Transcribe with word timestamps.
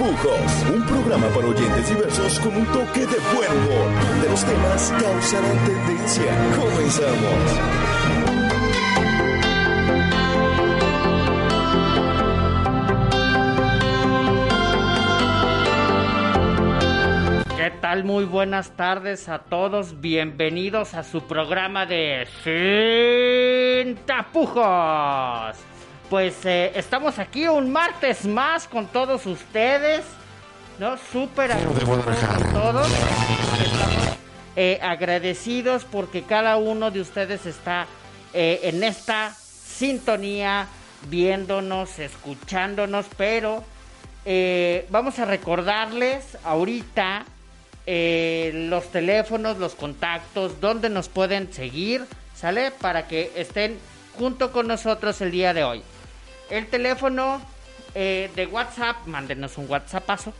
Tapujos, 0.00 0.64
un 0.74 0.82
programa 0.86 1.28
para 1.28 1.46
oyentes 1.46 1.90
diversos 1.90 2.40
con 2.40 2.56
un 2.56 2.64
toque 2.68 3.00
de 3.00 3.18
buen 3.34 3.52
humor, 3.52 3.86
donde 4.08 4.30
los 4.30 4.42
temas 4.46 4.94
causarán 4.98 5.58
tendencia. 5.66 6.32
Comenzamos. 6.56 7.34
¿Qué 17.58 17.70
tal? 17.82 18.04
Muy 18.04 18.24
buenas 18.24 18.70
tardes 18.70 19.28
a 19.28 19.40
todos. 19.40 20.00
Bienvenidos 20.00 20.94
a 20.94 21.02
su 21.02 21.26
programa 21.26 21.84
de 21.84 22.26
Sin 22.42 23.96
Tapujos. 24.06 25.69
Pues 26.10 26.44
eh, 26.44 26.72
estamos 26.74 27.20
aquí 27.20 27.46
un 27.46 27.70
martes 27.70 28.26
más 28.26 28.66
con 28.66 28.88
todos 28.88 29.24
ustedes. 29.26 30.02
¿No? 30.80 30.96
Súper 31.12 31.52
agradecidos 31.52 32.52
todos. 32.52 32.90
Estamos 32.90 34.18
eh, 34.56 34.80
agradecidos 34.82 35.84
porque 35.84 36.22
cada 36.22 36.56
uno 36.56 36.90
de 36.90 37.00
ustedes 37.00 37.46
está 37.46 37.86
eh, 38.32 38.60
en 38.64 38.82
esta 38.82 39.32
sintonía, 39.32 40.66
viéndonos, 41.08 41.98
escuchándonos, 41.98 43.06
pero 43.16 43.62
eh, 44.24 44.86
vamos 44.90 45.18
a 45.18 45.24
recordarles 45.24 46.36
ahorita 46.44 47.24
los 47.86 48.92
teléfonos, 48.92 49.58
los 49.58 49.74
contactos, 49.74 50.60
donde 50.60 50.88
nos 50.88 51.08
pueden 51.08 51.52
seguir, 51.52 52.04
¿sale? 52.36 52.70
Para 52.70 53.08
que 53.08 53.32
estén 53.34 53.78
junto 54.16 54.52
con 54.52 54.68
nosotros 54.68 55.20
el 55.20 55.32
día 55.32 55.52
de 55.54 55.64
hoy. 55.64 55.82
El 56.50 56.66
teléfono 56.66 57.40
eh, 57.94 58.30
de 58.34 58.46
WhatsApp, 58.46 59.06
mándenos 59.06 59.56
un 59.58 59.70
WhatsAppazo, 59.70 60.34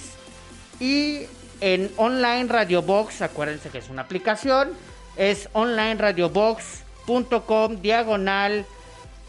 y 0.80 1.22
en 1.60 1.92
Online 1.98 2.46
Radio 2.48 2.84
Box, 2.84 3.24
acuérdense 3.24 3.70
que 3.70 3.80
es 3.80 3.90
una 3.90 4.04
aplicación, 4.04 4.70
es 5.18 5.50
onlineradiobox.com 5.54 7.82
diagonal 7.82 8.66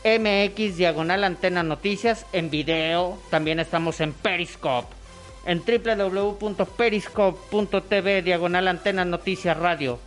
MX 0.05 0.77
diagonal 0.77 1.25
antena 1.25 1.63
noticias 1.63 2.27
en 2.33 2.51
video, 2.51 3.19
también 3.31 3.59
estamos 3.59 4.01
en 4.01 4.13
Periscope, 4.13 4.87
en 5.45 5.65
www.periscope.tv 5.65 8.23
diagonal 8.23 8.69
antena 8.69 9.05
noticias 9.05 9.57
radio, 9.57 9.99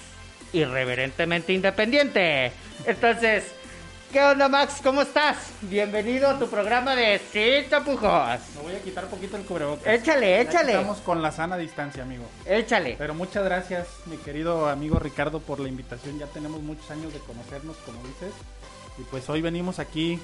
irreverentemente 0.53 1.51
independiente. 1.51 2.51
Entonces, 2.85 3.53
¿Qué 4.09 4.23
onda, 4.23 4.47
Max? 4.47 4.79
¿Cómo 4.81 5.01
estás? 5.01 5.51
Bienvenido 5.63 6.29
a 6.29 6.39
tu 6.39 6.47
programa 6.47 6.95
de 6.95 7.19
Sin 7.19 7.69
Tapujos. 7.69 8.39
Me 8.55 8.61
voy 8.61 8.75
a 8.75 8.81
quitar 8.81 9.03
un 9.03 9.11
poquito 9.11 9.35
el 9.35 9.43
cubrebocas. 9.43 9.85
Échale, 9.85 10.39
échale. 10.39 10.71
Estamos 10.71 10.99
con 10.99 11.21
la 11.21 11.33
sana 11.33 11.57
distancia, 11.57 12.03
amigo. 12.03 12.23
Échale. 12.45 12.95
Pero 12.97 13.13
muchas 13.13 13.43
gracias, 13.43 13.85
mi 14.05 14.16
querido 14.16 14.69
amigo 14.69 14.97
Ricardo, 14.97 15.41
por 15.41 15.59
la 15.59 15.67
invitación. 15.67 16.17
Ya 16.19 16.27
tenemos 16.27 16.61
muchos 16.61 16.89
años 16.89 17.11
de 17.11 17.19
conocernos, 17.19 17.75
como 17.85 18.01
dices. 18.03 18.31
Y 18.97 19.01
pues 19.01 19.29
hoy 19.29 19.41
venimos 19.41 19.77
aquí 19.77 20.21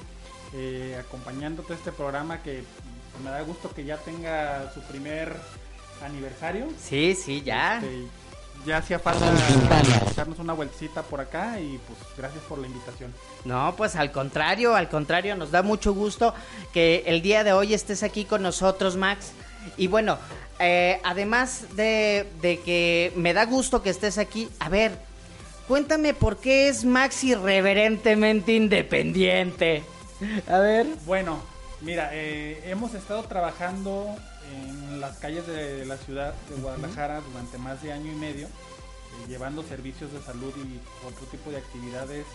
eh, 0.54 0.98
acompañándote 1.00 1.74
a 1.74 1.76
este 1.76 1.92
programa 1.92 2.42
que 2.44 2.64
me 3.24 3.30
da 3.30 3.42
gusto 3.42 3.70
que 3.74 3.84
ya 3.84 3.98
tenga 3.98 4.72
su 4.74 4.82
primer 4.82 5.36
aniversario. 6.04 6.68
Sí, 6.80 7.16
sí, 7.16 7.42
ya. 7.42 7.78
Este, 7.78 8.08
ya 8.66 8.78
hacía 8.78 9.00
falta 9.00 9.26
echarnos 10.10 10.40
una 10.40 10.54
vueltecita 10.54 11.02
por 11.04 11.20
acá 11.20 11.60
y 11.60 11.80
pues 11.86 12.00
gracias 12.18 12.44
por 12.44 12.60
la 12.60 12.68
invitación. 12.68 13.14
No, 13.46 13.74
pues 13.76 13.96
al 13.96 14.12
contrario, 14.12 14.76
al 14.76 14.90
contrario, 14.90 15.36
nos 15.36 15.52
da 15.52 15.62
mucho 15.62 15.94
gusto 15.94 16.34
que 16.72 17.04
el 17.08 17.22
día 17.22 17.44
de 17.44 17.52
hoy 17.52 17.74
estés 17.74 18.04
aquí 18.04 18.26
con 18.26 18.42
nosotros, 18.42 18.96
Max. 18.96 19.32
Y 19.78 19.88
bueno, 19.88 20.18
eh, 20.60 21.00
además 21.04 21.76
de, 21.76 22.28
de 22.42 22.60
que 22.60 23.12
me 23.16 23.34
da 23.34 23.46
gusto 23.46 23.82
que 23.82 23.90
estés 23.90 24.18
aquí, 24.18 24.50
a 24.60 24.70
ver, 24.70 24.94
cuéntame 25.68 26.14
por 26.14 26.38
qué 26.38 26.70
es 26.70 26.86
Max 26.86 27.24
irreverentemente 27.24 28.54
independiente. 28.54 29.84
A 30.48 30.60
ver. 30.60 30.88
Bueno, 31.06 31.40
mira, 31.82 32.10
eh, 32.14 32.62
hemos 32.66 32.94
estado 32.94 33.24
trabajando 33.24 34.16
en 34.52 35.00
las 35.00 35.18
calles 35.18 35.48
de 35.48 35.86
la 35.86 35.98
ciudad 35.98 36.34
de 36.50 36.62
Guadalajara 36.62 37.22
durante 37.22 37.58
más 37.58 37.82
de 37.82 37.94
año 37.94 38.12
y 38.12 38.16
medio, 38.16 38.48
eh, 38.48 39.28
llevando 39.28 39.64
servicios 39.64 40.12
de 40.14 40.22
salud 40.22 40.54
y 40.56 40.80
otro 41.06 41.26
tipo 41.28 41.50
de 41.52 41.58
actividades 41.58 42.26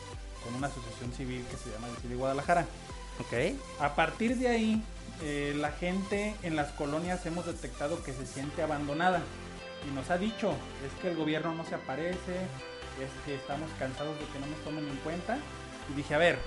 con 0.45 0.55
una 0.55 0.69
asociación 0.69 1.13
civil 1.13 1.45
que 1.51 1.57
se 1.57 1.71
llama 1.71 1.89
el 2.03 2.09
de 2.09 2.17
Guadalajara. 2.17 2.67
Ok. 3.21 3.57
A 3.81 3.95
partir 3.95 4.37
de 4.37 4.49
ahí, 4.49 4.83
eh, 5.23 5.55
la 5.57 5.73
gente 5.73 6.35
en 6.43 6.57
las 6.57 6.71
colonias 6.73 7.25
hemos 7.27 7.47
detectado 7.47 8.03
que 8.05 8.13
se 8.13 8.27
siente 8.27 8.63
abandonada 8.63 9.21
y 9.89 9.95
nos 9.95 10.11
ha 10.11 10.19
dicho, 10.19 10.53
es 10.87 11.01
que 11.01 11.11
el 11.11 11.17
gobierno 11.17 11.55
no 11.55 11.65
se 11.65 11.75
aparece, 11.75 12.37
es 12.99 13.11
que 13.25 13.35
estamos 13.35 13.69
cansados 13.79 14.19
de 14.19 14.27
que 14.27 14.39
no 14.41 14.47
nos 14.47 14.59
tomen 14.65 14.89
en 14.89 14.97
cuenta. 14.99 15.39
Y 15.91 15.97
dije, 15.97 16.15
a 16.15 16.19
ver, 16.19 16.39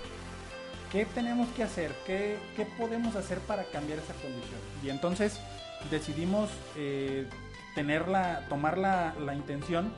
¿qué 0.91 1.05
tenemos 1.05 1.47
que 1.49 1.63
hacer? 1.63 1.91
¿Qué, 2.05 2.37
qué 2.55 2.65
podemos 2.65 3.15
hacer 3.15 3.39
para 3.39 3.63
cambiar 3.65 3.99
esa 3.99 4.13
condición? 4.13 4.59
Y 4.83 4.89
entonces 4.89 5.39
decidimos 5.89 6.49
eh, 6.75 7.27
tener 7.75 8.07
la, 8.07 8.47
tomar 8.49 8.77
la, 8.77 9.13
la 9.19 9.33
intención 9.33 9.91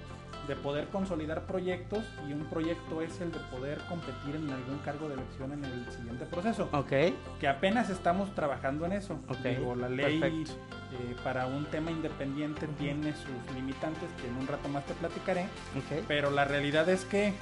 de 0.48 0.56
poder 0.58 0.88
consolidar 0.90 1.46
proyectos 1.46 2.04
y 2.28 2.34
un 2.34 2.46
proyecto 2.46 3.02
es 3.02 3.22
el 3.22 3.32
de 3.32 3.40
poder 3.52 3.80
competir 3.88 4.36
en 4.36 4.50
algún 4.50 4.78
cargo 4.80 5.08
de 5.08 5.16
elección 5.16 5.54
en 5.54 5.64
el 5.64 5.90
siguiente 5.90 6.26
proceso. 6.26 6.68
Ok. 6.74 6.92
Que 7.40 7.48
apenas 7.48 7.90
estamos 7.90 8.34
trabajando 8.36 8.86
en 8.86 8.94
eso. 8.94 9.20
Ok, 9.30 9.38
Digo, 9.38 9.76
la 9.76 9.88
ley 9.88 10.22
eh, 10.22 11.16
para 11.24 11.48
un 11.48 11.66
tema 11.68 11.92
independiente 11.92 12.68
tiene 12.78 13.14
sus 13.14 13.56
limitantes 13.56 14.10
que 14.22 14.28
en 14.28 14.36
un 14.36 14.48
rato 14.48 14.68
más 14.68 14.86
te 14.86 14.94
platicaré. 14.96 15.44
Ok. 15.44 16.04
Pero 16.08 16.30
la 16.30 16.44
realidad 16.44 16.90
es 16.90 17.06
que 17.06 17.34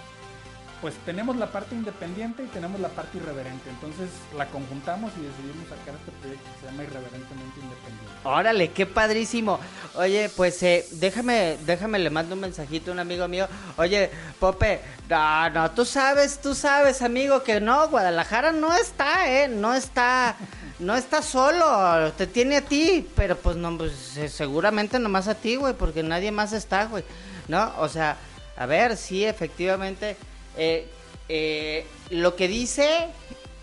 pues 0.81 0.95
tenemos 1.06 1.36
la 1.36 1.51
parte 1.51 1.75
independiente 1.75 2.44
y 2.44 2.48
tenemos 2.48 2.81
la 2.81 2.89
parte 2.89 3.19
irreverente. 3.19 3.69
Entonces 3.69 4.10
la 4.36 4.48
conjuntamos 4.48 5.12
y 5.16 5.22
decidimos 5.22 5.69
sacar 5.69 5.94
este 5.94 6.12
proyecto 6.19 6.50
que 6.51 6.60
se 6.60 6.66
llama 6.66 6.83
Irreverentemente 6.83 7.60
Independiente. 7.60 8.12
Órale, 8.24 8.72
qué 8.72 8.86
padrísimo. 8.88 9.60
Oye, 9.95 10.30
pues 10.36 10.62
eh, 10.63 10.86
déjame, 10.94 11.57
déjame, 11.66 12.00
le 12.00 12.10
mando 12.10 12.33
un 12.33 12.42
mensajito 12.42 12.89
a 12.89 12.94
un 12.95 13.00
amigo 13.00 13.28
mío. 13.28 13.48
Oye, 13.78 14.10
Pope, 14.39 14.81
no, 15.07 15.50
no, 15.51 15.72
tú 15.72 15.86
sabes, 15.86 16.42
tú 16.42 16.56
sabes, 16.56 17.04
amigo, 17.04 17.44
que 17.44 17.62
no, 17.62 17.88
Guadalajara 17.89 18.51
no 18.51 18.74
está, 18.74 19.31
eh, 19.31 19.48
no 19.48 19.75
está, 19.75 20.36
no 20.80 20.95
está 20.95 21.22
solo, 21.22 22.12
te 22.13 22.25
tiene 22.25 22.57
a 22.57 22.62
ti, 22.62 23.07
pero 23.16 23.38
pues 23.38 23.56
no, 23.56 23.78
pues 23.78 24.18
eh, 24.18 24.30
seguramente 24.30 24.98
nomás 24.98 25.28
a 25.28 25.36
ti, 25.36 25.57
güey, 25.57 25.75
porque 25.75 26.01
nadie 26.01 26.31
más 26.31 26.54
está, 26.54 26.86
güey, 26.86 27.04
¿no? 27.48 27.72
O 27.78 27.88
sea, 27.88 28.18
a 28.57 28.66
ver, 28.66 28.98
sí, 28.98 29.25
efectivamente, 29.25 30.18
eh, 30.63 30.85
eh, 31.27 31.87
lo 32.11 32.35
que 32.35 32.47
dice, 32.47 33.07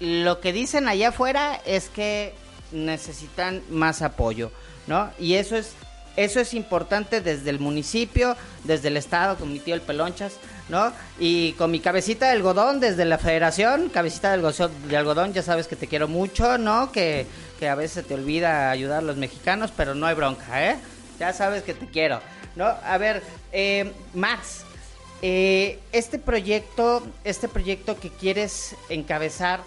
lo 0.01 0.41
que 0.41 0.53
dicen 0.53 0.89
allá 0.89 1.11
afuera 1.11 1.61
es 1.65 1.89
que 1.91 2.35
necesitan 2.73 3.63
más 3.71 4.03
apoyo, 4.03 4.51
¿no? 4.89 5.09
Y 5.17 5.35
eso 5.35 5.55
es 5.55 5.75
eso 6.17 6.41
es 6.41 6.55
importante 6.55 7.21
desde 7.21 7.51
el 7.51 7.61
municipio, 7.61 8.37
desde 8.65 8.89
el 8.89 8.97
estado, 8.97 9.37
con 9.37 9.53
mi 9.53 9.61
tío 9.61 9.77
el 9.77 9.81
Pelonchas, 9.81 10.33
¿no? 10.69 10.93
Y 11.21 11.53
con 11.53 11.71
mi 11.71 11.79
cabecita 11.79 12.27
de 12.27 12.33
algodón 12.33 12.81
desde 12.81 13.05
la 13.05 13.19
federación, 13.19 13.89
cabecita 13.91 14.37
de 14.37 14.97
algodón, 14.97 15.33
ya 15.33 15.43
sabes 15.43 15.69
que 15.69 15.77
te 15.77 15.87
quiero 15.87 16.09
mucho, 16.09 16.59
¿no? 16.59 16.91
Que, 16.91 17.27
que 17.61 17.69
a 17.69 17.77
veces 17.77 18.05
te 18.05 18.15
olvida 18.15 18.73
ayudar 18.73 18.99
a 18.99 19.03
los 19.03 19.17
mexicanos, 19.17 19.73
pero 19.77 19.95
no 19.95 20.07
hay 20.07 20.17
bronca, 20.17 20.69
¿eh? 20.69 20.79
Ya 21.21 21.33
sabes 21.33 21.63
que 21.63 21.75
te 21.75 21.87
quiero, 21.87 22.21
¿no? 22.57 22.67
A 22.67 22.99
ver, 22.99 23.23
eh, 23.53 23.93
Max, 24.13 24.65
eh, 25.23 25.81
este 25.93 26.19
proyecto, 26.19 27.03
este 27.25 27.49
proyecto 27.49 27.99
que 27.99 28.11
quieres 28.11 28.77
encabezar, 28.89 29.61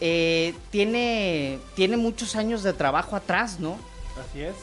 eh, 0.00 0.54
tiene, 0.70 1.58
tiene 1.74 1.96
muchos 1.96 2.36
años 2.36 2.62
de 2.62 2.72
trabajo 2.72 3.16
atrás, 3.16 3.60
¿no? 3.60 3.78
Así 4.18 4.42
es. 4.42 4.54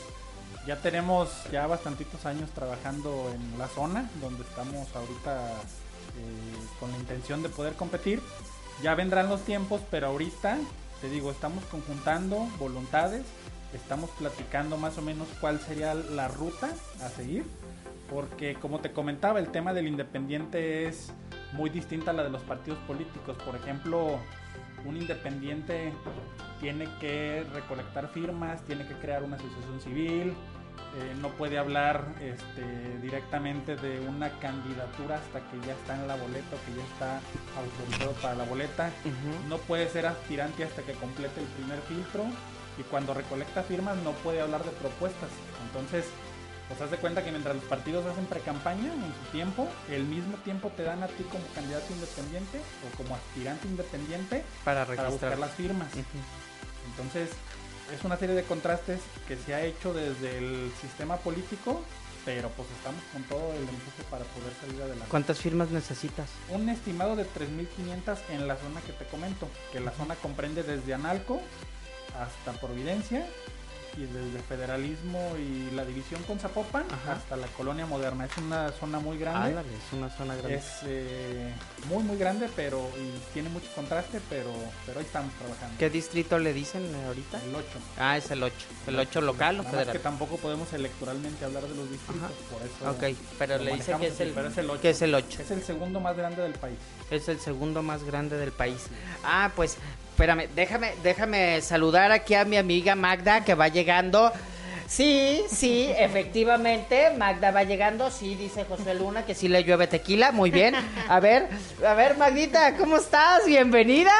Ya 0.66 0.76
tenemos 0.82 1.30
ya 1.52 1.66
bastantitos 1.66 2.26
años 2.26 2.50
trabajando 2.52 3.32
en 3.34 3.58
la 3.58 3.68
zona 3.68 4.10
donde 4.20 4.44
estamos 4.44 4.88
ahorita 4.96 5.52
eh, 6.18 6.68
con 6.80 6.92
la 6.92 6.98
intención 6.98 7.42
de 7.42 7.50
poder 7.50 7.74
competir. 7.74 8.22
Ya 8.84 8.94
vendrán 8.94 9.30
los 9.30 9.42
tiempos, 9.42 9.82
pero 9.90 10.08
ahorita, 10.08 10.58
te 11.02 11.10
digo, 11.10 11.32
estamos 11.32 11.64
conjuntando 11.66 12.48
voluntades, 12.60 13.24
estamos 13.74 14.10
platicando 14.12 14.78
más 14.78 14.98
o 14.98 15.02
menos 15.02 15.28
cuál 15.40 15.60
sería 15.60 15.94
la 15.94 16.28
ruta 16.28 16.70
a 17.02 17.10
seguir, 17.10 17.46
porque 18.10 18.56
como 18.56 18.80
te 18.80 18.92
comentaba, 18.92 19.40
el 19.40 19.50
tema 19.50 19.74
del 19.74 19.88
independiente 19.88 20.88
es 20.88 21.14
muy 21.54 21.70
distinta 21.70 22.12
a 22.12 22.14
la 22.14 22.24
de 22.24 22.30
los 22.30 22.42
partidos 22.44 22.80
políticos. 22.80 23.38
Por 23.46 23.56
ejemplo, 23.56 24.20
un 24.86 24.98
independiente 24.98 25.94
tiene 26.60 26.88
que 27.00 27.46
recolectar 27.54 28.08
firmas, 28.10 28.64
tiene 28.64 28.86
que 28.88 28.94
crear 28.96 29.24
una 29.24 29.36
asociación 29.36 29.82
civil, 29.82 30.34
eh, 30.96 31.16
no 31.22 31.30
puede 31.30 31.58
hablar 31.60 32.16
este, 32.22 32.98
directamente 33.02 33.76
de 33.76 34.00
una 34.00 34.30
candidatura 34.40 35.18
hasta 35.18 35.40
que 35.52 35.68
ya 35.68 35.74
está 35.74 35.96
en 35.96 36.08
la 36.08 36.16
boleta 36.16 36.56
o 36.56 36.66
que 36.66 36.78
ya 36.78 36.84
está 36.86 37.20
autorizado 37.60 38.14
para 38.14 38.36
la 38.36 38.44
boleta. 38.46 38.90
No 39.50 39.58
puede 39.58 39.90
ser 39.90 40.08
aspirante 40.08 40.64
hasta 40.64 40.82
que 40.84 40.94
complete 40.94 41.42
el 41.42 41.48
primer 41.48 41.80
filtro 41.82 42.24
y 42.80 42.84
cuando 42.84 43.14
recolecta 43.14 43.64
firmas 43.64 43.98
no 43.98 44.12
puede 44.12 44.42
hablar 44.42 44.64
de 44.64 44.72
propuestas. 44.72 45.30
Entonces, 45.68 46.06
pues 46.68 46.82
haz 46.82 46.92
de 46.92 46.98
cuenta 46.98 47.24
que 47.24 47.32
mientras 47.32 47.56
los 47.56 47.66
partidos 47.66 48.06
hacen 48.06 48.26
pre-campaña 48.26 48.94
en 48.94 49.14
su 49.24 49.32
tiempo, 49.32 49.68
el 49.90 50.04
mismo 50.04 50.38
tiempo 50.38 50.72
te 50.76 50.84
dan 50.84 51.04
a 51.04 51.08
ti 51.08 51.24
como 51.24 51.46
candidato 51.56 51.94
independiente 51.94 52.60
o 52.60 52.98
como 52.98 53.16
aspirante 53.16 53.68
independiente 53.68 54.44
Para 54.66 54.86
buscar 54.86 55.40
las 55.40 55.52
firmas. 55.52 55.90
Entonces, 56.92 57.30
es 57.94 58.04
una 58.04 58.18
serie 58.18 58.36
de 58.36 58.44
contrastes 58.44 59.00
que 59.28 59.38
se 59.38 59.56
ha 59.56 59.64
hecho 59.64 59.94
desde 59.94 60.38
el 60.38 60.72
sistema 60.82 61.18
político, 61.18 61.82
pero 62.26 62.50
pues 62.50 62.68
estamos 62.78 63.02
con 63.14 63.24
todo 63.24 63.54
el 63.54 63.62
empuje 63.62 64.04
para 64.10 64.26
poder 64.26 64.54
salir 64.60 64.82
adelante. 64.82 65.06
¿Cuántas 65.10 65.40
firmas 65.40 65.70
necesitas? 65.72 66.30
Un 66.50 66.68
estimado 66.68 67.16
de 67.16 67.24
3.500 67.24 68.18
en 68.32 68.48
la 68.48 68.58
zona 68.58 68.82
que 68.82 68.92
te 68.92 69.06
comento, 69.06 69.48
que 69.72 69.80
la 69.80 69.92
zona 69.92 70.16
comprende 70.16 70.64
desde 70.64 70.94
Analco 70.94 71.42
hasta 72.20 72.60
Providencia 72.60 73.26
y 73.98 74.06
desde 74.06 74.40
Federalismo 74.48 75.34
y 75.38 75.74
la 75.76 75.84
división 75.86 76.22
con 76.24 76.40
Zapopan 76.40 76.86
Ajá. 76.92 77.14
hasta 77.14 77.36
la 77.36 77.48
Colonia 77.48 77.86
Moderna. 77.86 78.26
Es 78.26 78.38
una 78.38 78.72
zona 78.72 79.00
muy 79.00 79.18
grande. 79.18 79.52
Es 79.62 79.94
una 79.94 80.10
zona 80.10 80.36
grande. 80.36 80.56
Es 80.56 80.66
eh, 80.86 81.54
muy 81.90 82.04
muy 82.04 82.18
grande, 82.18 82.50
pero 82.56 82.90
y 82.98 83.34
tiene 83.34 83.50
mucho 83.50 83.68
contraste, 83.74 84.22
pero 84.30 84.52
pero 84.86 85.00
ahí 85.00 85.06
estamos 85.06 85.34
trabajando. 85.34 85.76
¿Qué 85.80 85.90
distrito 85.90 86.38
le 86.38 86.54
dicen 86.54 86.84
ahorita? 87.08 87.42
El 87.44 87.56
8. 87.56 87.66
Ah, 87.98 88.18
es 88.18 88.30
el 88.32 88.44
8. 88.44 88.56
¿El 88.88 89.00
8 89.00 89.22
local 89.22 89.60
o 89.60 89.64
más 89.64 89.72
que 89.72 89.80
federal? 89.80 90.00
tampoco 90.02 90.38
podemos 90.38 90.72
electoralmente 90.74 91.44
hablar 91.46 91.64
de 91.64 91.76
los 91.76 91.90
distritos, 91.90 92.24
Ajá. 92.24 92.32
por 92.52 92.62
eso. 92.62 92.92
Ok, 92.92 93.18
pero 93.40 93.58
le 93.58 93.74
dicen 93.74 93.94
manejamos 93.96 94.02
que 94.02 94.08
es 94.08 94.20
el, 94.20 94.30
pero 94.32 94.48
es 94.50 94.58
el 94.58 94.70
8. 94.70 94.82
que 94.82 94.90
es 94.92 95.02
el 95.02 95.16
8. 95.16 95.42
Es 95.42 95.52
el 95.52 95.64
segundo 95.64 96.00
más 96.00 96.16
grande 96.16 96.42
del 96.42 96.54
país. 96.54 96.78
Es 97.10 97.28
el 97.30 97.40
segundo 97.40 97.82
más 97.82 98.04
grande 98.04 98.38
del 98.38 98.52
país. 98.52 98.88
Ah, 99.24 99.52
pues, 99.56 99.78
espérame, 100.18 100.48
déjame, 100.56 100.94
déjame 101.04 101.62
saludar 101.62 102.12
aquí 102.12 102.34
a 102.34 102.44
mi 102.44 102.58
amiga 102.58 102.96
Magda 102.96 103.46
que 103.46 103.54
va 103.54 103.68
llegando. 103.68 104.32
Sí, 104.88 105.44
sí, 105.48 105.92
efectivamente, 105.98 107.12
Magda 107.16 107.52
va 107.52 107.64
llegando, 107.64 108.10
sí, 108.10 108.34
dice 108.34 108.66
José 108.66 108.96
Luna 108.96 109.26
que 109.28 109.36
sí 109.36 109.48
le 109.48 109.64
llueve 109.64 109.86
tequila, 109.86 110.32
muy 110.32 110.50
bien. 110.50 110.74
A 111.08 111.20
ver, 111.20 111.48
a 111.88 111.94
ver, 111.94 112.18
Magdita, 112.18 112.76
¿cómo 112.78 112.98
estás? 112.98 113.46
Bienvenida. 113.46 114.12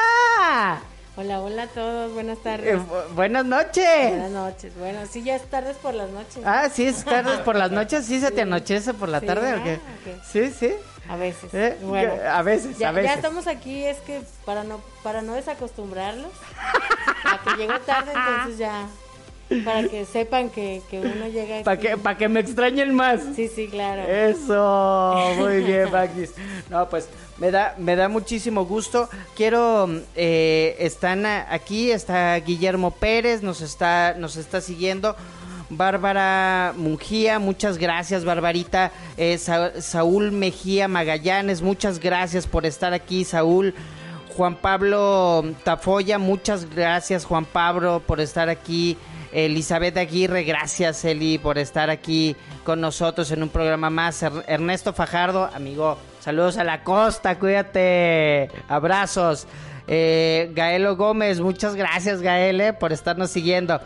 Hola, 1.16 1.40
hola 1.40 1.64
a 1.64 1.66
todos, 1.66 2.12
buenas 2.14 2.38
Eh, 2.38 2.42
tardes. 2.44 2.76
bu- 2.76 2.86
buenas 2.86 3.12
Buenas 3.16 3.44
noches. 3.46 4.30
noches. 4.30 4.72
Bueno, 4.78 5.00
sí, 5.10 5.24
ya 5.24 5.34
es 5.34 5.42
tardes 5.50 5.76
por 5.78 5.94
las 5.94 6.10
noches. 6.10 6.44
Ah, 6.44 6.68
sí, 6.72 6.86
es 6.86 7.04
tarde 7.04 7.38
por 7.38 7.56
las 7.56 7.70
noches, 7.72 8.06
sí 8.06 8.20
se 8.20 8.30
te 8.30 8.42
anochece 8.42 8.94
por 8.94 9.08
la 9.08 9.18
Sí, 9.18 9.26
tarde 9.26 9.52
o 9.54 9.56
ah. 9.56 10.22
Sí, 10.30 10.52
sí. 10.56 10.72
A 11.08 11.16
veces. 11.16 11.52
Eh, 11.54 11.76
Bueno, 11.82 12.12
A 12.30 12.42
veces, 12.42 12.76
ya, 12.78 12.90
a 12.90 12.92
veces. 12.92 13.10
ya 13.10 13.14
estamos 13.16 13.46
aquí, 13.46 13.84
es 13.84 13.98
que 13.98 14.20
para 14.44 14.64
no 14.64 14.80
para 15.02 15.22
no 15.22 15.34
desacostumbrarlos 15.34 16.30
a 17.24 17.38
que 17.42 17.56
llego 17.56 17.78
tarde, 17.80 18.12
entonces 18.14 18.58
ya 18.58 18.86
para 19.64 19.88
que 19.88 20.04
sepan 20.04 20.50
que, 20.50 20.82
que 20.90 21.00
uno 21.00 21.26
llega 21.28 21.62
Para 21.62 21.78
que, 21.80 21.96
pa' 21.96 22.16
que 22.18 22.28
me 22.28 22.40
extrañen 22.40 22.94
más. 22.94 23.20
Sí, 23.34 23.48
sí, 23.48 23.68
claro. 23.68 24.02
Eso, 24.02 25.34
muy 25.38 25.62
bien, 25.64 25.90
Magdis. 25.90 26.32
No, 26.68 26.86
pues 26.90 27.08
me 27.38 27.50
da, 27.50 27.74
me 27.78 27.96
da 27.96 28.08
muchísimo 28.10 28.66
gusto. 28.66 29.08
Quiero, 29.34 29.88
eh, 30.14 30.76
están 30.80 31.24
aquí, 31.24 31.90
está 31.90 32.36
Guillermo 32.40 32.90
Pérez, 32.90 33.40
nos 33.42 33.62
está, 33.62 34.14
nos 34.18 34.36
está 34.36 34.60
siguiendo. 34.60 35.16
Bárbara 35.70 36.72
Mungía, 36.76 37.38
muchas 37.38 37.78
gracias, 37.78 38.24
Barbarita. 38.24 38.90
Eh, 39.16 39.36
Sa- 39.38 39.80
Saúl 39.80 40.32
Mejía 40.32 40.88
Magallanes, 40.88 41.60
muchas 41.62 41.98
gracias 42.00 42.46
por 42.46 42.64
estar 42.66 42.92
aquí, 42.94 43.24
Saúl. 43.24 43.74
Juan 44.36 44.54
Pablo 44.56 45.44
Tafoya, 45.64 46.18
muchas 46.18 46.72
gracias 46.72 47.24
Juan 47.24 47.44
Pablo 47.44 48.02
por 48.06 48.20
estar 48.20 48.48
aquí. 48.48 48.96
Elizabeth 49.30 49.96
Aguirre, 49.98 50.42
gracias 50.44 51.04
Eli 51.04 51.36
por 51.38 51.58
estar 51.58 51.90
aquí 51.90 52.34
con 52.64 52.80
nosotros 52.80 53.30
en 53.30 53.42
un 53.42 53.50
programa 53.50 53.90
más. 53.90 54.22
Er- 54.22 54.44
Ernesto 54.46 54.92
Fajardo, 54.94 55.50
amigo, 55.54 55.98
saludos 56.20 56.56
a 56.56 56.64
la 56.64 56.82
costa, 56.82 57.38
cuídate, 57.38 58.48
abrazos. 58.68 59.46
Eh, 59.86 60.50
Gaelo 60.54 60.96
Gómez, 60.96 61.40
muchas 61.40 61.74
gracias 61.74 62.22
Gael 62.22 62.60
eh, 62.60 62.72
por 62.72 62.92
estarnos 62.92 63.30
siguiendo. 63.30 63.80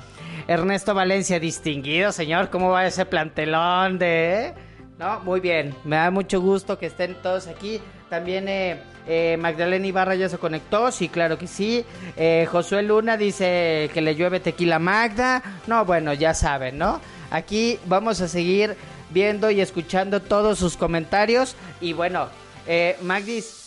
Ernesto 0.49 0.95
Valencia, 0.95 1.39
distinguido 1.39 2.13
señor, 2.13 2.51
¿cómo 2.51 2.71
va 2.71 2.87
ese 2.87 3.07
plantelón 3.07 3.99
de... 3.99 4.47
eh? 4.47 4.55
No, 4.99 5.19
muy 5.21 5.41
bien. 5.41 5.75
Me 5.85 5.97
da 5.97 6.11
mucho 6.13 6.41
gusto 6.41 6.79
que 6.79 6.87
estén 6.87 7.17
todos 7.23 7.49
aquí. 7.49 7.81
También 8.09 8.47
eh, 8.47 8.81
eh, 9.09 9.37
Magdalena 9.41 9.85
Ibarra 9.85 10.15
ya 10.15 10.29
se 10.29 10.39
conectó. 10.39 10.93
Sí, 10.93 11.09
claro 11.09 11.39
que 11.39 11.49
sí. 11.49 11.85
Eh, 12.17 12.47
Josué 12.49 12.83
Luna 12.83 13.17
dice 13.17 13.91
que 13.93 14.01
le 14.01 14.15
llueve 14.15 14.39
tequila 14.39 14.79
Magda. 14.79 15.43
No, 15.67 15.85
bueno, 15.85 16.13
ya 16.13 16.35
saben, 16.35 16.79
¿no? 16.79 17.01
Aquí 17.33 17.81
vamos 17.87 18.21
a 18.21 18.29
seguir 18.29 18.77
viendo 19.11 19.51
y 19.51 19.61
escuchando 19.61 20.21
todos 20.21 20.59
sus 20.59 20.77
comentarios. 20.77 21.57
Y 21.81 21.95
bueno, 21.95 22.29
eh, 22.69 22.97
Magdis, 23.03 23.62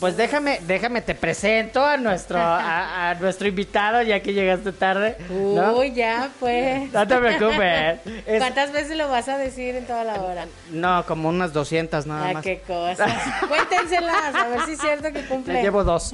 pues 0.00 0.16
déjame, 0.16 0.60
déjame 0.66 1.00
te 1.00 1.14
presento 1.14 1.84
a 1.84 1.96
nuestro, 1.96 2.38
a, 2.38 3.10
a 3.10 3.14
nuestro 3.14 3.48
invitado 3.48 4.02
ya 4.02 4.20
que 4.20 4.32
llegaste 4.32 4.72
tarde. 4.72 5.16
¿no? 5.30 5.78
Uy, 5.78 5.92
ya, 5.92 6.30
pues. 6.40 6.92
No 6.92 7.06
te 7.06 7.16
preocupes. 7.16 8.00
Es- 8.26 8.38
¿Cuántas 8.38 8.72
veces 8.72 8.96
lo 8.96 9.08
vas 9.08 9.28
a 9.28 9.38
decir 9.38 9.74
en 9.76 9.86
toda 9.86 10.04
la 10.04 10.20
hora? 10.22 10.46
no, 10.70 11.04
como 11.06 11.28
unas 11.28 11.52
200 11.52 12.06
nada 12.06 12.30
ah, 12.30 12.32
más. 12.34 12.42
qué 12.42 12.60
cosas. 12.66 13.12
Cuéntenselas, 13.48 14.34
a 14.34 14.48
ver 14.48 14.60
si 14.66 14.72
es 14.72 14.80
cierto 14.80 15.12
que 15.12 15.22
cumple. 15.26 15.62
llevo 15.62 15.84
dos. 15.84 16.12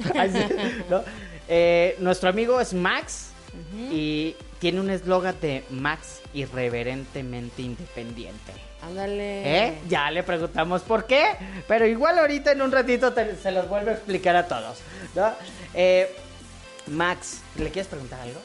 Eh, 1.47 1.95
nuestro 1.99 2.29
amigo 2.29 2.61
es 2.61 2.73
Max 2.73 3.31
y 3.91 4.35
tiene 4.59 4.79
un 4.79 4.89
eslogan 4.89 5.35
de 5.41 5.65
Max 5.69 6.21
irreverentemente 6.33 7.61
independiente. 7.61 8.53
Ándale. 8.81 9.67
¿Eh? 9.67 9.77
Ya 9.87 10.09
le 10.11 10.23
preguntamos 10.23 10.81
por 10.81 11.05
qué, 11.05 11.23
pero 11.67 11.85
igual 11.85 12.17
ahorita 12.19 12.51
en 12.51 12.61
un 12.61 12.71
ratito 12.71 13.13
te- 13.13 13.35
se 13.35 13.51
los 13.51 13.69
vuelvo 13.69 13.89
a 13.91 13.93
explicar 13.93 14.35
a 14.35 14.47
todos. 14.47 14.79
¿no? 15.15 15.31
Eh, 15.73 16.09
Max, 16.87 17.39
¿le 17.57 17.69
quieres 17.69 17.87
preguntar 17.87 18.19
algo? 18.21 18.39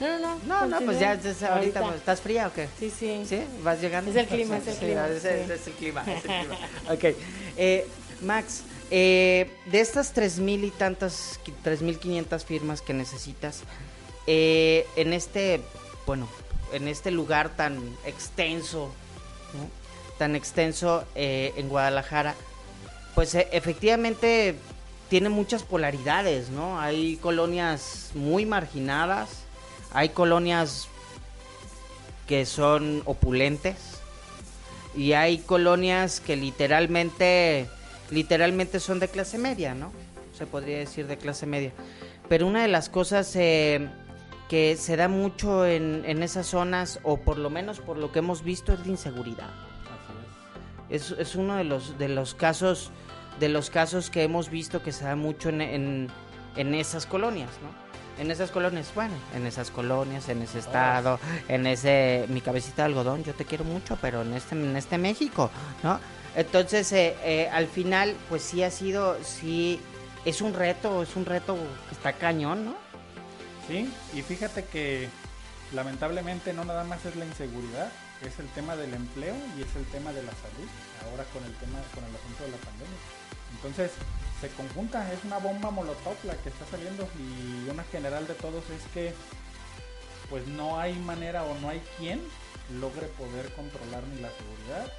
No, 0.00 0.06
no, 0.18 0.18
no. 0.18 0.40
No, 0.46 0.66
no, 0.66 0.80
pues 0.86 1.00
ya 1.00 1.14
es- 1.14 1.42
ahorita, 1.42 1.82
¿estás 1.96 2.20
fría 2.20 2.46
o 2.48 2.52
qué? 2.52 2.68
Sí, 2.78 2.92
sí. 2.96 3.24
¿Sí? 3.26 3.42
¿Vas 3.62 3.80
llegando? 3.80 4.10
Es 4.10 4.16
el 4.16 4.26
clima, 4.26 4.58
es 4.58 4.66
el 4.68 4.76
clima, 4.76 5.08
Es, 5.08 5.24
el 5.24 5.72
clima, 5.74 6.02
es 6.06 6.24
el 6.24 6.30
clima. 6.40 6.56
Ok. 6.90 7.04
Eh, 7.56 7.86
Max, 8.20 8.62
eh, 8.90 9.50
de 9.66 9.80
estas 9.80 10.12
tres 10.12 10.38
mil 10.38 10.64
y 10.64 10.70
tantas, 10.70 11.40
tres 11.64 11.82
mil 11.82 11.98
quinientas 11.98 12.44
firmas 12.44 12.80
que 12.82 12.92
necesitas, 12.94 13.62
eh, 14.26 14.86
en 14.96 15.12
este, 15.12 15.62
bueno, 16.06 16.28
en 16.72 16.86
este 16.88 17.10
lugar 17.10 17.48
tan 17.56 17.80
extenso, 18.04 18.92
tan 20.18 20.34
extenso 20.36 21.04
eh, 21.14 21.52
en 21.56 21.68
Guadalajara, 21.68 22.34
pues 23.14 23.34
eh, 23.34 23.48
efectivamente 23.52 24.56
tiene 25.08 25.28
muchas 25.28 25.62
polaridades, 25.62 26.50
¿no? 26.50 26.80
Hay 26.80 27.16
colonias 27.16 28.10
muy 28.14 28.44
marginadas, 28.44 29.30
hay 29.92 30.10
colonias 30.10 30.88
que 32.26 32.44
son 32.44 33.02
opulentes 33.06 33.76
y 34.94 35.12
hay 35.12 35.38
colonias 35.38 36.20
que 36.20 36.36
literalmente 36.36 37.68
literalmente 38.10 38.80
son 38.80 39.00
de 39.00 39.08
clase 39.08 39.38
media, 39.38 39.74
¿no? 39.74 39.92
Se 40.36 40.46
podría 40.46 40.78
decir 40.78 41.06
de 41.06 41.16
clase 41.16 41.46
media. 41.46 41.72
Pero 42.28 42.46
una 42.46 42.62
de 42.62 42.68
las 42.68 42.88
cosas 42.88 43.34
eh, 43.36 43.88
que 44.48 44.76
se 44.76 44.96
da 44.96 45.08
mucho 45.08 45.66
en, 45.66 46.02
en 46.06 46.22
esas 46.22 46.46
zonas, 46.46 47.00
o 47.02 47.18
por 47.18 47.38
lo 47.38 47.50
menos 47.50 47.80
por 47.80 47.98
lo 47.98 48.10
que 48.12 48.20
hemos 48.20 48.42
visto, 48.42 48.72
es 48.72 48.80
la 48.80 48.88
inseguridad. 48.88 49.50
Así 50.88 51.02
es. 51.02 51.10
Es, 51.10 51.18
es 51.18 51.34
uno 51.34 51.56
de 51.56 51.64
los 51.64 51.98
de 51.98 52.08
los 52.08 52.34
casos 52.34 52.90
de 53.38 53.48
los 53.48 53.70
casos 53.70 54.10
que 54.10 54.22
hemos 54.22 54.50
visto 54.50 54.82
que 54.82 54.90
se 54.90 55.04
da 55.04 55.14
mucho 55.14 55.50
en, 55.50 55.60
en, 55.60 56.08
en 56.56 56.74
esas 56.74 57.06
colonias, 57.06 57.50
¿no? 57.62 57.88
En 58.20 58.32
esas 58.32 58.50
colonias, 58.50 58.90
bueno, 58.96 59.14
en 59.32 59.46
esas 59.46 59.70
colonias, 59.70 60.28
en 60.28 60.42
ese 60.42 60.58
estado, 60.58 61.20
en 61.46 61.68
ese 61.68 62.24
mi 62.28 62.40
cabecita 62.40 62.82
de 62.82 62.86
algodón, 62.86 63.22
yo 63.22 63.32
te 63.32 63.44
quiero 63.44 63.62
mucho, 63.62 63.96
pero 64.00 64.22
en 64.22 64.34
este 64.34 64.56
en 64.56 64.76
este 64.76 64.98
México, 64.98 65.50
¿no? 65.84 66.00
Entonces, 66.34 66.90
eh, 66.92 67.16
eh, 67.22 67.48
al 67.52 67.66
final, 67.68 68.14
pues 68.28 68.42
sí 68.42 68.62
ha 68.62 68.70
sido, 68.70 69.16
sí, 69.22 69.80
es 70.24 70.40
un 70.40 70.52
reto, 70.52 71.02
es 71.02 71.14
un 71.16 71.26
reto 71.26 71.56
que 71.88 71.94
está 71.94 72.12
cañón, 72.12 72.64
¿no? 72.64 72.87
Sí, 73.68 73.92
y 74.14 74.22
fíjate 74.22 74.64
que 74.64 75.10
lamentablemente 75.74 76.54
no 76.54 76.64
nada 76.64 76.84
más 76.84 77.04
es 77.04 77.14
la 77.16 77.26
inseguridad, 77.26 77.92
es 78.22 78.38
el 78.38 78.48
tema 78.48 78.74
del 78.76 78.94
empleo 78.94 79.34
y 79.58 79.62
es 79.62 79.76
el 79.76 79.84
tema 79.92 80.10
de 80.12 80.22
la 80.22 80.32
salud, 80.32 80.68
ahora 81.04 81.24
con 81.34 81.44
el 81.44 81.54
tema, 81.56 81.78
con 81.94 82.02
el 82.02 82.16
asunto 82.16 82.44
de 82.44 82.50
la 82.50 82.56
pandemia. 82.56 82.98
Entonces, 83.52 83.92
se 84.40 84.48
conjunta, 84.56 85.12
es 85.12 85.22
una 85.22 85.36
bomba 85.36 85.70
molotov 85.70 86.16
la 86.24 86.34
que 86.36 86.48
está 86.48 86.64
saliendo 86.70 87.06
y 87.18 87.68
una 87.68 87.84
general 87.84 88.26
de 88.26 88.34
todos 88.34 88.64
es 88.70 88.82
que 88.94 89.12
pues 90.30 90.46
no 90.46 90.80
hay 90.80 90.94
manera 90.94 91.44
o 91.44 91.58
no 91.60 91.68
hay 91.68 91.82
quien 91.98 92.20
logre 92.80 93.06
poder 93.08 93.52
controlar 93.52 94.02
ni 94.04 94.20
la 94.20 94.30
seguridad, 94.30 94.92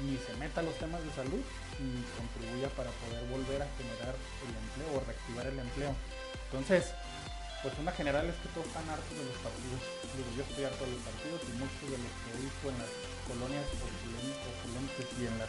ni 0.00 0.16
se 0.16 0.34
meta 0.38 0.60
a 0.60 0.64
los 0.64 0.74
temas 0.78 1.04
de 1.04 1.12
salud, 1.12 1.40
ni 1.80 2.04
contribuya 2.16 2.68
para 2.70 2.90
poder 3.04 3.24
volver 3.28 3.62
a 3.62 3.68
generar 3.76 4.14
el 4.48 4.52
empleo 4.56 4.96
o 4.96 5.04
reactivar 5.04 5.46
el 5.46 5.58
empleo. 5.58 5.94
Entonces, 6.50 6.92
pues 7.64 7.72
una 7.80 7.92
general 7.96 8.28
es 8.28 8.36
que 8.44 8.48
todos 8.52 8.68
están 8.68 8.84
hartos 8.92 9.16
de 9.16 9.24
los 9.24 9.38
partidos. 9.40 9.80
Digo, 10.12 10.28
yo 10.36 10.42
estoy 10.44 10.64
harto 10.68 10.84
de 10.84 10.92
los 10.92 11.02
partidos 11.08 11.40
y 11.48 11.52
muchos 11.56 11.86
de 11.88 11.96
los 11.96 12.12
que 12.20 12.28
he 12.28 12.38
visto 12.44 12.64
en 12.68 12.76
las 12.76 12.92
colonias 13.24 13.64
opulen- 13.72 14.36
opulentes 14.52 15.06
y 15.16 15.22
en 15.24 15.36
las 15.40 15.48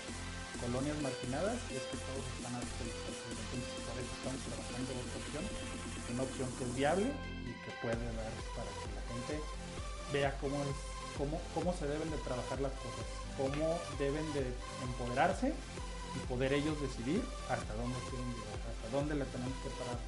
colonias 0.64 0.96
marginadas 1.04 1.60
es 1.76 1.84
que 1.92 1.98
todos 2.00 2.24
están 2.40 2.56
hartos 2.56 2.76
de 2.80 2.88
los 2.88 3.00
partidos. 3.04 3.36
Entonces, 3.52 3.80
por 3.84 3.96
eso 4.00 4.12
estamos 4.16 4.40
trabajando 4.48 4.88
en 4.96 5.00
esta 5.04 5.18
opción, 5.20 5.44
una 6.16 6.24
opción 6.24 6.48
que 6.56 6.64
es 6.64 6.72
viable 6.80 7.08
y 7.12 7.52
que 7.68 7.72
puede 7.84 8.06
dar 8.16 8.34
para 8.56 8.72
que 8.80 8.88
la 8.96 9.04
gente 9.12 9.34
vea 10.16 10.30
cómo 10.40 10.56
es, 10.64 10.78
cómo, 11.20 11.36
cómo 11.52 11.70
se 11.76 11.84
deben 11.92 12.08
de 12.16 12.20
trabajar 12.24 12.64
las 12.64 12.72
cosas, 12.80 13.06
cómo 13.36 13.76
deben 14.00 14.24
de 14.32 14.48
empoderarse 14.88 15.52
y 15.52 16.20
poder 16.32 16.56
ellos 16.56 16.80
decidir 16.80 17.20
hasta 17.52 17.76
dónde 17.76 18.00
quieren 18.08 18.32
llegar, 18.40 18.56
hasta 18.72 18.88
dónde 18.96 19.14
le 19.20 19.26
tenemos 19.28 19.56
que 19.60 19.70
parar 19.76 20.00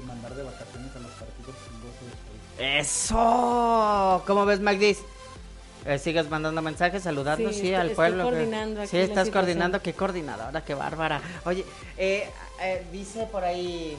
y 0.00 0.06
mandar 0.06 0.34
de 0.34 0.42
vacaciones 0.44 0.94
a 0.94 0.98
los 1.00 1.10
partidos 1.12 1.54
de. 2.58 2.78
¡Eso! 2.78 4.22
¿Cómo 4.26 4.44
ves, 4.46 4.60
Magdis? 4.60 4.98
Eh, 5.86 5.98
¿Sigues 5.98 6.28
mandando 6.28 6.60
mensajes, 6.60 7.02
saludando, 7.04 7.48
Sí, 7.50 7.54
sí, 7.54 7.60
estoy- 7.68 7.74
al 7.74 7.90
estoy 7.90 7.94
pueblo? 7.96 8.24
que- 8.24 8.30
coordinando 8.30 8.80
aquí 8.80 8.90
sí, 8.90 8.96
estás 8.98 9.08
situación. 9.26 9.32
coordinando, 9.32 9.82
qué 9.82 9.92
coordinadora, 9.94 10.64
qué 10.64 10.74
bárbara. 10.74 11.22
Oye, 11.44 11.64
eh, 11.96 12.28
eh, 12.60 12.84
dice 12.92 13.26
por 13.30 13.44
ahí, 13.44 13.96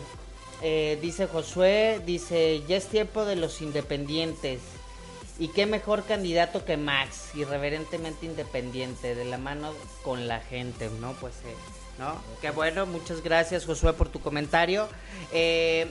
eh, 0.62 1.00
dice 1.02 1.28
Josué, 1.28 2.02
dice, 2.06 2.62
ya 2.68 2.76
es 2.78 2.88
tiempo 2.88 3.26
de 3.26 3.38
los 3.38 3.62
independientes. 3.62 4.60
Y 5.40 5.48
qué 5.48 5.66
mejor 5.66 6.04
candidato 6.04 6.66
que 6.66 6.76
Max, 6.76 7.30
irreverentemente 7.34 8.26
independiente, 8.26 9.16
de 9.16 9.24
la 9.24 9.38
mano 9.38 9.72
con 10.04 10.28
la 10.28 10.42
gente, 10.42 10.90
¿no? 11.00 11.14
Pues, 11.14 11.34
eh, 11.46 11.56
¿no? 12.00 12.16
Qué 12.42 12.50
bueno, 12.50 12.86
muchas 12.86 13.22
gracias 13.22 13.66
Josué 13.66 13.94
por 13.94 14.10
tu 14.10 14.20
comentario. 14.22 14.88
Eh, 15.32 15.86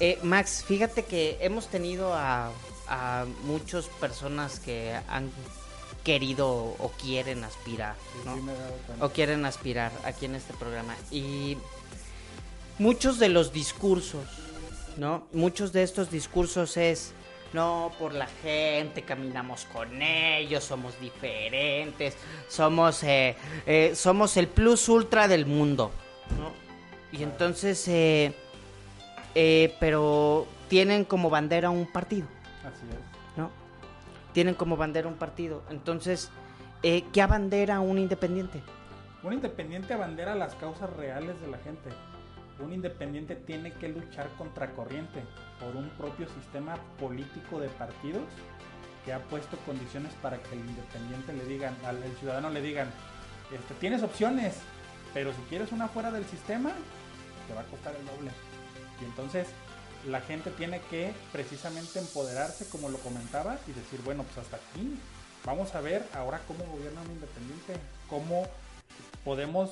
eh, 0.00 0.18
Max, 0.22 0.64
fíjate 0.66 1.04
que 1.04 1.38
hemos 1.40 1.68
tenido 1.68 2.12
a, 2.12 2.50
a 2.88 3.24
muchas 3.44 3.86
personas 3.86 4.58
que 4.58 4.98
han 5.08 5.30
querido 6.02 6.48
o 6.50 6.92
quieren 7.00 7.44
aspirar, 7.44 7.94
o 9.00 9.08
quieren 9.10 9.46
aspirar 9.46 9.92
aquí 10.04 10.26
en 10.26 10.34
este 10.34 10.52
programa. 10.54 10.96
Y 11.10 11.56
muchos 12.78 13.18
de 13.18 13.28
los 13.28 13.52
discursos, 13.52 14.26
¿no? 14.96 15.26
Muchos 15.32 15.72
de 15.72 15.84
estos 15.84 16.10
discursos 16.10 16.76
es, 16.76 17.12
no, 17.52 17.92
por 17.98 18.14
la 18.14 18.26
gente, 18.26 19.02
caminamos 19.02 19.66
con 19.66 20.00
ellos, 20.00 20.64
somos 20.64 20.98
diferentes, 21.00 22.16
somos, 22.48 23.02
eh, 23.02 23.36
eh, 23.66 23.92
somos 23.94 24.36
el 24.36 24.48
plus 24.48 24.88
ultra 24.88 25.28
del 25.28 25.46
mundo, 25.46 25.90
¿no? 26.38 26.62
Y 27.12 27.22
entonces, 27.22 27.86
eh, 27.88 28.34
eh, 29.34 29.76
pero 29.78 30.46
tienen 30.68 31.04
como 31.04 31.28
bandera 31.28 31.68
un 31.68 31.86
partido. 31.86 32.26
Así 32.60 32.86
es. 32.90 33.38
¿no? 33.38 33.50
Tienen 34.32 34.54
como 34.54 34.76
bandera 34.78 35.08
un 35.08 35.16
partido. 35.16 35.62
Entonces, 35.70 36.30
eh, 36.82 37.04
¿qué 37.12 37.20
abandera 37.20 37.80
un 37.80 37.98
independiente? 37.98 38.62
Un 39.22 39.34
independiente 39.34 39.92
abandera 39.92 40.34
las 40.34 40.54
causas 40.54 40.90
reales 40.96 41.38
de 41.42 41.48
la 41.48 41.58
gente. 41.58 41.90
Un 42.58 42.72
independiente 42.72 43.36
tiene 43.36 43.72
que 43.74 43.88
luchar 43.88 44.28
contra 44.38 44.70
corriente 44.72 45.22
por 45.62 45.76
un 45.76 45.88
propio 45.90 46.26
sistema 46.28 46.76
político 46.98 47.60
de 47.60 47.68
partidos 47.68 48.24
que 49.04 49.12
ha 49.12 49.20
puesto 49.20 49.56
condiciones 49.58 50.12
para 50.22 50.38
que 50.42 50.54
el 50.54 50.60
independiente 50.60 51.32
le 51.32 51.44
digan, 51.44 51.76
al 51.84 52.02
ciudadano 52.18 52.50
le 52.50 52.60
digan, 52.60 52.88
este, 53.52 53.74
tienes 53.74 54.02
opciones, 54.02 54.56
pero 55.14 55.32
si 55.32 55.40
quieres 55.48 55.72
una 55.72 55.88
fuera 55.88 56.10
del 56.10 56.24
sistema, 56.26 56.72
te 57.48 57.54
va 57.54 57.62
a 57.62 57.64
costar 57.64 57.94
el 57.96 58.06
doble. 58.06 58.30
Y 59.00 59.04
entonces 59.04 59.48
la 60.08 60.20
gente 60.20 60.50
tiene 60.50 60.80
que 60.90 61.12
precisamente 61.32 61.98
empoderarse, 61.98 62.68
como 62.68 62.88
lo 62.88 62.98
comentaba, 62.98 63.58
y 63.66 63.72
decir, 63.72 64.00
bueno, 64.04 64.24
pues 64.24 64.38
hasta 64.38 64.56
aquí, 64.56 64.98
vamos 65.44 65.74
a 65.74 65.80
ver 65.80 66.06
ahora 66.14 66.40
cómo 66.46 66.64
gobierna 66.64 67.02
un 67.02 67.10
independiente, 67.12 67.76
cómo 68.08 68.46
podemos 69.24 69.70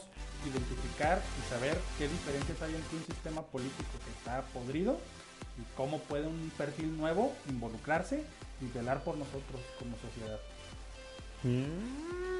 identificar 0.49 1.20
y 1.38 1.50
saber 1.50 1.76
qué 1.99 2.09
diferencias 2.09 2.62
hay 2.62 2.75
entre 2.75 2.97
un 2.97 3.06
sistema 3.06 3.42
político 3.42 3.90
que 4.04 4.11
está 4.11 4.42
podrido 4.52 4.99
y 5.61 5.64
cómo 5.76 5.99
puede 5.99 6.26
un 6.26 6.50
perfil 6.57 6.97
nuevo 6.97 7.35
involucrarse 7.49 8.25
y 8.61 8.67
velar 8.76 9.02
por 9.02 9.17
nosotros 9.17 9.61
como 9.79 9.97
sociedad. 9.99 10.38
Mm, 11.43 12.31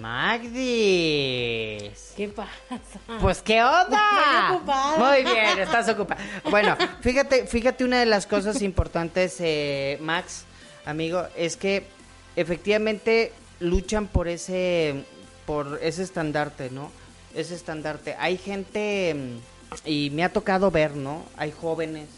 Magdis. 0.00 1.32
¿Qué 2.16 2.28
pasa? 2.28 2.50
Pues 3.20 3.42
qué 3.42 3.62
onda. 3.62 3.98
Estoy 4.20 4.56
ocupada. 4.56 4.96
Muy 4.98 5.22
bien, 5.24 5.58
estás 5.58 5.88
ocupada. 5.88 6.20
Bueno, 6.50 6.76
fíjate, 7.00 7.46
fíjate 7.46 7.84
una 7.84 8.00
de 8.00 8.06
las 8.06 8.26
cosas 8.26 8.62
importantes, 8.62 9.36
eh, 9.40 9.98
Max, 10.00 10.44
amigo, 10.84 11.26
es 11.36 11.56
que 11.56 11.84
efectivamente 12.36 13.32
luchan 13.60 14.06
por 14.08 14.28
ese, 14.28 15.04
por 15.46 15.78
ese 15.82 16.02
estandarte, 16.02 16.70
¿no? 16.70 16.90
Ese 17.34 17.54
estandarte. 17.54 18.16
Hay 18.18 18.38
gente 18.38 19.14
mm, 19.14 19.38
y 19.84 20.10
me 20.10 20.24
ha 20.24 20.32
tocado 20.32 20.70
ver, 20.70 20.96
¿no? 20.96 21.24
Hay 21.36 21.52
jóvenes, 21.52 22.08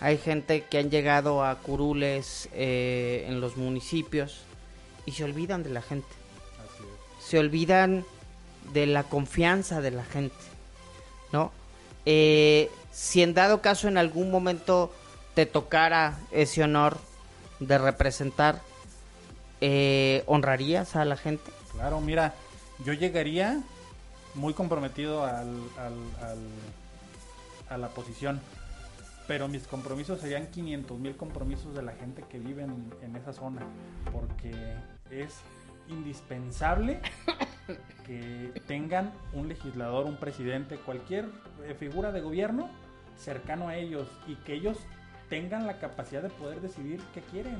hay 0.00 0.18
gente 0.18 0.64
que 0.64 0.78
han 0.78 0.90
llegado 0.90 1.44
a 1.44 1.56
curules 1.58 2.48
eh, 2.52 3.24
en 3.28 3.40
los 3.40 3.56
municipios 3.56 4.40
y 5.06 5.12
se 5.12 5.24
olvidan 5.24 5.62
de 5.62 5.70
la 5.70 5.82
gente 5.82 6.06
Así 6.58 6.84
es. 6.84 7.24
se 7.24 7.38
olvidan 7.38 8.04
de 8.72 8.86
la 8.86 9.04
confianza 9.04 9.80
de 9.80 9.90
la 9.92 10.04
gente, 10.04 10.36
¿no? 11.32 11.50
Eh, 12.06 12.70
si 12.92 13.22
en 13.22 13.34
dado 13.34 13.60
caso 13.62 13.88
en 13.88 13.96
algún 13.98 14.30
momento 14.30 14.92
te 15.34 15.46
tocara 15.46 16.18
ese 16.32 16.62
honor 16.62 16.98
de 17.60 17.78
representar, 17.78 18.60
eh, 19.60 20.22
¿honrarías 20.26 20.96
a 20.96 21.04
la 21.04 21.16
gente? 21.16 21.50
Claro, 21.72 22.00
mira, 22.00 22.34
yo 22.84 22.92
llegaría 22.92 23.60
muy 24.34 24.52
comprometido 24.54 25.24
al, 25.24 25.48
al- 25.78 26.28
al- 26.28 26.38
a 27.70 27.76
la 27.76 27.88
posición. 27.88 28.40
pero 29.26 29.46
mis 29.46 29.66
compromisos 29.66 30.20
serían 30.20 30.46
500 30.46 30.98
mil 30.98 31.16
compromisos 31.16 31.74
de 31.74 31.82
la 31.82 31.92
gente 31.92 32.24
que 32.30 32.38
vive 32.38 32.62
en, 32.62 32.90
en 33.02 33.14
esa 33.14 33.34
zona, 33.34 33.60
porque 34.10 34.54
es 35.10 35.42
indispensable 35.88 37.00
que 38.06 38.52
tengan 38.66 39.12
un 39.32 39.48
legislador, 39.48 40.06
un 40.06 40.16
presidente, 40.16 40.76
cualquier 40.76 41.26
eh, 41.64 41.74
figura 41.74 42.12
de 42.12 42.20
gobierno 42.20 42.70
cercano 43.16 43.68
a 43.68 43.76
ellos 43.76 44.08
y 44.26 44.36
que 44.36 44.54
ellos 44.54 44.78
tengan 45.28 45.66
la 45.66 45.78
capacidad 45.78 46.22
de 46.22 46.30
poder 46.30 46.60
decidir 46.60 47.00
qué 47.12 47.20
quieren. 47.20 47.58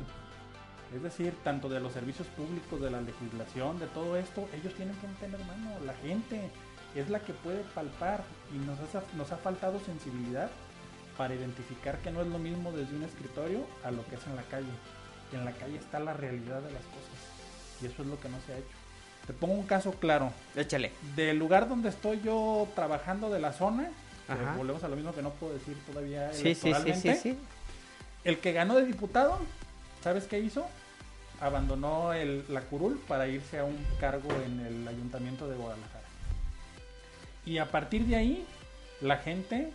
Es 0.95 1.03
decir, 1.03 1.35
tanto 1.45 1.69
de 1.69 1.81
los 1.81 1.93
servicios 1.93 2.27
públicos, 2.29 2.81
de 2.81 2.91
la 2.91 3.03
legislación, 3.03 3.79
de 3.79 3.87
todo 3.89 4.17
esto, 4.17 4.49
ellos 4.55 4.73
tienen 4.75 4.95
que 4.97 5.07
tener 5.21 5.39
mano. 5.41 5.79
La 5.85 5.93
gente 5.95 6.51
es 6.95 7.11
la 7.11 7.21
que 7.21 7.33
puede 7.33 7.63
palpar 7.75 8.23
y 8.55 8.59
nos 8.59 8.79
ha, 8.79 9.03
nos 9.17 9.33
ha 9.33 9.37
faltado 9.37 9.81
sensibilidad 9.81 10.51
para 11.17 11.35
identificar 11.35 11.99
que 11.99 12.11
no 12.11 12.23
es 12.23 12.29
lo 12.29 12.39
mismo 12.39 12.73
desde 12.73 12.95
un 12.97 13.03
escritorio 13.03 13.61
a 13.85 13.91
lo 13.91 14.05
que 14.07 14.15
es 14.15 14.27
en 14.27 14.37
la 14.37 14.43
calle. 14.43 14.69
En 15.33 15.45
la 15.45 15.53
calle 15.53 15.77
está 15.77 15.99
la 15.99 16.15
realidad 16.15 16.63
de 16.63 16.73
las 16.73 16.83
cosas 16.85 17.19
y 17.83 17.87
eso 17.87 18.03
es 18.03 18.09
lo 18.09 18.19
que 18.21 18.29
no 18.29 18.37
se 18.47 18.53
ha 18.53 18.59
hecho. 18.59 18.69
Te 19.27 19.33
pongo 19.35 19.55
un 19.55 19.67
caso 19.67 19.93
claro. 19.93 20.33
Échale. 20.57 20.93
Del 21.15 21.39
lugar 21.39 21.69
donde 21.69 21.91
estoy 21.91 22.21
yo 22.23 22.67
trabajando 22.75 23.29
de 23.31 23.41
la 23.41 23.53
zona, 23.53 23.91
Ajá. 24.27 24.55
volvemos 24.57 24.83
a 24.85 24.89
lo 24.89 24.97
mismo 24.97 25.15
que 25.15 25.23
no 25.23 25.31
puedo 25.31 25.53
decir 25.53 25.77
todavía 25.87 26.33
Sí, 26.33 26.55
sí, 26.55 26.55
sí, 26.55 26.69
electoralmente, 26.69 27.15
sí. 27.17 27.39
el 28.25 28.39
que 28.39 28.53
ganó 28.53 28.77
de 28.77 28.87
diputado, 28.87 29.39
¿sabes 30.03 30.25
qué 30.25 30.39
hizo? 30.41 30.67
Abandonó 31.41 32.13
el, 32.15 32.45
la 32.49 32.63
curul 32.63 32.99
para 33.07 33.29
irse 33.29 33.59
a 33.59 33.65
un 33.65 33.77
cargo 34.01 34.29
en 34.47 34.61
el 34.61 34.89
ayuntamiento 34.89 35.47
de 35.49 35.57
Guadalajara. 35.57 35.98
Y 37.49 37.57
a 37.59 37.71
partir 37.71 38.05
de 38.07 38.17
ahí, 38.17 38.47
la 39.01 39.17
gente 39.17 39.73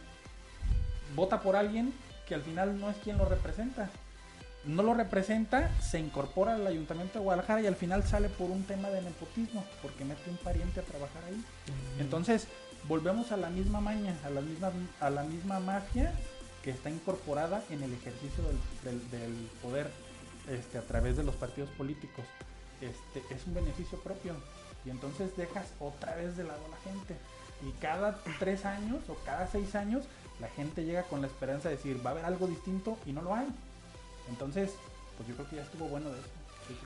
vota 1.15 1.41
por 1.41 1.55
alguien 1.55 1.91
que 2.27 2.35
al 2.35 2.43
final 2.43 2.79
no 2.79 2.89
es 2.91 2.97
quien 2.97 3.17
lo 3.17 3.25
representa. 3.25 3.89
No 4.65 4.83
lo 4.83 4.93
representa, 4.93 5.71
se 5.81 5.99
incorpora 5.99 6.53
al 6.55 6.67
ayuntamiento 6.67 7.19
de 7.19 7.23
Guadalajara 7.25 7.61
y 7.61 7.67
al 7.67 7.75
final 7.75 8.03
sale 8.03 8.29
por 8.29 8.49
un 8.51 8.63
tema 8.63 8.89
de 8.89 9.01
nepotismo, 9.01 9.65
porque 9.81 10.05
mete 10.05 10.29
un 10.29 10.37
pariente 10.37 10.79
a 10.79 10.83
trabajar 10.83 11.23
ahí. 11.25 11.43
Entonces, 11.99 12.47
volvemos 12.87 13.31
a 13.31 13.37
la 13.37 13.49
misma 13.49 13.81
maña, 13.81 14.15
a 14.23 14.29
la 14.29 14.41
misma, 14.41 14.71
a 15.01 15.09
la 15.09 15.23
misma 15.23 15.59
mafia 15.59 16.13
que 16.63 16.69
está 16.71 16.89
incorporada 16.91 17.61
en 17.71 17.81
el 17.83 17.91
ejercicio 17.93 18.43
del, 18.43 18.59
del- 18.83 19.09
del 19.11 19.49
poder 19.61 19.89
este, 20.47 20.77
a 20.77 20.81
través 20.83 21.17
de 21.17 21.23
los 21.23 21.35
partidos 21.35 21.69
políticos. 21.71 22.23
Este, 22.81 23.33
es 23.35 23.45
un 23.47 23.55
beneficio 23.55 23.97
propio. 23.99 24.35
Y 24.85 24.89
entonces 24.91 25.35
dejas 25.35 25.67
otra 25.79 26.15
vez 26.15 26.37
de 26.37 26.43
lado 26.45 26.63
a 26.65 26.69
la 26.69 26.77
gente. 26.91 27.15
Y 27.67 27.71
cada 27.81 28.19
tres 28.39 28.65
años 28.65 28.97
o 29.07 29.15
cada 29.25 29.47
seis 29.47 29.75
años, 29.75 30.03
la 30.39 30.47
gente 30.49 30.83
llega 30.83 31.03
con 31.03 31.21
la 31.21 31.27
esperanza 31.27 31.69
de 31.69 31.75
decir, 31.75 31.99
va 32.05 32.09
a 32.09 32.13
haber 32.13 32.25
algo 32.25 32.47
distinto 32.47 32.97
y 33.05 33.11
no 33.11 33.21
lo 33.21 33.35
hay. 33.35 33.47
Entonces, 34.29 34.71
pues 35.17 35.29
yo 35.29 35.35
creo 35.35 35.49
que 35.49 35.55
ya 35.57 35.61
estuvo 35.63 35.87
bueno 35.87 36.09
de 36.09 36.19
eso. 36.19 36.29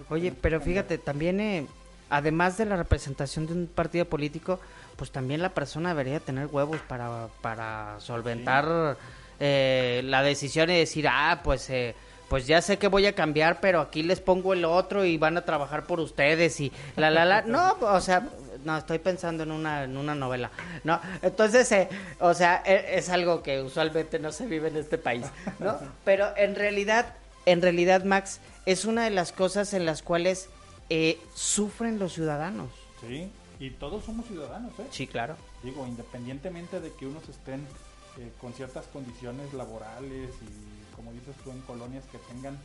Oye, 0.10 0.32
pero 0.32 0.60
fíjate, 0.60 0.98
también, 0.98 1.40
eh, 1.40 1.68
además 2.10 2.58
de 2.58 2.66
la 2.66 2.76
representación 2.76 3.46
de 3.48 3.54
un 3.54 3.68
partido 3.68 4.06
político, 4.06 4.60
pues 4.96 5.12
también 5.12 5.42
la 5.42 5.50
persona 5.50 5.90
debería 5.90 6.20
tener 6.20 6.48
huevos 6.48 6.80
para, 6.88 7.28
para 7.42 8.00
solventar 8.00 8.98
eh, 9.40 10.02
la 10.04 10.24
decisión 10.24 10.70
y 10.72 10.78
decir, 10.78 11.08
ah, 11.08 11.42
pues, 11.44 11.70
eh, 11.70 11.96
pues 12.28 12.48
ya 12.48 12.62
sé 12.62 12.78
que 12.78 12.88
voy 12.88 13.06
a 13.06 13.14
cambiar, 13.14 13.60
pero 13.62 13.80
aquí 13.80 14.04
les 14.04 14.20
pongo 14.20 14.54
el 14.54 14.66
otro 14.66 15.06
y 15.06 15.18
van 15.18 15.38
a 15.38 15.46
trabajar 15.46 15.86
por 15.86 16.00
ustedes 16.00 16.60
y 16.60 16.72
la, 16.96 17.10
la, 17.12 17.24
la. 17.24 17.42
No, 17.46 17.78
o 17.80 18.02
sea, 18.02 18.28
no, 18.68 18.78
estoy 18.78 19.00
pensando 19.00 19.44
en 19.44 19.52
una, 19.52 19.86
en 19.86 19.96
una 19.96 20.14
novela. 20.14 20.52
No, 20.84 21.00
entonces, 21.22 21.72
eh, 21.72 21.88
o 22.20 22.34
sea, 22.34 22.62
e- 22.66 22.98
es 22.98 23.08
algo 23.08 23.42
que 23.42 23.62
usualmente 23.62 24.20
no 24.20 24.34
se 24.34 24.46
vive 24.46 24.68
en 24.68 24.76
este 24.76 24.98
país, 24.98 25.26
¿no? 25.60 25.80
Pero 26.04 26.36
en 26.36 26.54
realidad, 26.54 27.16
en 27.46 27.62
realidad, 27.62 28.04
Max, 28.04 28.42
es 28.66 28.84
una 28.84 29.06
de 29.06 29.12
las 29.12 29.32
cosas 29.32 29.74
en 29.74 29.86
las 29.86 30.02
cuales 30.02 30.50
eh, 30.90 31.18
sufren 31.34 31.98
los 31.98 32.12
ciudadanos. 32.12 32.70
Sí, 33.00 33.32
y 33.58 33.70
todos 33.70 34.04
somos 34.04 34.26
ciudadanos, 34.28 34.74
¿eh? 34.80 34.88
Sí, 34.92 35.08
claro. 35.08 35.38
Digo, 35.64 35.88
independientemente 35.88 36.82
de 36.82 36.92
que 36.92 37.06
unos 37.08 37.24
estén 37.30 37.62
eh, 38.20 38.30
con 38.42 38.52
ciertas 38.54 38.86
condiciones 38.88 39.54
laborales 39.54 40.32
y, 40.42 40.96
como 40.96 41.14
dices 41.14 41.36
tú, 41.46 41.52
en 41.52 41.62
colonias 41.62 42.04
que 42.12 42.18
tengan 42.34 42.58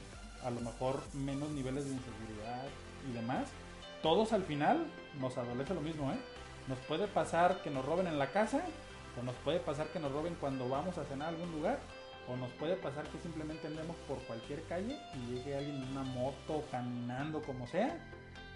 a 0.45 0.51
lo 0.51 0.61
mejor 0.63 1.01
menos 1.13 1.49
niveles 1.51 1.85
de 1.85 1.93
inseguridad 1.93 2.65
y 3.09 3.13
demás, 3.13 3.47
todos 4.03 4.33
al 4.33 4.43
final 4.43 4.85
nos 5.21 5.37
adolece 5.39 5.75
lo 5.75 5.81
mismo, 5.81 6.13
¿eh? 6.13 6.17
Nos 6.69 6.79
puede 6.81 7.07
pasar 7.09 7.61
que 7.63 7.71
nos 7.71 7.85
roben 7.85 8.07
en 8.07 8.19
la 8.19 8.31
casa, 8.31 8.63
o 9.21 9.23
nos 9.23 9.35
puede 9.37 9.61
pasar 9.61 9.89
que 9.89 9.99
nos 9.99 10.13
roben 10.13 10.37
cuando 10.41 10.69
vamos 10.69 10.97
a 10.99 11.05
cenar 11.05 11.29
a 11.29 11.31
algún 11.31 11.53
lugar, 11.53 11.79
o 12.29 12.37
nos 12.37 12.51
puede 12.53 12.77
pasar 12.77 13.05
que 13.05 13.19
simplemente 13.19 13.67
andemos 13.67 13.97
por 14.09 14.19
cualquier 14.21 14.63
calle 14.65 14.97
y 15.15 15.35
llegue 15.35 15.57
alguien 15.57 15.77
en 15.77 15.89
una 15.89 16.03
moto, 16.03 16.65
caminando, 16.71 17.43
como 17.43 17.67
sea, 17.67 17.99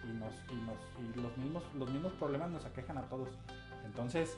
y 0.05 0.13
nos 0.19 0.33
y 0.51 0.55
nos 0.55 0.77
y 1.01 1.21
los 1.21 1.37
mismos 1.37 1.63
los 1.79 1.91
mismos 1.91 2.13
problemas 2.15 2.51
nos 2.51 2.65
aquejan 2.65 2.99
a 2.99 3.03
todos 3.03 3.29
entonces 3.85 4.37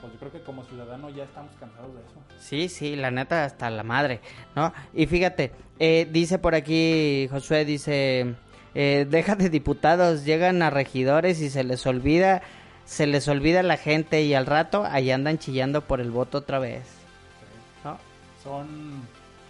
pues 0.00 0.12
yo 0.12 0.18
creo 0.20 0.32
que 0.32 0.42
como 0.42 0.62
ciudadano 0.64 1.10
ya 1.10 1.24
estamos 1.24 1.52
cansados 1.58 1.92
de 1.94 2.00
eso 2.00 2.22
Sí, 2.38 2.68
sí, 2.68 2.94
la 2.94 3.10
neta 3.10 3.44
hasta 3.44 3.68
la 3.68 3.82
madre, 3.82 4.20
¿no? 4.54 4.72
Y 4.94 5.06
fíjate, 5.06 5.50
eh, 5.80 6.08
dice 6.10 6.38
por 6.38 6.54
aquí 6.54 7.26
Josué, 7.30 7.64
dice, 7.64 8.36
eh, 8.74 9.06
deja 9.08 9.36
de 9.36 9.50
diputados, 9.50 10.24
llegan 10.24 10.62
a 10.62 10.70
regidores 10.70 11.40
y 11.40 11.50
se 11.50 11.64
les 11.64 11.86
olvida, 11.86 12.42
se 12.84 13.06
les 13.06 13.28
olvida 13.28 13.62
la 13.62 13.76
gente 13.76 14.22
y 14.22 14.34
al 14.34 14.46
rato 14.46 14.84
ahí 14.84 15.10
andan 15.10 15.38
chillando 15.38 15.82
por 15.82 16.00
el 16.00 16.10
voto 16.10 16.38
otra 16.38 16.58
vez, 16.58 16.84
¿no? 17.84 17.98
son 18.42 19.02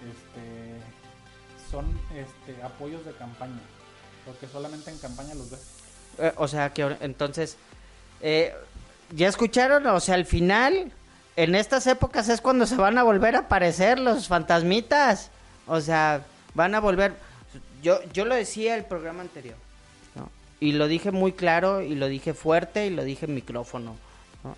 este 0.02 1.70
son 1.70 1.86
este 2.14 2.62
apoyos 2.62 3.04
de 3.04 3.12
campaña 3.12 3.60
porque 4.28 4.46
solamente 4.46 4.90
en 4.90 4.98
campaña 4.98 5.34
los 5.34 5.50
ves 5.50 5.60
Eh, 6.18 6.32
o 6.36 6.48
sea 6.48 6.72
que 6.72 6.96
entonces, 7.00 7.56
eh, 8.20 8.54
¿ya 9.14 9.28
escucharon? 9.28 9.86
O 9.86 10.00
sea, 10.00 10.16
al 10.16 10.26
final, 10.26 10.92
en 11.36 11.54
estas 11.54 11.86
épocas 11.86 12.28
es 12.28 12.40
cuando 12.40 12.66
se 12.66 12.76
van 12.76 12.98
a 12.98 13.04
volver 13.04 13.36
a 13.36 13.40
aparecer 13.40 13.98
los 13.98 14.28
fantasmitas. 14.28 15.30
O 15.66 15.80
sea, 15.80 16.22
van 16.54 16.74
a 16.74 16.80
volver. 16.80 17.14
Yo, 17.82 18.00
yo 18.12 18.24
lo 18.24 18.34
decía 18.34 18.74
el 18.76 18.84
programa 18.84 19.22
anterior, 19.22 19.56
¿no? 20.14 20.28
Y 20.60 20.72
lo 20.72 20.88
dije 20.88 21.10
muy 21.10 21.32
claro, 21.32 21.80
y 21.82 21.94
lo 21.94 22.08
dije 22.08 22.34
fuerte, 22.34 22.86
y 22.86 22.90
lo 22.90 23.04
dije 23.04 23.26
en 23.26 23.34
micrófono, 23.34 23.96
¿no? 24.44 24.56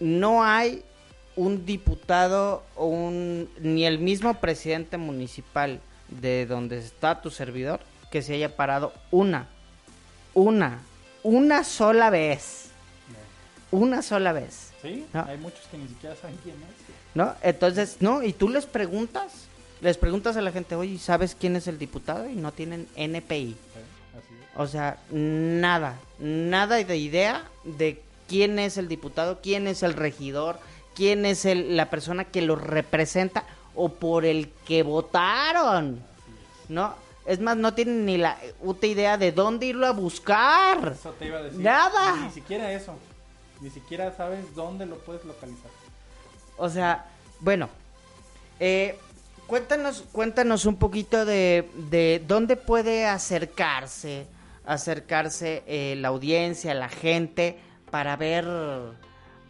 No 0.00 0.44
hay 0.44 0.82
un 1.36 1.64
diputado 1.64 2.64
o 2.74 2.86
un 2.86 3.48
ni 3.60 3.84
el 3.84 3.98
mismo 3.98 4.34
presidente 4.34 4.96
municipal 4.98 5.80
de 6.08 6.46
donde 6.46 6.78
está 6.78 7.20
tu 7.20 7.30
servidor 7.30 7.80
que 8.10 8.22
se 8.22 8.34
haya 8.34 8.56
parado 8.56 8.92
una 9.12 9.46
una 10.34 10.80
una 11.22 11.62
sola 11.62 12.10
vez 12.10 12.70
una 13.70 14.02
sola 14.02 14.32
vez 14.32 14.72
sí 14.82 15.06
No. 15.12 15.24
hay 15.28 15.36
muchos 15.38 15.66
que 15.70 15.78
ni 15.78 15.86
siquiera 15.86 16.16
saben 16.16 16.36
quién 16.42 16.56
es 16.56 16.88
¿no? 17.14 17.34
Entonces, 17.42 17.96
no, 18.00 18.22
y 18.22 18.32
tú 18.32 18.48
les 18.48 18.66
preguntas, 18.66 19.47
les 19.80 19.96
preguntas 19.96 20.36
a 20.36 20.40
la 20.40 20.52
gente, 20.52 20.74
oye, 20.74 20.98
¿sabes 20.98 21.36
quién 21.38 21.56
es 21.56 21.66
el 21.66 21.78
diputado? 21.78 22.28
Y 22.28 22.34
no 22.34 22.52
tienen 22.52 22.88
NPI. 22.96 23.56
Así. 24.16 24.34
O 24.56 24.66
sea, 24.66 24.98
nada, 25.10 25.98
nada 26.18 26.76
de 26.76 26.96
idea 26.96 27.44
de 27.64 28.02
quién 28.28 28.58
es 28.58 28.76
el 28.76 28.88
diputado, 28.88 29.40
quién 29.40 29.66
es 29.66 29.82
el 29.82 29.94
regidor, 29.94 30.58
quién 30.94 31.24
es 31.24 31.44
el, 31.44 31.76
la 31.76 31.90
persona 31.90 32.24
que 32.24 32.42
lo 32.42 32.56
representa 32.56 33.44
o 33.74 33.88
por 33.88 34.24
el 34.24 34.50
que 34.66 34.82
votaron. 34.82 36.02
¿No? 36.68 36.94
Es 37.24 37.40
más, 37.40 37.56
no 37.56 37.74
tienen 37.74 38.06
ni 38.06 38.16
la 38.16 38.38
puta 38.62 38.86
idea 38.86 39.16
de 39.18 39.32
dónde 39.32 39.66
irlo 39.66 39.86
a 39.86 39.92
buscar. 39.92 40.92
Eso 40.98 41.10
te 41.12 41.26
iba 41.26 41.38
a 41.38 41.42
decir. 41.42 41.60
Nada. 41.60 42.16
Ni 42.16 42.30
siquiera 42.30 42.72
eso. 42.72 42.94
Ni 43.60 43.70
siquiera 43.70 44.16
sabes 44.16 44.54
dónde 44.54 44.86
lo 44.86 44.98
puedes 44.98 45.24
localizar. 45.24 45.70
O 46.56 46.68
sea, 46.68 47.06
bueno, 47.40 47.68
eh, 48.60 48.98
cuéntanos, 49.48 50.04
cuéntanos 50.12 50.66
un 50.66 50.76
poquito 50.76 51.24
de, 51.24 51.68
de 51.90 52.22
dónde 52.24 52.56
puede 52.56 53.06
acercarse, 53.06 54.28
acercarse 54.64 55.64
eh, 55.66 55.96
la 55.96 56.08
audiencia, 56.08 56.74
la 56.74 56.88
gente, 56.88 57.58
para 57.90 58.14
ver, 58.16 58.46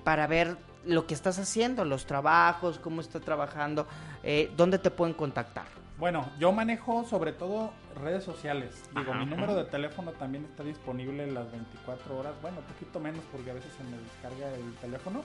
para 0.04 0.26
ver 0.26 0.56
lo 0.86 1.06
que 1.06 1.12
estás 1.12 1.38
haciendo, 1.38 1.84
los 1.84 2.06
trabajos, 2.06 2.78
cómo 2.78 3.02
está 3.02 3.20
trabajando, 3.20 3.86
eh, 4.22 4.50
dónde 4.56 4.78
te 4.78 4.90
pueden 4.90 5.14
contactar. 5.14 5.66
Bueno, 5.98 6.30
yo 6.38 6.52
manejo 6.52 7.04
sobre 7.04 7.32
todo 7.32 7.72
redes 8.00 8.22
sociales. 8.22 8.70
Digo, 8.94 9.10
Ajá. 9.10 9.24
mi 9.24 9.26
número 9.26 9.56
de 9.56 9.64
teléfono 9.64 10.12
también 10.12 10.44
está 10.44 10.62
disponible 10.62 11.26
las 11.26 11.50
24 11.50 12.16
horas. 12.16 12.34
Bueno, 12.40 12.58
un 12.58 12.64
poquito 12.72 13.00
menos 13.00 13.20
porque 13.32 13.50
a 13.50 13.54
veces 13.54 13.72
se 13.76 13.82
me 13.82 13.98
descarga 14.00 14.54
el 14.54 14.74
teléfono. 14.76 15.22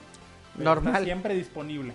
Normal. 0.56 0.94
Está 0.94 1.04
siempre 1.04 1.34
disponible. 1.34 1.94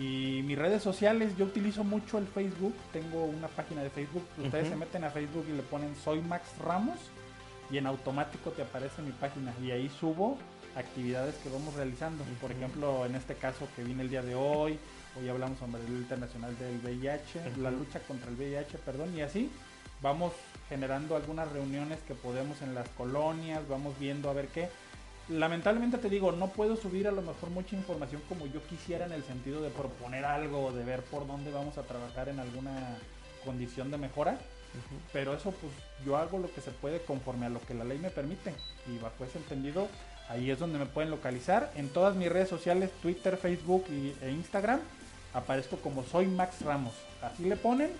Y 0.00 0.42
mis 0.46 0.56
redes 0.56 0.82
sociales, 0.82 1.36
yo 1.36 1.44
utilizo 1.44 1.84
mucho 1.84 2.16
el 2.16 2.26
Facebook. 2.26 2.74
Tengo 2.90 3.26
una 3.26 3.48
página 3.48 3.82
de 3.82 3.90
Facebook. 3.90 4.22
Ustedes 4.42 4.68
se 4.68 4.76
meten 4.76 5.04
a 5.04 5.10
Facebook 5.10 5.44
y 5.46 5.52
le 5.52 5.62
ponen 5.62 5.94
Soy 5.94 6.22
Max 6.22 6.56
Ramos. 6.58 6.98
Y 7.70 7.76
en 7.76 7.86
automático 7.86 8.50
te 8.50 8.62
aparece 8.62 9.02
mi 9.02 9.12
página. 9.12 9.52
Y 9.62 9.72
ahí 9.72 9.90
subo 10.00 10.38
actividades 10.74 11.34
que 11.36 11.50
vamos 11.50 11.74
realizando. 11.74 12.24
Por 12.40 12.50
ejemplo, 12.50 13.04
en 13.04 13.14
este 13.14 13.34
caso 13.34 13.68
que 13.76 13.84
viene 13.84 14.02
el 14.02 14.08
día 14.08 14.22
de 14.22 14.34
hoy, 14.34 14.78
hoy 15.20 15.28
hablamos 15.28 15.58
sobre 15.58 15.84
el 15.84 15.92
Internacional 15.92 16.56
del 16.58 16.78
VIH, 16.78 17.58
la 17.58 17.70
lucha 17.70 18.00
contra 18.00 18.30
el 18.30 18.36
VIH, 18.36 18.78
perdón, 18.78 19.14
y 19.14 19.20
así 19.20 19.50
vamos 20.02 20.32
generando 20.68 21.16
algunas 21.16 21.50
reuniones 21.52 21.98
que 22.06 22.14
podemos 22.14 22.62
en 22.62 22.74
las 22.74 22.88
colonias, 22.90 23.66
vamos 23.68 23.98
viendo 23.98 24.30
a 24.30 24.32
ver 24.32 24.48
qué. 24.48 24.68
Lamentablemente 25.30 25.98
te 25.98 26.08
digo, 26.08 26.32
no 26.32 26.48
puedo 26.48 26.76
subir 26.76 27.06
a 27.06 27.12
lo 27.12 27.22
mejor 27.22 27.50
mucha 27.50 27.76
información 27.76 28.20
como 28.28 28.46
yo 28.46 28.60
quisiera 28.66 29.06
en 29.06 29.12
el 29.12 29.22
sentido 29.22 29.62
de 29.62 29.70
proponer 29.70 30.24
algo, 30.24 30.72
de 30.72 30.84
ver 30.84 31.02
por 31.02 31.26
dónde 31.26 31.52
vamos 31.52 31.78
a 31.78 31.82
trabajar 31.82 32.28
en 32.28 32.40
alguna 32.40 32.98
condición 33.44 33.90
de 33.90 33.98
mejora. 33.98 34.38
Pero 35.12 35.34
eso 35.34 35.52
pues 35.52 35.72
yo 36.04 36.16
hago 36.16 36.38
lo 36.38 36.52
que 36.52 36.60
se 36.60 36.70
puede 36.70 37.00
conforme 37.02 37.46
a 37.46 37.48
lo 37.48 37.60
que 37.60 37.74
la 37.74 37.84
ley 37.84 37.98
me 37.98 38.10
permite. 38.10 38.54
Y 38.88 38.98
bajo 38.98 39.24
ese 39.24 39.38
entendido, 39.38 39.88
ahí 40.28 40.50
es 40.50 40.58
donde 40.58 40.78
me 40.78 40.86
pueden 40.86 41.10
localizar. 41.10 41.72
En 41.76 41.88
todas 41.88 42.16
mis 42.16 42.28
redes 42.28 42.48
sociales, 42.48 42.90
Twitter, 43.02 43.36
Facebook 43.36 43.84
y, 43.88 44.14
e 44.24 44.30
Instagram, 44.30 44.80
aparezco 45.32 45.76
como 45.76 46.04
soy 46.04 46.26
Max 46.26 46.62
Ramos. 46.62 46.94
Así 47.22 47.44
le 47.44 47.56
ponen 47.56 47.90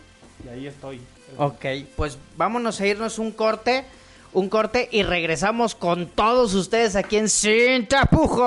y 0.44 0.48
ahí 0.48 0.66
estoy. 0.66 1.00
Ok, 1.38 1.64
pues 1.96 2.18
vámonos 2.36 2.80
a 2.80 2.86
irnos 2.86 3.18
un 3.18 3.32
corte. 3.32 3.84
Un 4.32 4.48
corte 4.48 4.88
y 4.92 5.02
regresamos 5.02 5.74
con 5.74 6.06
todos 6.06 6.54
ustedes 6.54 6.94
aquí 6.94 7.16
en 7.16 7.28
Sin 7.28 7.88
Tapujos. 7.88 8.38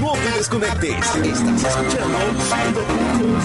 No 0.00 0.12
te 0.12 0.30
desconectes. 0.38 1.16
Estás 1.16 1.64
escuchando 1.64 2.18
Sin 2.40 2.74
Tapujos. 2.74 3.44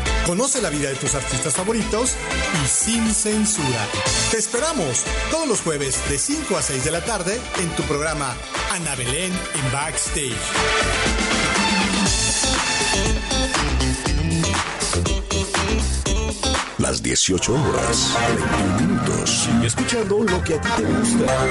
Conoce 0.25 0.61
la 0.61 0.69
vida 0.69 0.89
de 0.89 0.95
tus 0.95 1.15
artistas 1.15 1.53
favoritos 1.55 2.15
y 2.63 2.67
sin 2.67 3.13
censura. 3.13 3.87
Te 4.29 4.37
esperamos 4.37 5.03
todos 5.31 5.47
los 5.47 5.61
jueves 5.61 5.97
de 6.09 6.17
5 6.17 6.57
a 6.57 6.61
6 6.61 6.83
de 6.83 6.91
la 6.91 7.03
tarde 7.03 7.39
en 7.59 7.69
tu 7.75 7.83
programa 7.83 8.35
Ana 8.71 8.95
Belén 8.95 9.31
en 9.31 9.71
Backstage. 9.71 10.35
Las 16.77 17.03
18 17.03 17.53
horas, 17.53 18.17
21 18.27 18.79
minutos. 18.79 19.29
Sigue 19.29 19.67
escuchando 19.67 20.23
lo 20.23 20.43
que 20.43 20.55
a 20.55 20.61
ti 20.61 20.69
te 20.77 20.83
gusta. 20.83 21.47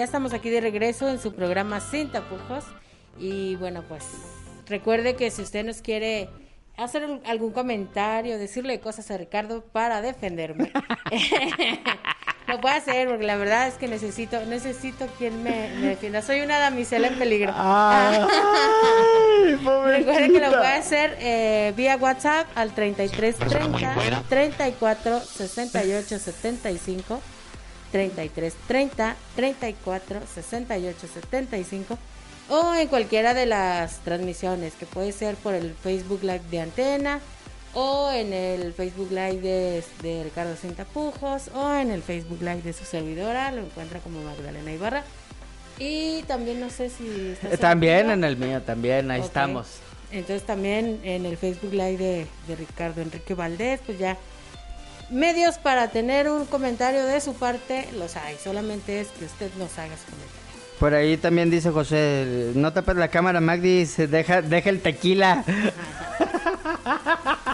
Ya 0.00 0.04
estamos 0.04 0.32
aquí 0.32 0.48
de 0.48 0.62
regreso 0.62 1.10
en 1.10 1.20
su 1.20 1.34
programa 1.34 1.78
Sin 1.78 2.08
Tapujos. 2.08 2.64
Y 3.18 3.56
bueno, 3.56 3.84
pues 3.86 4.02
recuerde 4.66 5.14
que 5.14 5.30
si 5.30 5.42
usted 5.42 5.62
nos 5.62 5.82
quiere 5.82 6.30
hacer 6.78 7.20
algún 7.26 7.52
comentario, 7.52 8.38
decirle 8.38 8.80
cosas 8.80 9.10
a 9.10 9.18
Ricardo 9.18 9.62
para 9.62 10.00
defenderme, 10.00 10.72
lo 12.48 12.58
puede 12.62 12.76
hacer 12.76 13.08
porque 13.10 13.26
la 13.26 13.36
verdad 13.36 13.68
es 13.68 13.74
que 13.74 13.88
necesito 13.88 14.40
necesito 14.46 15.06
quien 15.18 15.42
me, 15.42 15.68
me 15.78 15.88
defienda. 15.88 16.22
Soy 16.22 16.40
una 16.40 16.58
damisela 16.58 17.08
en 17.08 17.18
peligro. 17.18 17.52
Recuerde 19.84 20.32
que 20.32 20.40
lo 20.40 20.48
puede 20.48 20.76
hacer 20.78 21.14
eh, 21.20 21.74
vía 21.76 21.98
WhatsApp 21.98 22.46
al 22.54 22.72
33 22.72 23.36
30 23.36 24.22
34 24.30 25.20
68 25.20 26.18
75 26.18 27.20
33 27.92 28.54
30 28.66 29.16
34 29.36 30.20
68 30.34 30.98
75 31.14 31.98
o 32.48 32.74
en 32.74 32.88
cualquiera 32.88 33.34
de 33.34 33.46
las 33.46 33.98
transmisiones 34.00 34.74
que 34.74 34.86
puede 34.86 35.12
ser 35.12 35.36
por 35.36 35.54
el 35.54 35.74
Facebook 35.74 36.20
Live 36.22 36.42
de 36.50 36.60
Antena 36.60 37.20
o 37.74 38.10
en 38.10 38.32
el 38.32 38.72
Facebook 38.72 39.10
Live 39.10 39.40
de, 39.40 39.84
de 40.02 40.24
Ricardo 40.24 40.56
Sin 40.56 40.74
Tapujos 40.74 41.48
o 41.54 41.72
en 41.74 41.90
el 41.90 42.02
Facebook 42.02 42.40
Live 42.40 42.62
de 42.62 42.72
su 42.72 42.84
servidora, 42.84 43.52
lo 43.52 43.62
encuentra 43.62 44.00
como 44.00 44.20
Magdalena 44.22 44.72
Ibarra. 44.72 45.04
Y 45.78 46.22
también 46.24 46.60
no 46.60 46.68
sé 46.68 46.90
si 46.90 47.36
Eh, 47.42 47.56
También 47.58 48.10
en 48.10 48.24
el 48.24 48.36
mío, 48.36 48.60
también, 48.62 49.10
ahí 49.10 49.20
estamos. 49.20 49.68
Entonces 50.12 50.44
también 50.44 51.00
en 51.04 51.24
el 51.24 51.36
Facebook 51.36 51.72
Live 51.72 51.96
de, 51.96 52.26
de 52.48 52.56
Ricardo 52.56 53.00
Enrique 53.00 53.34
Valdés, 53.34 53.80
pues 53.86 53.98
ya 53.98 54.16
medios 55.10 55.58
para 55.58 55.88
tener 55.88 56.28
un 56.30 56.46
comentario 56.46 57.04
de 57.04 57.20
su 57.20 57.34
parte 57.34 57.88
los 57.96 58.16
hay. 58.16 58.36
Solamente 58.42 59.00
es 59.00 59.08
que 59.08 59.24
usted 59.24 59.50
nos 59.58 59.78
haga 59.78 59.96
su 59.96 60.04
comentario. 60.04 60.40
Por 60.78 60.94
ahí 60.94 61.16
también 61.18 61.50
dice 61.50 61.70
José, 61.70 62.52
no 62.54 62.72
tapes 62.72 62.96
la 62.96 63.08
cámara, 63.08 63.40
Magdi, 63.40 63.84
deja, 63.84 64.40
deja 64.40 64.70
el 64.70 64.80
tequila. 64.80 65.44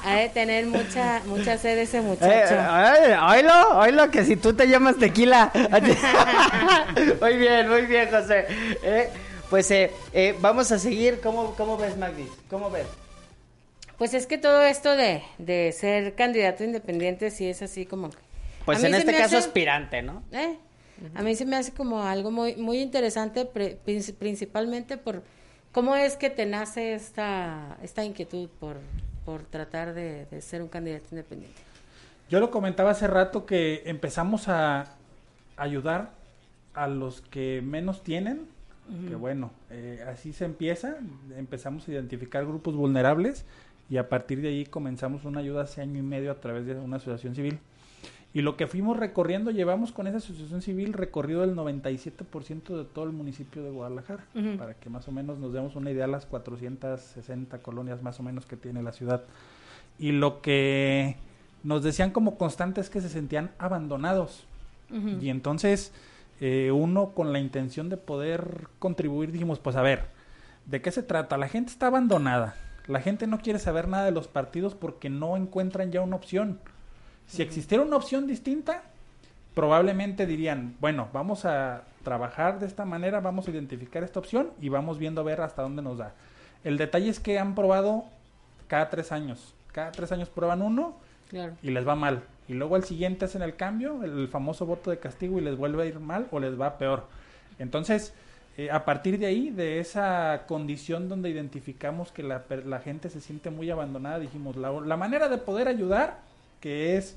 Ha 0.04 0.14
de 0.16 0.28
tener 0.28 0.66
mucha 0.66 1.20
mucha 1.26 1.58
sed 1.58 1.78
ese 1.78 1.98
Eh, 1.98 2.02
muchacho. 2.02 2.56
ay, 2.60 3.38
oílo, 3.40 3.78
oílo, 3.78 4.10
que 4.12 4.24
si 4.24 4.36
tú 4.36 4.52
te 4.54 4.68
llamas 4.68 4.96
tequila. 4.96 5.50
muy 7.20 7.36
bien, 7.36 7.68
muy 7.68 7.82
bien, 7.86 8.08
José. 8.10 8.46
Eh, 8.82 9.10
pues 9.50 9.68
eh, 9.72 9.90
eh, 10.12 10.36
vamos 10.40 10.70
a 10.70 10.78
seguir. 10.78 11.20
¿Cómo, 11.20 11.54
¿Cómo 11.56 11.76
ves, 11.76 11.96
Magdi? 11.96 12.28
¿Cómo 12.48 12.70
ves? 12.70 12.86
Pues 13.98 14.12
es 14.14 14.26
que 14.26 14.38
todo 14.38 14.62
esto 14.62 14.94
de, 14.96 15.22
de 15.38 15.72
ser 15.72 16.14
candidato 16.14 16.64
independiente 16.64 17.30
sí 17.30 17.46
es 17.46 17.62
así 17.62 17.86
como 17.86 18.10
que... 18.10 18.18
Pues 18.64 18.82
en 18.84 18.94
este 18.94 19.12
caso 19.12 19.24
hace- 19.24 19.48
aspirante, 19.48 20.02
¿no? 20.02 20.22
Eh, 20.32 20.56
A 21.14 21.22
mí 21.22 21.34
se 21.34 21.44
me 21.46 21.56
hace 21.56 21.72
como 21.72 22.02
algo 22.02 22.30
muy 22.30 22.56
muy 22.56 22.78
interesante, 22.80 23.44
pre- 23.44 23.78
princi- 23.86 24.14
principalmente 24.14 24.96
por 24.96 25.22
cómo 25.72 25.94
es 25.94 26.16
que 26.16 26.30
te 26.30 26.46
nace 26.46 26.94
esta, 26.94 27.78
esta 27.82 28.04
inquietud 28.04 28.48
por, 28.60 28.78
por 29.24 29.42
tratar 29.44 29.94
de, 29.94 30.26
de 30.26 30.42
ser 30.42 30.62
un 30.62 30.68
candidato 30.68 31.06
independiente. 31.12 31.56
Yo 32.28 32.40
lo 32.40 32.50
comentaba 32.50 32.90
hace 32.90 33.06
rato 33.06 33.46
que 33.46 33.82
empezamos 33.86 34.48
a 34.48 34.86
ayudar 35.56 36.10
a 36.74 36.88
los 36.88 37.20
que 37.22 37.62
menos 37.62 38.02
tienen, 38.02 38.48
que 39.08 39.16
bueno, 39.16 39.50
eh, 39.70 40.04
así 40.08 40.32
se 40.32 40.44
empieza, 40.44 40.96
empezamos 41.36 41.88
a 41.88 41.90
identificar 41.92 42.44
grupos 42.46 42.74
vulnerables 42.76 43.44
y 43.88 43.98
a 43.98 44.08
partir 44.08 44.40
de 44.40 44.48
ahí 44.48 44.64
comenzamos 44.64 45.24
una 45.24 45.40
ayuda 45.40 45.62
hace 45.62 45.80
año 45.80 45.98
y 45.98 46.02
medio 46.02 46.30
a 46.32 46.36
través 46.36 46.66
de 46.66 46.74
una 46.74 46.96
asociación 46.96 47.34
civil. 47.34 47.58
Y 48.34 48.42
lo 48.42 48.56
que 48.56 48.66
fuimos 48.66 48.98
recorriendo, 48.98 49.50
llevamos 49.50 49.92
con 49.92 50.06
esa 50.06 50.18
asociación 50.18 50.60
civil 50.60 50.92
recorrido 50.92 51.42
el 51.42 51.54
97% 51.54 52.76
de 52.76 52.84
todo 52.84 53.04
el 53.04 53.12
municipio 53.12 53.62
de 53.62 53.70
Guadalajara, 53.70 54.26
para 54.58 54.74
que 54.74 54.90
más 54.90 55.08
o 55.08 55.12
menos 55.12 55.38
nos 55.38 55.54
demos 55.54 55.74
una 55.74 55.90
idea 55.90 56.06
las 56.06 56.26
460 56.26 57.58
colonias 57.58 58.02
más 58.02 58.20
o 58.20 58.22
menos 58.22 58.44
que 58.44 58.56
tiene 58.56 58.82
la 58.82 58.92
ciudad. 58.92 59.24
Y 59.98 60.12
lo 60.12 60.42
que 60.42 61.16
nos 61.62 61.82
decían 61.82 62.10
como 62.10 62.36
constante 62.36 62.82
es 62.82 62.90
que 62.90 63.00
se 63.00 63.08
sentían 63.08 63.52
abandonados. 63.58 64.46
Y 65.20 65.30
entonces 65.30 65.92
eh, 66.40 66.70
uno 66.70 67.12
con 67.14 67.32
la 67.32 67.38
intención 67.38 67.88
de 67.88 67.96
poder 67.96 68.68
contribuir 68.78 69.32
dijimos, 69.32 69.58
pues 69.58 69.76
a 69.76 69.82
ver, 69.82 70.10
¿de 70.66 70.82
qué 70.82 70.90
se 70.90 71.02
trata? 71.02 71.38
La 71.38 71.48
gente 71.48 71.72
está 71.72 71.86
abandonada. 71.86 72.54
La 72.88 73.00
gente 73.00 73.26
no 73.26 73.38
quiere 73.38 73.58
saber 73.58 73.88
nada 73.88 74.04
de 74.04 74.12
los 74.12 74.28
partidos 74.28 74.74
porque 74.74 75.10
no 75.10 75.36
encuentran 75.36 75.90
ya 75.90 76.00
una 76.02 76.16
opción. 76.16 76.60
Si 77.26 77.42
existiera 77.42 77.82
una 77.82 77.96
opción 77.96 78.26
distinta, 78.26 78.82
probablemente 79.54 80.26
dirían, 80.26 80.76
bueno, 80.80 81.08
vamos 81.12 81.44
a 81.44 81.82
trabajar 82.04 82.60
de 82.60 82.66
esta 82.66 82.84
manera, 82.84 83.20
vamos 83.20 83.48
a 83.48 83.50
identificar 83.50 84.04
esta 84.04 84.20
opción 84.20 84.50
y 84.60 84.68
vamos 84.68 84.98
viendo 84.98 85.20
a 85.20 85.24
ver 85.24 85.40
hasta 85.40 85.62
dónde 85.62 85.82
nos 85.82 85.98
da. 85.98 86.12
El 86.62 86.76
detalle 86.78 87.08
es 87.08 87.18
que 87.18 87.38
han 87.38 87.54
probado 87.54 88.04
cada 88.68 88.90
tres 88.90 89.12
años. 89.12 89.54
Cada 89.72 89.92
tres 89.92 90.12
años 90.12 90.28
prueban 90.28 90.62
uno 90.62 90.94
Claro. 91.28 91.54
y 91.62 91.70
les 91.70 91.86
va 91.86 91.96
mal. 91.96 92.22
Y 92.48 92.54
luego 92.54 92.76
al 92.76 92.84
siguiente 92.84 93.24
hacen 93.24 93.42
el 93.42 93.56
cambio, 93.56 94.04
el 94.04 94.28
famoso 94.28 94.64
voto 94.66 94.90
de 94.90 94.98
castigo 94.98 95.38
y 95.38 95.42
les 95.42 95.56
vuelve 95.56 95.82
a 95.82 95.86
ir 95.86 95.98
mal 95.98 96.28
o 96.30 96.38
les 96.38 96.58
va 96.60 96.78
peor. 96.78 97.06
Entonces, 97.58 98.14
eh, 98.56 98.70
a 98.70 98.84
partir 98.84 99.18
de 99.18 99.26
ahí, 99.26 99.50
de 99.50 99.80
esa 99.80 100.44
condición 100.46 101.08
donde 101.08 101.30
identificamos 101.30 102.12
que 102.12 102.22
la, 102.22 102.44
la 102.64 102.80
gente 102.80 103.10
se 103.10 103.20
siente 103.20 103.50
muy 103.50 103.70
abandonada, 103.70 104.18
dijimos, 104.18 104.56
la, 104.56 104.72
la 104.72 104.96
manera 104.96 105.28
de 105.28 105.38
poder 105.38 105.68
ayudar, 105.68 106.20
que 106.60 106.96
es 106.96 107.16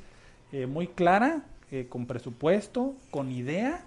eh, 0.51 0.65
muy 0.65 0.87
clara, 0.87 1.43
eh, 1.71 1.87
con 1.87 2.05
presupuesto, 2.05 2.95
con 3.11 3.31
idea, 3.31 3.85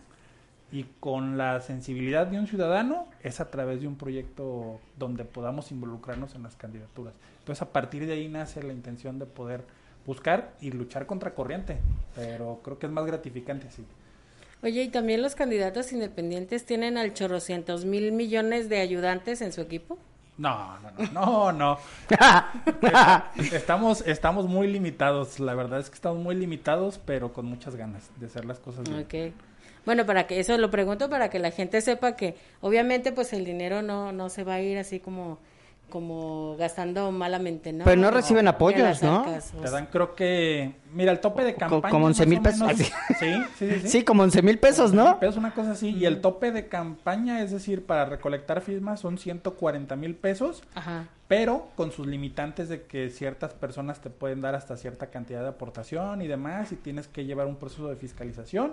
y 0.73 0.87
con 1.01 1.37
la 1.37 1.61
sensibilidad 1.61 2.27
de 2.27 2.39
un 2.39 2.47
ciudadano 2.47 3.07
es 3.23 3.41
a 3.41 3.51
través 3.51 3.83
de 3.83 3.87
un 3.87 3.97
proyecto 3.97 4.81
donde 4.99 5.25
podamos 5.27 5.71
involucrarnos 5.71 6.35
en 6.35 6.43
las 6.43 6.57
candidaturas. 6.57 7.13
Entonces 7.41 7.61
a 7.61 7.71
partir 7.71 8.07
de 8.07 8.15
ahí 8.15 8.27
nace 8.29 8.63
la 8.63 8.73
intención 8.73 9.19
de 9.19 9.27
poder 9.27 9.65
buscar 10.07 10.55
y 10.63 10.71
luchar 10.71 11.05
contra 11.05 11.35
corriente, 11.35 11.77
pero 12.15 12.61
creo 12.65 12.79
que 12.79 12.87
es 12.87 12.93
más 12.93 13.05
gratificante 13.05 13.69
así. 13.69 13.85
Oye, 14.63 14.83
y 14.85 14.89
también 14.89 15.23
los 15.23 15.35
candidatos 15.35 15.93
independientes 15.93 16.65
tienen 16.65 16.97
al 16.97 17.15
chorrocientos 17.15 17.85
mil 17.85 18.13
millones 18.13 18.69
de 18.69 18.81
ayudantes 18.81 19.43
en 19.43 19.53
su 19.53 19.61
equipo. 19.61 19.99
No, 20.39 20.79
no, 20.79 20.91
no, 21.13 21.53
no, 21.53 21.53
no. 21.53 21.79
estamos, 23.53 24.03
estamos 24.07 24.47
muy 24.47 24.67
limitados, 24.69 25.41
la 25.41 25.55
verdad 25.55 25.81
es 25.81 25.91
que 25.91 25.97
estamos 25.97 26.23
muy 26.23 26.35
limitados, 26.35 27.01
pero 27.05 27.33
con 27.33 27.47
muchas 27.47 27.77
ganas 27.77 28.11
de 28.17 28.27
hacer 28.27 28.45
las 28.45 28.59
cosas 28.59 28.85
bien. 28.89 29.03
Ok. 29.03 29.35
Bueno, 29.85 30.07
para 30.07 30.27
que 30.27 30.39
eso 30.39 30.57
lo 30.59 30.71
pregunto 30.71 31.11
para 31.11 31.29
que 31.29 31.41
la 31.41 31.51
gente 31.51 31.81
sepa 31.81 32.15
que 32.15 32.37
obviamente 32.61 33.13
pues 33.13 33.33
el 33.33 33.45
dinero 33.45 33.83
no 33.83 34.13
no 34.13 34.29
se 34.29 34.45
va 34.45 34.55
a 34.55 34.61
ir 34.61 34.79
así 34.79 35.01
como 35.01 35.39
como 35.89 36.57
gastando 36.57 37.13
malamente, 37.13 37.71
¿no? 37.73 37.85
Pero 37.85 38.01
no 38.01 38.11
reciben 38.11 38.45
En 38.45 38.49
apoyos, 38.49 39.03
¿no? 39.03 39.21
arcas, 39.21 39.53
Te 39.53 39.71
dan, 39.71 39.87
creo 39.87 40.15
que, 40.15 40.75
mira, 40.95 41.13
el 41.13 41.21
tope 41.21 41.45
de 41.45 41.55
campaña. 41.55 41.91
como 41.91 42.07
11 42.07 42.25
mil 42.27 42.41
pesos. 42.41 42.61
menos- 42.61 42.77
Sí, 43.21 43.27
sí, 43.59 43.71
sí, 43.71 43.81
sí. 43.83 43.89
Sí, 43.89 44.03
como 44.05 44.23
11 44.23 44.41
mil 44.41 44.59
pesos, 44.59 44.95
¿no? 44.95 45.21
Pesos, 45.21 45.37
una 45.37 45.53
cosa 45.53 45.73
así. 45.73 45.91
Y 45.91 46.07
el 46.07 46.23
tope 46.23 46.51
de 46.51 46.67
campaña, 46.69 47.43
es 47.43 47.51
decir, 47.51 47.85
para 47.85 48.07
recolectar 48.07 48.63
firmas 48.63 49.01
son 49.01 49.19
140 49.19 49.95
mil 49.97 50.15
pesos, 50.15 50.63
Ajá. 50.75 51.09
pero 51.29 51.69
con 51.77 51.93
sus 51.93 52.07
limitantes 52.07 52.71
de 52.71 52.83
que 52.85 53.11
ciertas 53.11 53.53
personas 53.53 54.01
te 54.01 54.09
pueden 54.09 54.41
dar 54.41 54.55
hasta 54.55 54.79
cierta 54.79 55.09
cantidad 55.09 55.43
de 55.43 55.49
aportación 55.49 56.23
y 56.23 56.27
demás, 56.27 56.73
y 56.73 56.77
tienes 56.77 57.07
que 57.07 57.27
llevar 57.27 57.47
un 57.47 57.57
proceso 57.57 57.89
de 57.89 57.97
fiscalización 57.97 58.73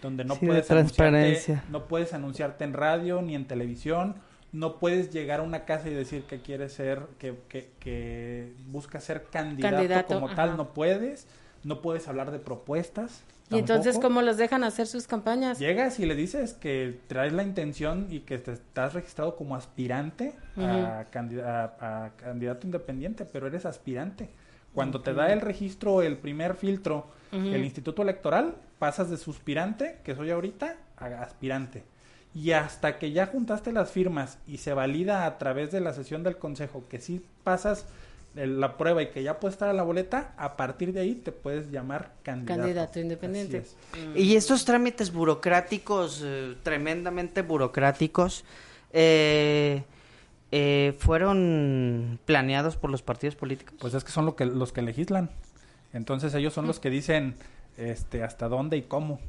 donde 0.00 0.24
no 0.24 0.34
Sí, 0.34 0.40
de 0.40 0.46
puedes 0.46 0.66
transparencia. 0.66 1.64
no 1.70 1.84
puedes 1.88 2.12
anunciarte 2.14 2.64
en 2.64 2.72
radio 2.72 3.20
ni 3.22 3.34
en 3.34 3.46
televisión, 3.46 4.16
no 4.54 4.78
puedes 4.78 5.10
llegar 5.12 5.40
a 5.40 5.42
una 5.42 5.64
casa 5.64 5.88
y 5.90 5.94
decir 5.94 6.22
que 6.22 6.40
quieres 6.40 6.72
ser, 6.72 7.00
que, 7.18 7.34
que, 7.48 7.70
que 7.80 8.54
buscas 8.68 9.02
ser 9.04 9.24
candidato, 9.24 9.74
Candidato, 9.76 10.14
como 10.14 10.26
ajá. 10.28 10.36
tal, 10.36 10.56
no 10.56 10.72
puedes, 10.72 11.26
no 11.64 11.82
puedes 11.82 12.06
hablar 12.08 12.30
de 12.30 12.38
propuestas. 12.38 13.24
Y 13.50 13.58
entonces 13.58 13.98
cómo 13.98 14.22
los 14.22 14.36
dejan 14.38 14.64
hacer 14.64 14.86
sus 14.86 15.06
campañas? 15.06 15.58
Llegas 15.58 15.98
y 16.00 16.06
le 16.06 16.14
dices 16.14 16.54
que 16.54 16.98
traes 17.08 17.32
la 17.32 17.42
intención 17.42 18.06
y 18.10 18.20
que 18.20 18.38
te 18.38 18.52
estás 18.52 18.94
registrado 18.94 19.36
como 19.36 19.54
aspirante 19.56 20.34
a, 20.56 21.04
candid- 21.12 21.42
a- 21.44 22.04
a 22.06 22.10
candidato 22.16 22.66
independiente, 22.66 23.24
pero 23.26 23.46
eres 23.48 23.66
aspirante. 23.66 24.30
Cuando 24.72 25.02
te 25.02 25.14
da 25.14 25.32
el 25.32 25.40
registro, 25.40 26.00
el 26.02 26.16
primer 26.16 26.54
filtro, 26.54 27.06
el 27.32 27.64
Instituto 27.64 28.02
Electoral, 28.02 28.54
pasas 28.78 29.10
de 29.10 29.16
suspirante, 29.18 29.98
que 30.04 30.14
soy 30.14 30.30
ahorita, 30.30 30.76
a 30.96 31.06
aspirante. 31.22 31.82
Y 32.34 32.50
hasta 32.52 32.98
que 32.98 33.12
ya 33.12 33.26
juntaste 33.26 33.72
las 33.72 33.92
firmas 33.92 34.38
y 34.48 34.58
se 34.58 34.74
valida 34.74 35.24
a 35.26 35.38
través 35.38 35.70
de 35.70 35.80
la 35.80 35.92
sesión 35.92 36.22
del 36.24 36.36
consejo 36.36 36.82
que 36.88 36.98
sí 37.00 37.24
pasas 37.44 37.86
el- 38.34 38.58
la 38.58 38.76
prueba 38.76 39.00
y 39.02 39.10
que 39.10 39.22
ya 39.22 39.38
puedes 39.38 39.54
estar 39.54 39.68
a 39.68 39.72
la 39.72 39.84
boleta, 39.84 40.34
a 40.36 40.56
partir 40.56 40.92
de 40.92 41.00
ahí 41.00 41.14
te 41.14 41.30
puedes 41.30 41.70
llamar 41.70 42.10
candidato. 42.24 42.60
Candidato 42.60 42.98
independiente. 42.98 43.58
Es. 43.58 43.76
Y 44.16 44.34
estos 44.34 44.64
trámites 44.64 45.12
burocráticos, 45.12 46.22
eh, 46.24 46.56
tremendamente 46.64 47.42
burocráticos, 47.42 48.44
eh, 48.92 49.84
eh, 50.50 50.94
¿fueron 50.98 52.18
planeados 52.24 52.76
por 52.76 52.90
los 52.90 53.02
partidos 53.02 53.36
políticos? 53.36 53.74
Pues 53.78 53.94
es 53.94 54.02
que 54.02 54.10
son 54.10 54.26
lo 54.26 54.34
que, 54.34 54.44
los 54.46 54.72
que 54.72 54.82
legislan. 54.82 55.30
Entonces 55.92 56.34
ellos 56.34 56.52
son 56.52 56.66
los 56.66 56.80
que 56.80 56.90
dicen 56.90 57.36
este 57.76 58.24
hasta 58.24 58.48
dónde 58.48 58.76
y 58.76 58.82
cómo. 58.82 59.20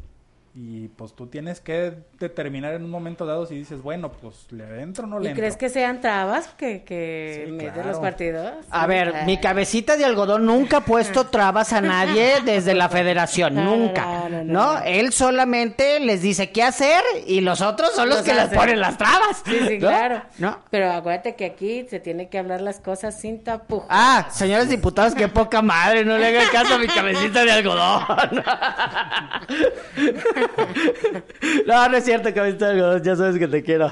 Y 0.58 0.88
pues 0.88 1.14
tú 1.14 1.28
tienes 1.28 1.60
que 1.60 1.96
determinar 2.18 2.76
en 2.76 2.86
un 2.86 2.90
momento 2.90 3.26
dado 3.26 3.46
si 3.46 3.56
dices, 3.56 3.82
bueno, 3.82 4.10
pues 4.14 4.50
le 4.54 4.82
entro 4.82 5.04
o 5.04 5.08
no 5.08 5.20
le 5.20 5.26
¿Y 5.26 5.28
entro. 5.32 5.42
crees 5.42 5.58
que 5.58 5.68
sean 5.68 6.00
trabas 6.00 6.48
que, 6.58 6.84
que 6.86 7.44
Sí, 7.46 7.52
meten 7.52 7.74
claro. 7.74 7.90
los 7.90 8.00
partidos? 8.00 8.54
A 8.72 8.88
ver, 8.88 9.14
Ay. 9.14 9.26
mi 9.26 9.38
cabecita 9.38 9.98
de 9.98 10.06
algodón 10.06 10.46
nunca 10.46 10.78
ha 10.78 10.86
puesto 10.86 11.26
trabas 11.28 11.74
a 11.74 11.82
nadie 11.82 12.36
desde 12.46 12.74
la 12.74 12.88
federación, 12.88 13.54
No, 13.54 13.76
nunca. 13.76 14.06
no, 14.06 14.30
no, 14.30 14.44
No, 14.46 14.74
no. 14.76 14.80
él 14.86 15.12
solamente 15.12 16.00
les 16.00 16.22
dice 16.22 16.50
qué 16.52 16.64
hacer 16.64 17.04
y 17.28 17.42
los 17.42 17.60
otros 17.60 17.92
son 17.92 18.08
los, 18.08 18.20
Los 18.20 18.26
que 18.26 18.34
les 18.34 18.48
ponen 18.48 18.80
las 18.80 18.98
trabas. 18.98 19.44
Sí, 19.46 19.58
sí, 19.68 19.74
¿no? 19.74 19.80
claro. 19.90 20.22
¿No? 20.38 20.60
Pero 20.72 20.90
acuérdate 20.94 21.36
que 21.36 21.44
aquí 21.44 21.86
se 21.90 22.00
tiene 22.00 22.30
que 22.30 22.38
hablar 22.40 22.62
las 22.62 22.80
cosas 22.80 23.20
sin 23.20 23.44
tapujos. 23.44 23.88
Ah, 23.90 24.28
señores 24.32 24.70
diputados, 24.70 25.16
qué 25.16 25.28
poca 25.28 25.62
madre, 25.62 26.06
no 26.06 26.18
le 26.18 26.28
hagan 26.28 26.48
caso 26.50 26.76
a 26.76 26.78
mi 26.78 26.88
cabecita 26.88 27.44
de 27.44 27.52
algodón. 27.52 28.04
No, 31.68 31.90
no 31.90 31.98
es 31.98 32.04
cierto, 32.06 32.34
cabecita 32.34 32.68
de 32.68 32.72
algodón, 32.74 33.04
ya 33.04 33.16
sabes 33.16 33.38
que 33.40 33.48
te 33.48 33.64
quiero. 33.64 33.92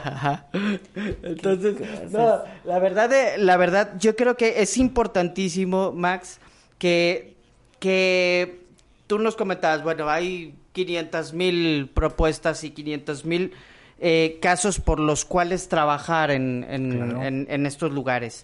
Entonces, 1.23 1.75
no, 2.11 2.39
la 2.65 2.79
verdad, 2.79 3.09
de- 3.09 3.37
la 3.37 3.57
verdad, 3.57 3.93
yo 3.99 4.15
creo 4.15 4.35
que 4.37 4.61
es 4.61 4.77
importantísimo, 4.77 5.91
Max, 5.91 6.39
que, 6.77 7.35
que 7.79 8.61
tú 9.07 9.19
nos 9.19 9.35
comentabas, 9.35 9.83
bueno, 9.83 10.09
hay 10.09 10.55
500 10.73 11.33
mil 11.33 11.89
propuestas 11.93 12.63
y 12.63 12.71
500 12.71 13.25
mil 13.25 13.53
eh, 13.99 14.39
casos 14.41 14.79
por 14.79 14.99
los 14.99 15.23
cuales 15.25 15.69
trabajar 15.69 16.31
en, 16.31 16.65
en, 16.69 16.91
Claro. 16.91 17.23
en- 17.23 17.47
en 17.49 17.65
estos 17.65 17.91
lugares. 17.91 18.43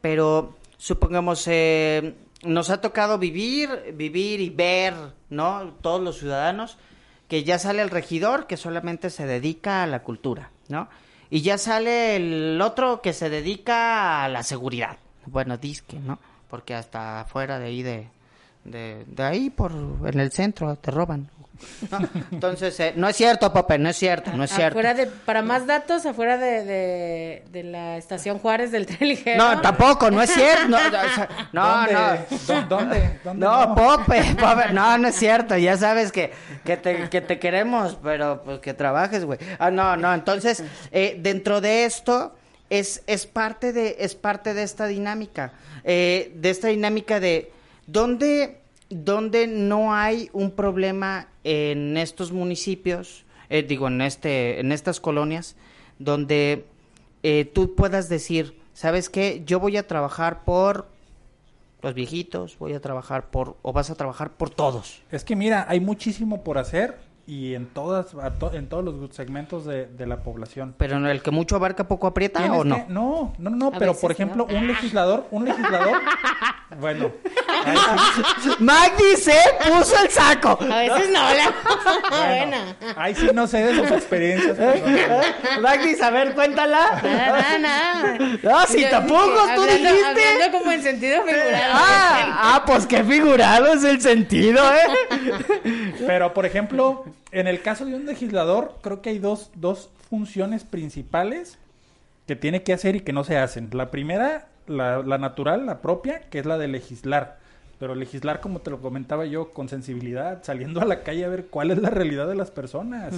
Pero 0.00 0.56
supongamos, 0.78 1.44
eh, 1.48 2.14
nos 2.44 2.70
ha 2.70 2.80
tocado 2.80 3.18
vivir, 3.18 3.68
vivir 3.94 4.40
y 4.40 4.50
ver, 4.50 4.94
¿no? 5.30 5.74
Todos 5.82 6.00
los 6.02 6.18
ciudadanos, 6.18 6.78
que 7.34 7.42
ya 7.42 7.58
sale 7.58 7.82
el 7.82 7.90
regidor 7.90 8.46
que 8.46 8.56
solamente 8.56 9.10
se 9.10 9.26
dedica 9.26 9.82
a 9.82 9.88
la 9.88 10.04
cultura, 10.04 10.50
¿no? 10.68 10.88
Y 11.30 11.42
ya 11.42 11.58
sale 11.58 12.14
el 12.14 12.60
otro 12.62 13.02
que 13.02 13.12
se 13.12 13.28
dedica 13.28 14.22
a 14.22 14.28
la 14.28 14.44
seguridad. 14.44 14.98
Bueno, 15.26 15.56
disque, 15.56 15.98
¿no? 15.98 16.20
Porque 16.48 16.76
hasta 16.76 17.22
afuera 17.22 17.58
de 17.58 17.66
ahí 17.66 17.82
de, 17.82 18.06
de, 18.62 19.04
de 19.08 19.22
ahí 19.24 19.50
por 19.50 19.72
en 19.72 20.20
el 20.20 20.30
centro 20.30 20.76
te 20.76 20.92
roban. 20.92 21.28
¿No? 21.90 21.98
Entonces, 22.32 22.78
eh, 22.80 22.92
no 22.96 23.08
es 23.08 23.16
cierto, 23.16 23.52
Pope, 23.52 23.78
no 23.78 23.88
es 23.88 23.96
cierto, 23.96 24.32
no 24.32 24.44
es 24.44 24.50
cierto. 24.50 24.78
Afuera 24.78 24.94
de, 24.94 25.06
para 25.06 25.42
más 25.42 25.66
datos, 25.66 26.04
afuera 26.06 26.36
de, 26.38 26.64
de, 26.64 27.44
de 27.50 27.62
la 27.64 27.96
estación 27.96 28.38
Juárez 28.38 28.70
del 28.72 28.86
tren 28.86 29.08
ligero. 29.08 29.42
No, 29.42 29.60
tampoco, 29.60 30.10
no 30.10 30.20
es 30.22 30.30
cierto. 30.30 30.68
No, 30.68 30.76
o 30.76 30.80
sea, 30.90 31.28
no, 31.52 31.66
¿Dónde? 31.76 31.92
no. 31.92 32.36
¿Dó- 32.46 32.62
¿Dónde? 32.68 33.20
¿Dónde 33.24 33.46
No, 33.46 33.74
Pope, 33.74 34.22
Pope, 34.40 34.72
no, 34.72 34.98
no 34.98 35.08
es 35.08 35.16
cierto, 35.16 35.56
ya 35.56 35.76
sabes 35.76 36.12
que, 36.12 36.32
que, 36.64 36.76
te, 36.76 37.08
que 37.08 37.20
te 37.20 37.38
queremos, 37.38 37.96
pero 38.02 38.42
pues 38.44 38.58
que 38.60 38.74
trabajes, 38.74 39.24
güey. 39.24 39.38
Ah, 39.58 39.70
no, 39.70 39.96
no, 39.96 40.12
entonces, 40.12 40.62
eh, 40.92 41.16
dentro 41.20 41.60
de 41.60 41.84
esto, 41.84 42.34
es, 42.70 43.02
es, 43.06 43.26
parte 43.26 43.72
de, 43.72 43.96
es 44.00 44.14
parte 44.14 44.54
de 44.54 44.62
esta 44.62 44.86
dinámica, 44.86 45.52
eh, 45.84 46.32
de 46.34 46.50
esta 46.50 46.68
dinámica 46.68 47.20
de 47.20 47.52
dónde, 47.86 48.60
dónde 48.94 49.46
no 49.46 49.92
hay 49.92 50.30
un 50.32 50.52
problema 50.52 51.28
en 51.42 51.96
estos 51.96 52.32
municipios, 52.32 53.24
eh, 53.50 53.62
digo, 53.62 53.88
en, 53.88 54.00
este, 54.00 54.60
en 54.60 54.70
estas 54.70 55.00
colonias, 55.00 55.56
donde 55.98 56.66
eh, 57.22 57.44
tú 57.44 57.74
puedas 57.74 58.08
decir, 58.08 58.60
¿sabes 58.72 59.08
qué? 59.08 59.42
Yo 59.44 59.58
voy 59.58 59.76
a 59.76 59.86
trabajar 59.86 60.44
por 60.44 60.88
los 61.82 61.94
viejitos, 61.94 62.56
voy 62.58 62.72
a 62.72 62.80
trabajar 62.80 63.30
por, 63.30 63.56
o 63.62 63.72
vas 63.72 63.90
a 63.90 63.96
trabajar 63.96 64.32
por 64.32 64.50
todos. 64.50 65.02
Es 65.10 65.24
que 65.24 65.34
mira, 65.34 65.66
hay 65.68 65.80
muchísimo 65.80 66.44
por 66.44 66.58
hacer 66.58 66.96
y 67.26 67.54
en 67.54 67.66
todas 67.66 68.14
a 68.14 68.30
to- 68.32 68.52
en 68.52 68.68
todos 68.68 68.84
los 68.84 69.14
segmentos 69.14 69.64
de, 69.64 69.86
de 69.86 70.06
la 70.06 70.22
población. 70.22 70.74
Pero 70.76 70.96
en 70.96 71.06
el 71.06 71.22
que 71.22 71.30
mucho 71.30 71.56
abarca 71.56 71.88
poco 71.88 72.06
aprieta 72.06 72.40
o 72.52 72.64
no. 72.64 72.76
que- 72.76 72.92
no, 72.92 73.32
no, 73.38 73.50
no, 73.50 73.66
A 73.68 73.70
pero 73.72 73.92
veces 73.92 74.00
por 74.02 74.12
ejemplo, 74.12 74.46
no. 74.50 74.56
un 74.58 74.66
legislador, 74.66 75.26
un 75.30 75.44
legislador, 75.46 76.00
bueno, 76.80 77.12
sí- 78.42 78.50
Magdi 78.58 79.16
se 79.16 79.36
puso 79.66 80.02
el 80.02 80.10
saco. 80.10 80.58
A 80.60 80.78
veces 80.80 81.10
no, 81.10 81.20
la... 81.22 81.54
bueno, 82.10 82.56
Buena. 82.58 82.76
ahí 82.96 83.14
sí 83.14 83.28
no 83.32 83.46
sé 83.46 83.64
de 83.64 83.74
sus 83.80 83.90
experiencias. 83.90 84.56
Magdi, 85.62 86.00
a 86.00 86.10
ver, 86.10 86.34
cuéntala. 86.34 87.00
Nada, 87.02 87.58
nada. 87.58 88.18
No, 88.18 88.50
tapujos, 88.50 88.70
dije, 88.72 88.90
tú 88.90 89.62
hablando- 89.62 89.66
dijiste. 89.66 90.04
Hablando 90.04 90.58
como 90.58 90.72
en 90.72 90.82
sentido 90.82 91.22
figurado. 91.22 91.72
Ah, 91.74 92.40
ah, 92.56 92.62
pues 92.66 92.86
qué 92.86 93.02
figurado 93.02 93.72
es 93.72 93.84
el 93.84 94.00
sentido, 94.00 94.62
¿eh? 94.74 95.83
Pero, 96.06 96.34
por 96.34 96.46
ejemplo, 96.46 97.04
en 97.32 97.46
el 97.46 97.62
caso 97.62 97.84
de 97.84 97.94
un 97.94 98.06
legislador, 98.06 98.76
creo 98.82 99.02
que 99.02 99.10
hay 99.10 99.18
dos, 99.18 99.50
dos 99.54 99.90
funciones 100.08 100.64
principales 100.64 101.58
que 102.26 102.36
tiene 102.36 102.62
que 102.62 102.72
hacer 102.72 102.96
y 102.96 103.00
que 103.00 103.12
no 103.12 103.24
se 103.24 103.36
hacen. 103.36 103.70
La 103.72 103.90
primera, 103.90 104.48
la, 104.66 104.98
la 104.98 105.18
natural, 105.18 105.66
la 105.66 105.80
propia, 105.80 106.20
que 106.30 106.38
es 106.38 106.46
la 106.46 106.58
de 106.58 106.68
legislar. 106.68 107.38
Pero 107.78 107.94
legislar, 107.94 108.40
como 108.40 108.60
te 108.60 108.70
lo 108.70 108.80
comentaba 108.80 109.26
yo, 109.26 109.50
con 109.50 109.68
sensibilidad, 109.68 110.42
saliendo 110.42 110.80
a 110.80 110.84
la 110.84 111.02
calle 111.02 111.24
a 111.24 111.28
ver 111.28 111.46
cuál 111.46 111.70
es 111.70 111.78
la 111.78 111.90
realidad 111.90 112.26
de 112.28 112.36
las 112.36 112.50
personas. 112.50 113.14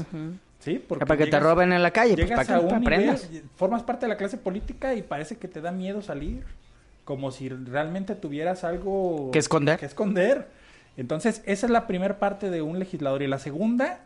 ¿Sí? 0.60 0.82
Porque 0.86 1.04
para 1.04 1.18
que 1.18 1.30
te 1.30 1.38
roben 1.38 1.72
en 1.72 1.82
la 1.82 1.90
calle, 1.90 2.14
pues 2.16 2.30
para 2.30 2.56
a 2.56 2.66
que 2.66 2.74
aprendas. 2.74 3.30
formas 3.56 3.82
parte 3.82 4.06
de 4.06 4.08
la 4.08 4.16
clase 4.16 4.38
política 4.38 4.94
y 4.94 5.02
parece 5.02 5.36
que 5.36 5.48
te 5.48 5.60
da 5.60 5.70
miedo 5.70 6.00
salir, 6.02 6.44
como 7.04 7.30
si 7.30 7.48
realmente 7.48 8.14
tuvieras 8.14 8.64
algo 8.64 9.30
¿Que 9.32 9.38
esconder? 9.38 9.78
Que 9.78 9.86
esconder. 9.86 10.48
Entonces, 10.96 11.42
esa 11.46 11.66
es 11.66 11.72
la 11.72 11.87
primera 11.87 12.18
parte 12.18 12.50
de 12.50 12.62
un 12.62 12.78
legislador. 12.78 13.22
Y 13.22 13.26
la 13.26 13.38
segunda, 13.38 14.00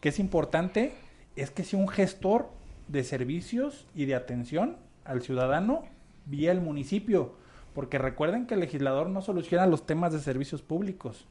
que 0.00 0.10
es 0.10 0.18
importante, 0.18 0.92
es 1.34 1.50
que 1.50 1.64
sea 1.64 1.78
un 1.78 1.88
gestor 1.88 2.50
de 2.88 3.04
servicios 3.04 3.86
y 3.94 4.04
de 4.04 4.14
atención 4.14 4.76
al 5.04 5.22
ciudadano 5.22 5.84
vía 6.26 6.52
el 6.52 6.60
municipio. 6.60 7.34
Porque 7.74 7.98
recuerden 7.98 8.46
que 8.46 8.54
el 8.54 8.60
legislador 8.60 9.10
no 9.10 9.20
soluciona 9.20 9.66
los 9.66 9.84
temas 9.84 10.10
de 10.10 10.20
servicios 10.20 10.62
públicos. 10.62 11.26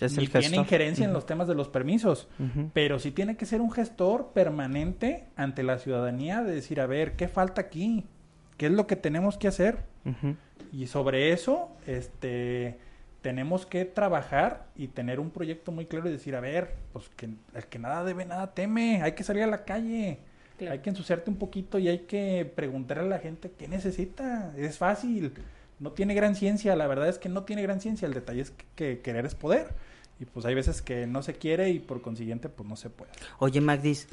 Es 0.00 0.16
ni 0.16 0.24
el 0.24 0.30
tiene 0.30 0.46
gestor. 0.46 0.64
injerencia 0.64 1.04
en 1.04 1.12
los 1.12 1.26
temas 1.26 1.46
de 1.46 1.54
los 1.54 1.68
permisos. 1.68 2.26
Pero 2.72 2.98
sí 2.98 3.10
tiene 3.10 3.36
que 3.36 3.44
ser 3.44 3.60
un 3.60 3.70
gestor 3.70 4.30
permanente 4.32 5.26
ante 5.36 5.62
la 5.62 5.78
ciudadanía 5.78 6.42
de 6.42 6.54
decir, 6.54 6.80
a 6.80 6.86
ver, 6.86 7.16
¿qué 7.16 7.28
falta 7.28 7.60
aquí? 7.60 8.04
¿Qué 8.56 8.66
es 8.66 8.72
lo 8.72 8.86
que 8.86 8.96
tenemos 8.96 9.36
que 9.36 9.48
hacer? 9.48 9.84
Y 10.72 10.86
sobre 10.86 11.32
eso, 11.32 11.68
este, 11.86 12.78
tenemos 13.24 13.64
que 13.64 13.86
trabajar 13.86 14.66
y 14.76 14.88
tener 14.88 15.18
un 15.18 15.30
proyecto 15.30 15.72
muy 15.72 15.86
claro 15.86 16.10
y 16.10 16.12
decir, 16.12 16.36
a 16.36 16.40
ver, 16.40 16.74
pues 16.92 17.08
que 17.16 17.30
el 17.54 17.64
que 17.70 17.78
nada 17.78 18.04
debe, 18.04 18.26
nada 18.26 18.52
teme, 18.52 19.00
hay 19.02 19.12
que 19.12 19.24
salir 19.24 19.44
a 19.44 19.46
la 19.46 19.64
calle, 19.64 20.18
Claro. 20.58 20.72
hay 20.74 20.80
que 20.80 20.90
ensuciarte 20.90 21.30
un 21.30 21.36
poquito 21.36 21.78
y 21.78 21.88
hay 21.88 22.00
que 22.00 22.44
preguntarle 22.54 23.04
a 23.04 23.06
la 23.08 23.18
gente 23.20 23.50
qué 23.58 23.66
necesita, 23.66 24.52
es 24.58 24.76
fácil, 24.76 25.32
no 25.80 25.92
tiene 25.92 26.12
gran 26.12 26.36
ciencia, 26.36 26.76
la 26.76 26.86
verdad 26.86 27.08
es 27.08 27.18
que 27.18 27.30
no 27.30 27.44
tiene 27.44 27.62
gran 27.62 27.80
ciencia, 27.80 28.06
el 28.06 28.12
detalle 28.12 28.42
es 28.42 28.50
que, 28.50 28.66
que 28.76 28.98
querer 29.00 29.24
es 29.24 29.34
poder. 29.34 29.68
Y 30.20 30.26
pues 30.26 30.44
hay 30.44 30.54
veces 30.54 30.82
que 30.82 31.06
no 31.06 31.22
se 31.22 31.32
quiere 31.32 31.70
y 31.70 31.78
por 31.78 32.02
consiguiente 32.02 32.50
pues 32.50 32.68
no 32.68 32.76
se 32.76 32.90
puede. 32.90 33.10
Oye, 33.38 33.62
Magdis, 33.62 34.06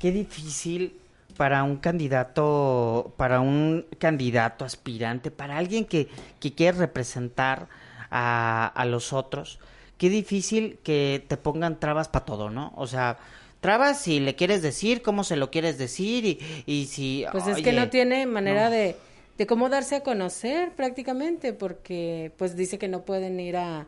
qué 0.00 0.10
difícil 0.10 0.98
para 1.36 1.62
un 1.62 1.76
candidato, 1.76 3.14
para 3.16 3.38
un 3.40 3.86
candidato 3.98 4.64
aspirante, 4.64 5.30
para 5.30 5.56
alguien 5.56 5.84
que, 5.84 6.08
que 6.40 6.52
quiere 6.52 6.78
representar 6.78 7.68
a, 8.10 8.66
a 8.66 8.84
los 8.84 9.12
otros, 9.12 9.58
qué 9.98 10.08
difícil 10.08 10.78
que 10.82 11.24
te 11.26 11.36
pongan 11.36 11.78
trabas 11.80 12.08
para 12.08 12.24
todo, 12.24 12.50
¿no? 12.50 12.72
O 12.76 12.86
sea, 12.86 13.18
trabas 13.60 14.00
si 14.00 14.20
le 14.20 14.34
quieres 14.34 14.62
decir, 14.62 15.02
cómo 15.02 15.24
se 15.24 15.36
lo 15.36 15.50
quieres 15.50 15.78
decir 15.78 16.24
y, 16.24 16.38
y 16.66 16.86
si... 16.86 17.24
Pues 17.32 17.46
es 17.46 17.62
que 17.62 17.72
no 17.72 17.88
tiene 17.88 18.26
manera 18.26 18.66
no. 18.66 18.70
de, 18.70 18.96
de 19.38 19.46
cómo 19.46 19.68
darse 19.68 19.96
a 19.96 20.02
conocer 20.02 20.72
prácticamente, 20.72 21.52
porque 21.52 22.32
pues 22.36 22.56
dice 22.56 22.78
que 22.78 22.88
no 22.88 23.02
pueden 23.02 23.40
ir 23.40 23.56
a 23.56 23.86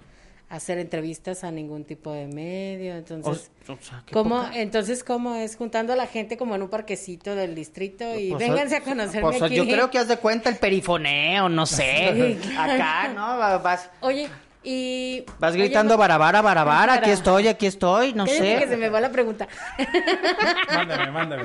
hacer 0.50 0.78
entrevistas 0.78 1.44
a 1.44 1.50
ningún 1.50 1.84
tipo 1.84 2.10
de 2.10 2.26
medio, 2.26 2.94
entonces... 2.96 3.50
o 3.68 3.76
sea, 3.82 4.02
qué 4.06 4.12
¿Cómo, 4.14 4.42
poca- 4.44 4.58
entonces, 4.58 5.04
¿cómo 5.04 5.34
es? 5.34 5.56
Juntando 5.56 5.92
a 5.92 5.96
la 5.96 6.06
gente 6.06 6.38
como 6.38 6.54
en 6.54 6.62
un 6.62 6.70
parquecito 6.70 7.34
del 7.34 7.54
distrito 7.54 8.16
y 8.18 8.30
Pues, 8.30 8.38
vénganse 8.48 8.76
a 8.76 8.80
conocerme 8.80 9.28
pues, 9.30 9.42
aquí. 9.42 9.56
Yo 9.56 9.64
creo 9.64 9.90
que 9.90 9.98
haz 9.98 10.08
de 10.08 10.16
cuenta 10.16 10.48
el 10.48 10.56
perifoneo, 10.56 11.48
no 11.50 11.66
sé. 11.66 12.38
Sí, 12.42 12.50
Acá, 12.56 13.08
¿no? 13.14 13.36
Va- 13.36 13.58
Vas, 13.58 13.90
Oye, 14.00 14.30
y... 14.64 15.22
vas 15.38 15.54
gritando 15.54 15.98
barabara, 15.98 16.40
barabara, 16.40 16.94
aquí 16.94 17.10
estoy, 17.10 17.46
aquí 17.48 17.66
estoy, 17.66 18.14
no 18.14 18.26
sé. 18.26 18.56
que 18.58 18.68
se 18.68 18.76
me 18.78 18.88
va 18.88 19.00
la 19.02 19.10
pregunta. 19.12 19.46
Mándame, 20.74 21.10
mándame. 21.10 21.44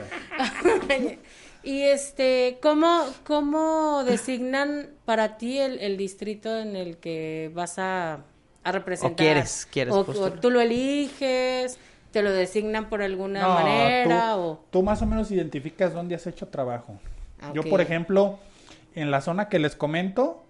y 1.63 1.81
este, 1.81 2.57
¿cómo, 2.61 3.05
cómo 3.25 4.03
designan 4.05 4.89
para 5.05 5.37
ti 5.37 5.59
el, 5.59 5.79
el 5.79 5.97
distrito 5.97 6.57
en 6.57 6.75
el 6.75 6.97
que 6.97 7.51
vas 7.53 7.75
a, 7.79 8.19
a 8.63 8.71
representar? 8.71 9.13
O 9.13 9.15
quieres, 9.15 9.67
quieres 9.71 9.93
o, 9.93 10.03
tú 10.33 10.49
lo 10.49 10.61
eliges, 10.61 11.77
te 12.11 12.21
lo 12.21 12.31
designan 12.31 12.89
por 12.89 13.01
alguna 13.01 13.41
No, 13.41 13.53
manera 13.55 14.33
tú, 14.35 14.39
o... 14.39 14.65
tú 14.71 14.83
más 14.83 15.01
o 15.01 15.05
menos 15.05 15.31
identificas 15.31 15.93
dónde 15.93 16.15
has 16.15 16.25
hecho 16.27 16.47
trabajo. 16.47 16.99
Ah, 17.41 17.51
Yo, 17.53 17.63
por 17.63 17.81
ejemplo, 17.81 18.39
en 18.95 19.11
la 19.11 19.21
zona 19.21 19.49
que 19.49 19.59
les 19.59 19.75
comento, 19.75 20.43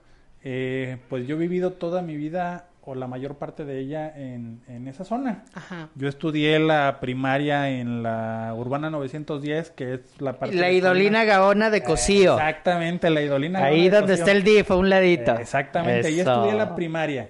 eh, 0.43 0.97
pues 1.09 1.25
yo 1.27 1.35
he 1.35 1.39
vivido 1.39 1.71
toda 1.73 2.01
mi 2.01 2.15
vida 2.17 2.67
o 2.85 2.95
la 2.95 3.07
mayor 3.07 3.35
parte 3.35 3.63
de 3.63 3.79
ella 3.79 4.11
en, 4.13 4.61
en 4.67 4.89
esa 4.89 5.05
zona. 5.05 5.45
Ajá. 5.53 5.87
Yo 5.95 6.09
estudié 6.09 6.59
la 6.59 6.99
primaria 6.99 7.69
en 7.69 8.03
la 8.03 8.53
Urbana 8.57 8.89
910, 8.89 9.69
que 9.71 9.93
es 9.93 10.01
la 10.19 10.37
parte... 10.37 10.53
La 10.57 10.67
de 10.67 10.73
idolina 10.73 11.23
gaona 11.23 11.69
de 11.69 11.81
Cocío. 11.81 12.33
Exactamente, 12.33 13.09
la 13.09 13.21
idolina 13.21 13.63
Ahí 13.63 13.83
gaona 13.83 13.83
de 13.83 13.89
donde 14.01 14.13
Cocío. 14.13 14.25
está 14.25 14.31
el 14.33 14.43
DIF, 14.43 14.71
a 14.71 14.75
un 14.75 14.89
ladito. 14.89 15.31
Eh, 15.31 15.41
Exactamente, 15.41 16.07
ahí 16.09 16.19
Eso. 16.19 16.33
estudié 16.33 16.53
la 16.57 16.75
primaria. 16.75 17.29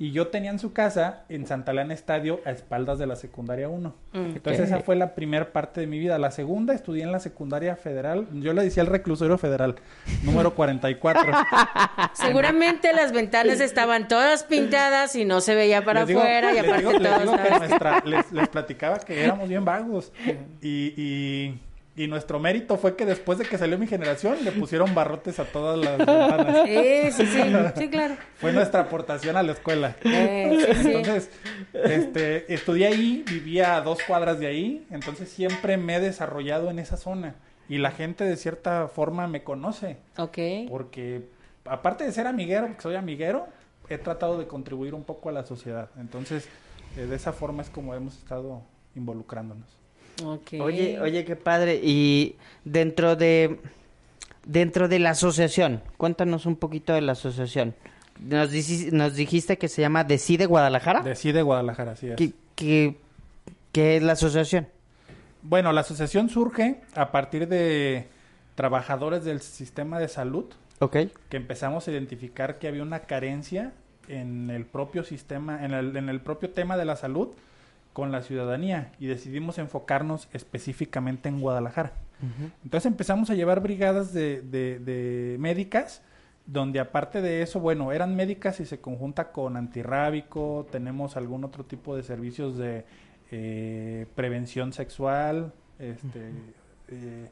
Y 0.00 0.12
yo 0.12 0.28
tenía 0.28 0.50
en 0.50 0.60
su 0.60 0.72
casa, 0.72 1.24
en 1.28 1.44
Santa 1.46 1.72
Elena 1.72 1.92
Estadio, 1.92 2.40
a 2.44 2.50
espaldas 2.52 2.98
de 3.00 3.06
la 3.08 3.16
secundaria 3.16 3.68
1. 3.68 3.94
Entonces 4.12 4.60
Ok. 4.60 4.66
esa 4.66 4.80
fue 4.80 4.94
la 4.94 5.16
primera 5.16 5.52
parte 5.52 5.80
de 5.80 5.88
mi 5.88 5.98
vida. 5.98 6.18
La 6.18 6.30
segunda 6.30 6.72
estudié 6.72 7.02
en 7.02 7.10
la 7.10 7.18
secundaria 7.18 7.74
federal. 7.74 8.28
Yo 8.34 8.52
le 8.52 8.62
decía 8.62 8.82
el 8.84 8.88
reclusorio 8.88 9.38
federal, 9.38 9.74
número 10.22 10.54
44. 10.54 11.22
Seguramente 12.12 12.92
las 12.92 13.12
ventanas 13.12 13.60
estaban 13.60 14.08
todas 14.08 14.44
pintadas 14.44 15.14
y 15.16 15.24
no 15.24 15.40
se 15.40 15.54
veía 15.54 15.84
para 15.84 16.00
Les 16.00 16.08
digo- 16.08 16.20
afuera 16.20 16.52
y 16.52 16.54
les 16.54 16.64
aparte 16.64 16.82
les 17.00 17.20
digo 17.22 17.36
que 17.36 17.50
nuestra- 17.58 18.02
les, 18.04 18.32
les 18.32 18.48
platicaba 18.48 18.98
que 19.00 19.24
éramos 19.24 19.48
bien 19.48 19.64
vagos. 19.64 20.12
Y, 20.60 20.92
y, 20.96 21.58
y 21.98 22.06
nuestro 22.06 22.38
mérito 22.38 22.76
fue 22.78 22.94
que 22.94 23.04
después 23.04 23.38
de 23.38 23.44
que 23.44 23.58
salió 23.58 23.76
mi 23.76 23.86
generación, 23.88 24.36
le 24.44 24.52
pusieron 24.52 24.94
barrotes 24.94 25.40
a 25.40 25.44
todas 25.44 25.76
las 25.76 25.98
ventanas. 25.98 26.64
Sí, 26.64 27.10
sí, 27.12 27.26
sí, 27.26 27.42
sí, 27.76 27.88
claro. 27.90 28.14
Fue 28.36 28.52
nuestra 28.52 28.82
aportación 28.82 29.36
a 29.36 29.42
la 29.42 29.52
escuela. 29.52 29.96
Eh, 30.04 30.76
sí. 30.80 30.92
Entonces, 30.92 31.30
este, 31.72 32.52
estudié 32.54 32.86
ahí, 32.86 33.24
vivía 33.28 33.76
a 33.76 33.80
dos 33.80 33.98
cuadras 34.06 34.38
de 34.38 34.46
ahí, 34.46 34.86
entonces 34.90 35.28
siempre 35.28 35.76
me 35.76 35.96
he 35.96 36.00
desarrollado 36.00 36.70
en 36.70 36.78
esa 36.78 36.96
zona. 36.96 37.34
Y 37.68 37.78
la 37.78 37.90
gente 37.90 38.24
de 38.24 38.36
cierta 38.36 38.88
forma 38.88 39.26
me 39.26 39.42
conoce, 39.42 39.96
Ok. 40.16 40.38
porque 40.70 41.26
aparte 41.64 42.04
de 42.04 42.12
ser 42.12 42.26
amiguero, 42.26 42.66
porque 42.68 42.80
soy 42.82 42.94
amiguero, 42.94 43.46
he 43.90 43.98
tratado 43.98 44.38
de 44.38 44.46
contribuir 44.46 44.94
un 44.94 45.02
poco 45.04 45.28
a 45.30 45.32
la 45.32 45.44
sociedad. 45.44 45.90
Entonces, 45.98 46.48
eh, 46.96 47.02
de 47.06 47.16
esa 47.16 47.32
forma 47.32 47.62
es 47.62 47.70
como 47.70 47.94
hemos 47.94 48.16
estado 48.16 48.62
involucrándonos. 48.94 49.77
Oye, 50.24 50.98
oye, 51.00 51.24
qué 51.24 51.36
padre. 51.36 51.80
Y 51.82 52.36
dentro 52.64 53.16
de 53.16 53.58
dentro 54.44 54.88
de 54.88 54.98
la 54.98 55.10
asociación, 55.10 55.82
cuéntanos 55.96 56.46
un 56.46 56.56
poquito 56.56 56.92
de 56.94 57.02
la 57.02 57.12
asociación. 57.12 57.74
Nos, 58.20 58.50
dici- 58.50 58.90
nos 58.92 59.14
dijiste 59.14 59.58
que 59.58 59.68
se 59.68 59.82
llama 59.82 60.04
Decide 60.04 60.46
Guadalajara. 60.46 61.02
Decide 61.02 61.42
Guadalajara, 61.42 61.92
es. 61.92 62.16
¿Qué, 62.16 62.32
qué, 62.56 62.96
qué 63.72 63.96
es 63.98 64.02
la 64.02 64.12
asociación? 64.14 64.66
Bueno, 65.42 65.72
la 65.72 65.82
asociación 65.82 66.28
surge 66.30 66.80
a 66.94 67.12
partir 67.12 67.46
de 67.46 68.08
trabajadores 68.56 69.24
del 69.24 69.40
sistema 69.40 70.00
de 70.00 70.08
salud 70.08 70.46
Ok. 70.80 70.96
que 71.28 71.36
empezamos 71.36 71.86
a 71.86 71.92
identificar 71.92 72.58
que 72.58 72.66
había 72.66 72.82
una 72.82 73.00
carencia 73.00 73.72
en 74.08 74.50
el 74.50 74.64
propio 74.64 75.04
sistema, 75.04 75.64
en 75.64 75.72
el, 75.74 75.96
en 75.96 76.08
el 76.08 76.20
propio 76.20 76.50
tema 76.50 76.76
de 76.76 76.84
la 76.86 76.96
salud 76.96 77.28
con 77.98 78.12
la 78.12 78.22
ciudadanía 78.22 78.92
y 79.00 79.06
decidimos 79.08 79.58
enfocarnos 79.58 80.28
específicamente 80.32 81.28
en 81.28 81.40
Guadalajara. 81.40 81.94
Entonces 82.62 82.86
empezamos 82.86 83.28
a 83.28 83.34
llevar 83.34 83.60
brigadas 83.60 84.12
de, 84.12 84.40
de- 84.40 84.78
de 84.78 85.36
médicas, 85.40 86.00
donde 86.46 86.78
aparte 86.78 87.20
de 87.20 87.42
eso, 87.42 87.58
bueno, 87.58 87.90
eran 87.90 88.14
médicas 88.14 88.60
y 88.60 88.66
se 88.66 88.78
conjunta 88.80 89.32
con 89.32 89.56
antirrábico, 89.56 90.68
tenemos 90.70 91.16
algún 91.16 91.42
otro 91.42 91.64
tipo 91.64 91.96
de 91.96 92.04
servicios 92.04 92.56
de 92.56 92.84
eh, 93.32 94.06
prevención 94.14 94.72
sexual, 94.72 95.52
este, 95.80 96.30
eh, 96.88 97.30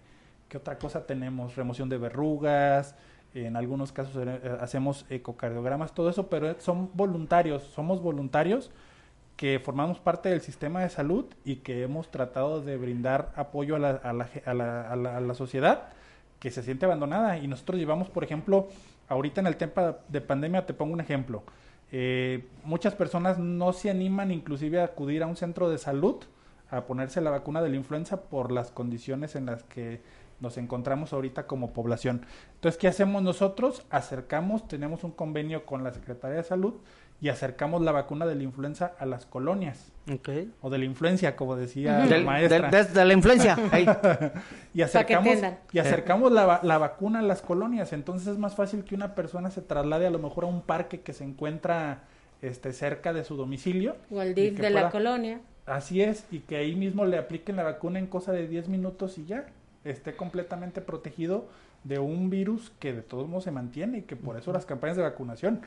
¿qué 0.48 0.56
otra 0.56 0.78
cosa 0.78 1.06
tenemos? 1.06 1.54
Remoción 1.54 1.88
de 1.88 1.98
verrugas, 1.98 2.96
en 3.34 3.54
algunos 3.54 3.92
casos 3.92 4.16
eh, 4.26 4.40
hacemos 4.60 5.06
ecocardiogramas, 5.10 5.94
todo 5.94 6.10
eso, 6.10 6.26
pero 6.28 6.58
son 6.58 6.90
voluntarios, 6.94 7.62
somos 7.62 8.02
voluntarios 8.02 8.72
que 9.36 9.60
formamos 9.62 9.98
parte 9.98 10.28
del 10.30 10.40
sistema 10.40 10.80
de 10.80 10.88
salud 10.88 11.26
y 11.44 11.56
que 11.56 11.82
hemos 11.82 12.10
tratado 12.10 12.62
de 12.62 12.76
brindar 12.76 13.32
apoyo 13.36 13.76
a 13.76 13.78
la, 13.78 13.90
a 13.90 14.12
la, 14.12 14.24
ge- 14.26 14.42
a 14.46 14.54
la- 14.54 14.90
a 14.90 14.96
la- 14.96 15.16
a 15.18 15.20
la 15.20 15.34
sociedad 15.34 15.88
que 16.40 16.50
se 16.50 16.62
siente 16.62 16.86
abandonada. 16.86 17.36
Y 17.38 17.46
nosotros 17.48 17.78
llevamos, 17.78 18.08
por 18.08 18.24
ejemplo, 18.24 18.68
ahorita 19.08 19.40
en 19.42 19.46
el 19.46 19.56
tema 19.56 19.96
de 20.08 20.20
pandemia, 20.20 20.64
te 20.66 20.74
pongo 20.74 20.94
un 20.94 21.00
ejemplo. 21.00 21.42
Eh, 21.92 22.46
muchas 22.64 22.94
personas 22.94 23.38
no 23.38 23.72
se 23.72 23.90
animan 23.90 24.30
inclusive 24.32 24.80
a 24.80 24.84
acudir 24.84 25.22
a 25.22 25.26
un 25.26 25.36
centro 25.36 25.68
de 25.70 25.78
salud 25.78 26.16
a 26.70 26.82
ponerse 26.86 27.20
la 27.20 27.30
vacuna 27.30 27.62
de 27.62 27.68
la 27.68 27.76
influenza 27.76 28.22
por 28.22 28.50
las 28.50 28.72
condiciones 28.72 29.36
en 29.36 29.46
las 29.46 29.62
que 29.62 30.00
nos 30.40 30.58
encontramos 30.58 31.12
ahorita 31.12 31.46
como 31.46 31.72
población. 31.72 32.26
Entonces, 32.56 32.76
¿qué 32.78 32.88
hacemos 32.88 33.22
nosotros? 33.22 33.86
Acercamos, 33.88 34.66
tenemos 34.66 35.04
un 35.04 35.12
convenio 35.12 35.64
con 35.64 35.84
la 35.84 35.92
Secretaría 35.92 36.38
de 36.38 36.42
Salud 36.42 36.74
y 37.20 37.28
acercamos 37.30 37.80
la 37.82 37.92
vacuna 37.92 38.26
de 38.26 38.34
la 38.34 38.42
influenza 38.42 38.92
a 38.98 39.06
las 39.06 39.24
colonias 39.24 39.90
Ok. 40.12 40.28
o 40.60 40.68
de 40.70 40.78
la 40.78 40.84
influencia, 40.84 41.34
como 41.34 41.56
decía 41.56 42.04
la 42.04 42.18
maestra. 42.20 42.68
del- 42.70 42.92
de 42.92 43.04
la 43.04 43.12
influencia. 43.14 43.56
Ahí. 43.72 43.86
y 44.74 44.82
acercamos, 44.82 45.34
y 45.72 45.78
acercamos 45.78 46.30
la, 46.30 46.60
la 46.62 46.78
vacuna 46.78 47.20
a 47.20 47.22
las 47.22 47.40
colonias. 47.42 47.92
Entonces 47.94 48.28
es 48.28 48.38
más 48.38 48.54
fácil 48.54 48.84
que 48.84 48.94
una 48.94 49.14
persona 49.14 49.50
se 49.50 49.62
traslade 49.62 50.06
a 50.06 50.10
lo 50.10 50.18
mejor 50.18 50.44
a 50.44 50.46
un 50.48 50.60
parque 50.60 51.00
que 51.00 51.12
se 51.14 51.24
encuentra 51.24 52.02
este, 52.42 52.72
cerca 52.74 53.12
de 53.14 53.24
su 53.24 53.36
domicilio. 53.36 53.96
O 54.10 54.20
al 54.20 54.34
DIF 54.34 54.58
de 54.60 54.70
la 54.70 54.90
colonia. 54.90 55.40
Así 55.64 56.02
es, 56.02 56.26
y 56.30 56.40
que 56.40 56.56
ahí 56.58 56.76
mismo 56.76 57.06
le 57.06 57.16
apliquen 57.18 57.56
la 57.56 57.62
vacuna 57.64 57.98
en 57.98 58.06
cosa 58.06 58.30
de 58.32 58.46
10 58.46 58.68
minutos 58.68 59.18
y 59.18 59.24
ya 59.24 59.46
esté 59.84 60.14
completamente 60.14 60.80
protegido 60.80 61.46
de 61.82 61.98
un 61.98 62.30
virus 62.30 62.70
que 62.78 62.92
de 62.92 63.02
todos 63.02 63.26
modos 63.26 63.44
se 63.44 63.50
mantiene 63.52 63.98
y 63.98 64.02
que 64.02 64.16
por 64.16 64.36
eso 64.36 64.52
las 64.52 64.66
campañas 64.66 64.96
de 64.98 65.02
vacunación. 65.02 65.62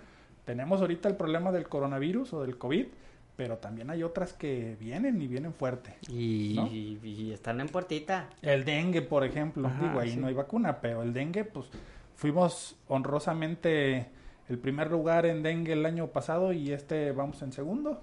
Tenemos 0.50 0.82
ahorita 0.82 1.08
el 1.08 1.16
problema 1.16 1.52
del 1.52 1.70
coronavirus 1.70 2.34
o 2.34 2.41
del 2.41 2.58
COVID, 2.58 2.88
pero 3.36 3.58
también 3.58 3.91
hay 3.91 4.02
otras 4.02 4.34
que 4.34 4.76
vienen 4.80 5.22
y 5.22 5.28
vienen 5.28 5.54
fuerte. 5.54 5.93
Y, 6.08 6.54
¿no? 6.56 6.66
y- 6.66 7.00
y 7.04 7.32
están 7.32 7.62
en 7.62 7.68
puertita. 7.68 8.30
El 8.41 8.66
dengue, 8.66 9.04
por 9.04 9.24
ejemplo, 9.24 9.68
Ajá, 9.68 9.84
digo, 9.88 10.00
ahí 10.00 10.10
sí. 10.10 10.18
no 10.18 10.26
hay 10.26 10.34
vacuna, 10.34 10.82
pero 10.82 11.04
el 11.04 11.14
dengue, 11.14 11.43
pues 11.43 11.68
fuimos 12.16 12.76
honrosamente 12.88 14.08
el 14.50 14.58
primer 14.58 14.89
lugar 14.89 15.28
en 15.28 15.43
dengue 15.43 15.74
el 15.74 15.86
año 15.86 16.08
pasado 16.08 16.52
y 16.52 16.72
este 16.72 17.12
vamos 17.12 17.43
en 17.43 17.52
segundo. 17.52 18.02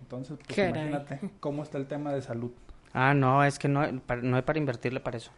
Entonces, 0.00 0.38
pues 0.46 0.54
Caray. 0.56 0.70
imagínate 0.88 1.18
cómo 1.40 1.64
está 1.64 1.76
el 1.78 1.86
tema 1.88 2.12
de 2.12 2.22
salud. 2.22 2.52
Ah, 2.92 3.14
no, 3.14 3.42
es 3.42 3.58
que 3.58 3.66
no, 3.66 3.80
no 4.22 4.36
hay 4.36 4.42
para 4.42 4.58
invertirle 4.60 5.00
para 5.00 5.16
eso. 5.16 5.32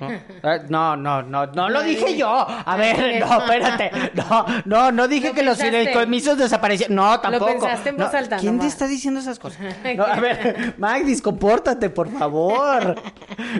¿No? 0.00 0.08
Ah, 0.42 0.58
no, 0.68 0.96
no, 0.96 1.22
no, 1.22 1.46
no 1.46 1.68
lo 1.68 1.82
dije 1.82 2.16
yo. 2.16 2.28
A 2.28 2.76
ver, 2.76 3.20
no, 3.20 3.38
espérate. 3.40 3.90
No, 4.14 4.46
no, 4.64 4.92
no 4.92 5.08
dije 5.08 5.28
Lo 5.28 5.34
que 5.34 5.42
los 5.42 5.58
fideicomisos 5.58 6.36
desaparecieron. 6.38 6.96
No, 6.96 7.20
tampoco. 7.20 7.46
pensaste 7.46 7.88
en 7.90 7.96
voz 7.96 8.12
No, 8.12 8.18
alta 8.18 8.36
¿Quién 8.36 8.58
te 8.58 8.66
está 8.66 8.86
diciendo 8.86 9.20
esas 9.20 9.38
cosas? 9.38 9.60
No, 9.96 10.04
a 10.04 10.20
ver, 10.20 10.74
Magdis, 10.78 11.22
compórtate, 11.22 11.90
por 11.90 12.10
favor. 12.10 12.94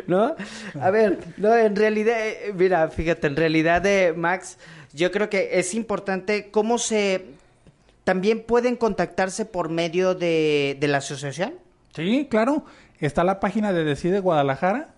¿No? 0.07 0.35
A 0.81 0.91
ver, 0.91 1.19
no, 1.37 1.55
en 1.55 1.75
realidad, 1.75 2.17
eh, 2.19 2.53
mira, 2.55 2.89
fíjate, 2.89 3.27
en 3.27 3.37
realidad, 3.37 3.85
eh, 3.87 4.13
Max, 4.17 4.59
yo 4.93 5.11
creo 5.11 5.29
que 5.31 5.59
es 5.59 5.75
importante 5.75 6.51
cómo 6.51 6.79
se... 6.79 7.27
También 8.05 8.43
pueden 8.43 8.77
contactarse 8.77 9.45
por 9.45 9.69
medio 9.69 10.15
de, 10.15 10.77
de 10.81 10.89
la 10.89 10.99
asociación. 10.99 11.55
Sí, 11.95 12.27
claro. 12.31 12.65
Está 13.01 13.23
la 13.23 13.39
página 13.39 13.73
de 13.73 13.85
Decide 13.85 14.21
Guadalajara, 14.21 14.89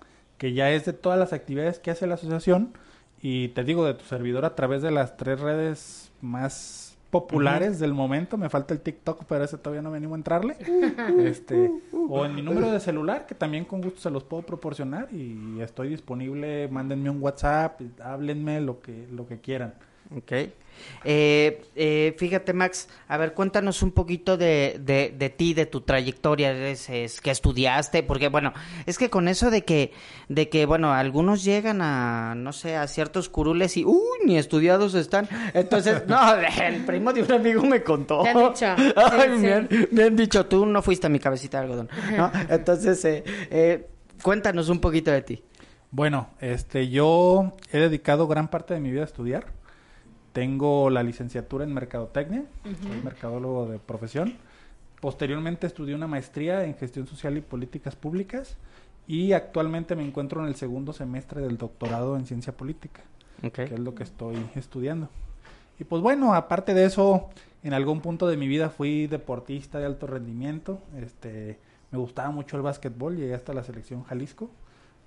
que 0.41 0.55
ya 0.55 0.71
es 0.71 0.87
de 0.87 0.95
todas 0.95 1.19
las 1.19 1.35
actividades 1.35 1.79
que 1.79 1.91
hace 1.91 2.07
la 2.07 2.15
asociación. 2.15 2.73
Y 3.21 3.49
te 3.49 3.63
digo, 3.63 3.85
de 3.85 3.93
tu 3.93 4.07
servidor 4.07 4.47
a 4.47 4.55
través 4.55 4.81
de 4.81 4.91
las 4.91 5.19
tres 5.19 5.39
redes 5.39 6.11
más 6.23 6.97
populares 7.11 7.79
del 7.79 7.93
momento. 7.93 8.39
Me 8.39 8.49
falta 8.49 8.73
el 8.73 8.81
TikTok, 8.81 9.25
pero 9.29 9.45
ese 9.45 9.59
todavía 9.59 9.83
no 9.83 9.91
me 9.91 9.99
animo 9.99 10.15
a 10.15 10.17
entrarle. 10.17 10.57
este, 11.19 11.71
o 11.93 12.25
en 12.25 12.35
mi 12.35 12.41
número 12.41 12.73
de 12.73 12.81
celular, 12.81 13.27
que 13.27 13.35
también 13.35 13.67
con 13.67 13.83
gusto 13.83 14.01
se 14.01 14.11
los 14.11 14.25
puedo 14.25 14.43
proporcionar. 14.43 15.13
Y 15.13 15.61
estoy 15.61 15.91
disponible. 15.91 16.69
Mándenme 16.69 17.11
un 17.11 17.23
WhatsApp, 17.23 17.79
háblenme 18.03 18.63
lo 18.63 18.81
que, 18.81 19.09
lo 19.13 19.27
que 19.27 19.41
quieran. 19.41 19.75
Ok. 20.17 20.33
Eh, 21.05 21.63
eh, 21.77 22.15
fíjate, 22.19 22.53
Max, 22.53 22.89
a 23.09 23.17
ver, 23.17 23.33
cuéntanos 23.33 23.83
un 23.83 23.93
poquito 23.93 24.37
de, 24.37 24.79
de, 24.81 25.15
de 25.17 25.31
ti, 25.31 25.55
de 25.55 25.67
tu 25.67 25.83
trayectoria, 25.83 26.51
eres, 26.51 26.89
es, 26.91 27.21
que 27.21 27.31
estudiaste, 27.31 28.03
porque 28.03 28.29
bueno, 28.29 28.53
es 28.87 28.99
que 28.99 29.11
con 29.11 29.29
eso 29.29 29.51
de 29.51 29.65
que, 29.65 29.93
de 30.29 30.49
que, 30.49 30.67
bueno, 30.67 30.93
algunos 30.93 31.45
llegan 31.45 31.81
a, 31.83 32.35
no 32.37 32.53
sé, 32.53 32.77
a 32.77 32.87
ciertos 32.87 33.29
curules 33.29 33.77
y, 33.77 33.85
uy, 33.85 33.99
ni 34.25 34.37
estudiados 34.37 34.95
están. 34.95 35.29
Entonces, 35.55 36.05
no, 36.07 36.19
el 36.35 36.85
primo 36.85 37.13
de 37.13 37.23
un 37.23 37.33
amigo 37.33 37.63
me 37.63 37.83
contó. 37.83 38.23
Te 38.23 38.31
han 38.31 38.49
dicho, 38.49 38.67
Ay, 38.97 39.21
sí, 39.23 39.29
me, 39.29 39.41
sí. 39.41 39.53
han, 39.53 39.69
me 39.91 40.03
han 40.05 40.17
dicho, 40.17 40.47
tú 40.47 40.67
no 40.67 40.83
fuiste 40.83 41.07
a 41.07 41.11
mi 41.11 41.19
cabecita 41.19 41.59
de 41.59 41.65
algodón, 41.65 41.89
¿no? 42.17 42.31
Entonces, 42.49 43.05
eh, 43.05 43.25
eh, 43.51 43.89
cuéntanos 44.23 44.69
un 44.69 44.81
poquito 44.81 45.11
de 45.11 45.23
ti. 45.23 45.43
Bueno, 45.93 46.31
este, 46.41 46.89
yo 46.89 47.55
he 47.73 47.79
dedicado 47.79 48.29
gran 48.29 48.49
parte 48.49 48.75
de 48.75 48.81
mi 48.81 48.93
vida 48.93 49.03
a 49.03 49.07
estudiar. 49.07 49.60
Tengo 50.33 50.91
la 50.91 51.03
licenciatura 51.03 51.65
en 51.65 51.75
mercadotecnia, 51.75 52.45
soy 52.63 53.03
mercadólogo 53.03 53.67
de 53.67 53.79
profesión. 53.79 54.35
Posteriormente 55.01 55.67
estudié 55.67 55.95
una 55.95 56.07
maestría 56.07 56.65
en 56.65 56.75
gestión 56.75 57.07
social 57.07 57.37
y 57.37 57.41
políticas 57.41 57.97
públicas 57.97 58.57
y 59.09 59.33
actualmente 59.33 59.97
me 59.97 60.07
encuentro 60.07 60.43
en 60.43 60.49
el 60.49 60.55
segundo 60.55 60.93
semestre 60.93 61.41
del 61.41 61.59
doctorado 61.59 62.17
en 62.17 62.27
ciencia 62.27 62.57
política, 62.57 63.01
que 63.53 63.65
es 63.65 63.79
lo 63.79 63.95
que 63.95 64.05
estoy 64.05 64.37
estudiando. 64.55 65.09
Y 65.81 65.85
pues 65.85 66.03
bueno, 66.03 66.35
aparte 66.35 66.75
de 66.75 66.85
eso, 66.85 67.31
en 67.65 67.73
algún 67.73 68.01
punto 68.01 68.29
de 68.29 68.37
mi 68.37 68.47
vida 68.47 68.69
fui 68.69 69.07
deportista 69.07 69.79
de 69.79 69.87
alto 69.87 70.07
rendimiento. 70.07 70.79
Este, 70.97 71.59
me 71.91 71.99
gustaba 71.99 72.31
mucho 72.31 72.57
el 72.57 72.63
básquetbol, 72.63 73.17
llegué 73.17 73.35
hasta 73.35 73.53
la 73.53 73.65
selección 73.65 74.05
Jalisco. 74.05 74.51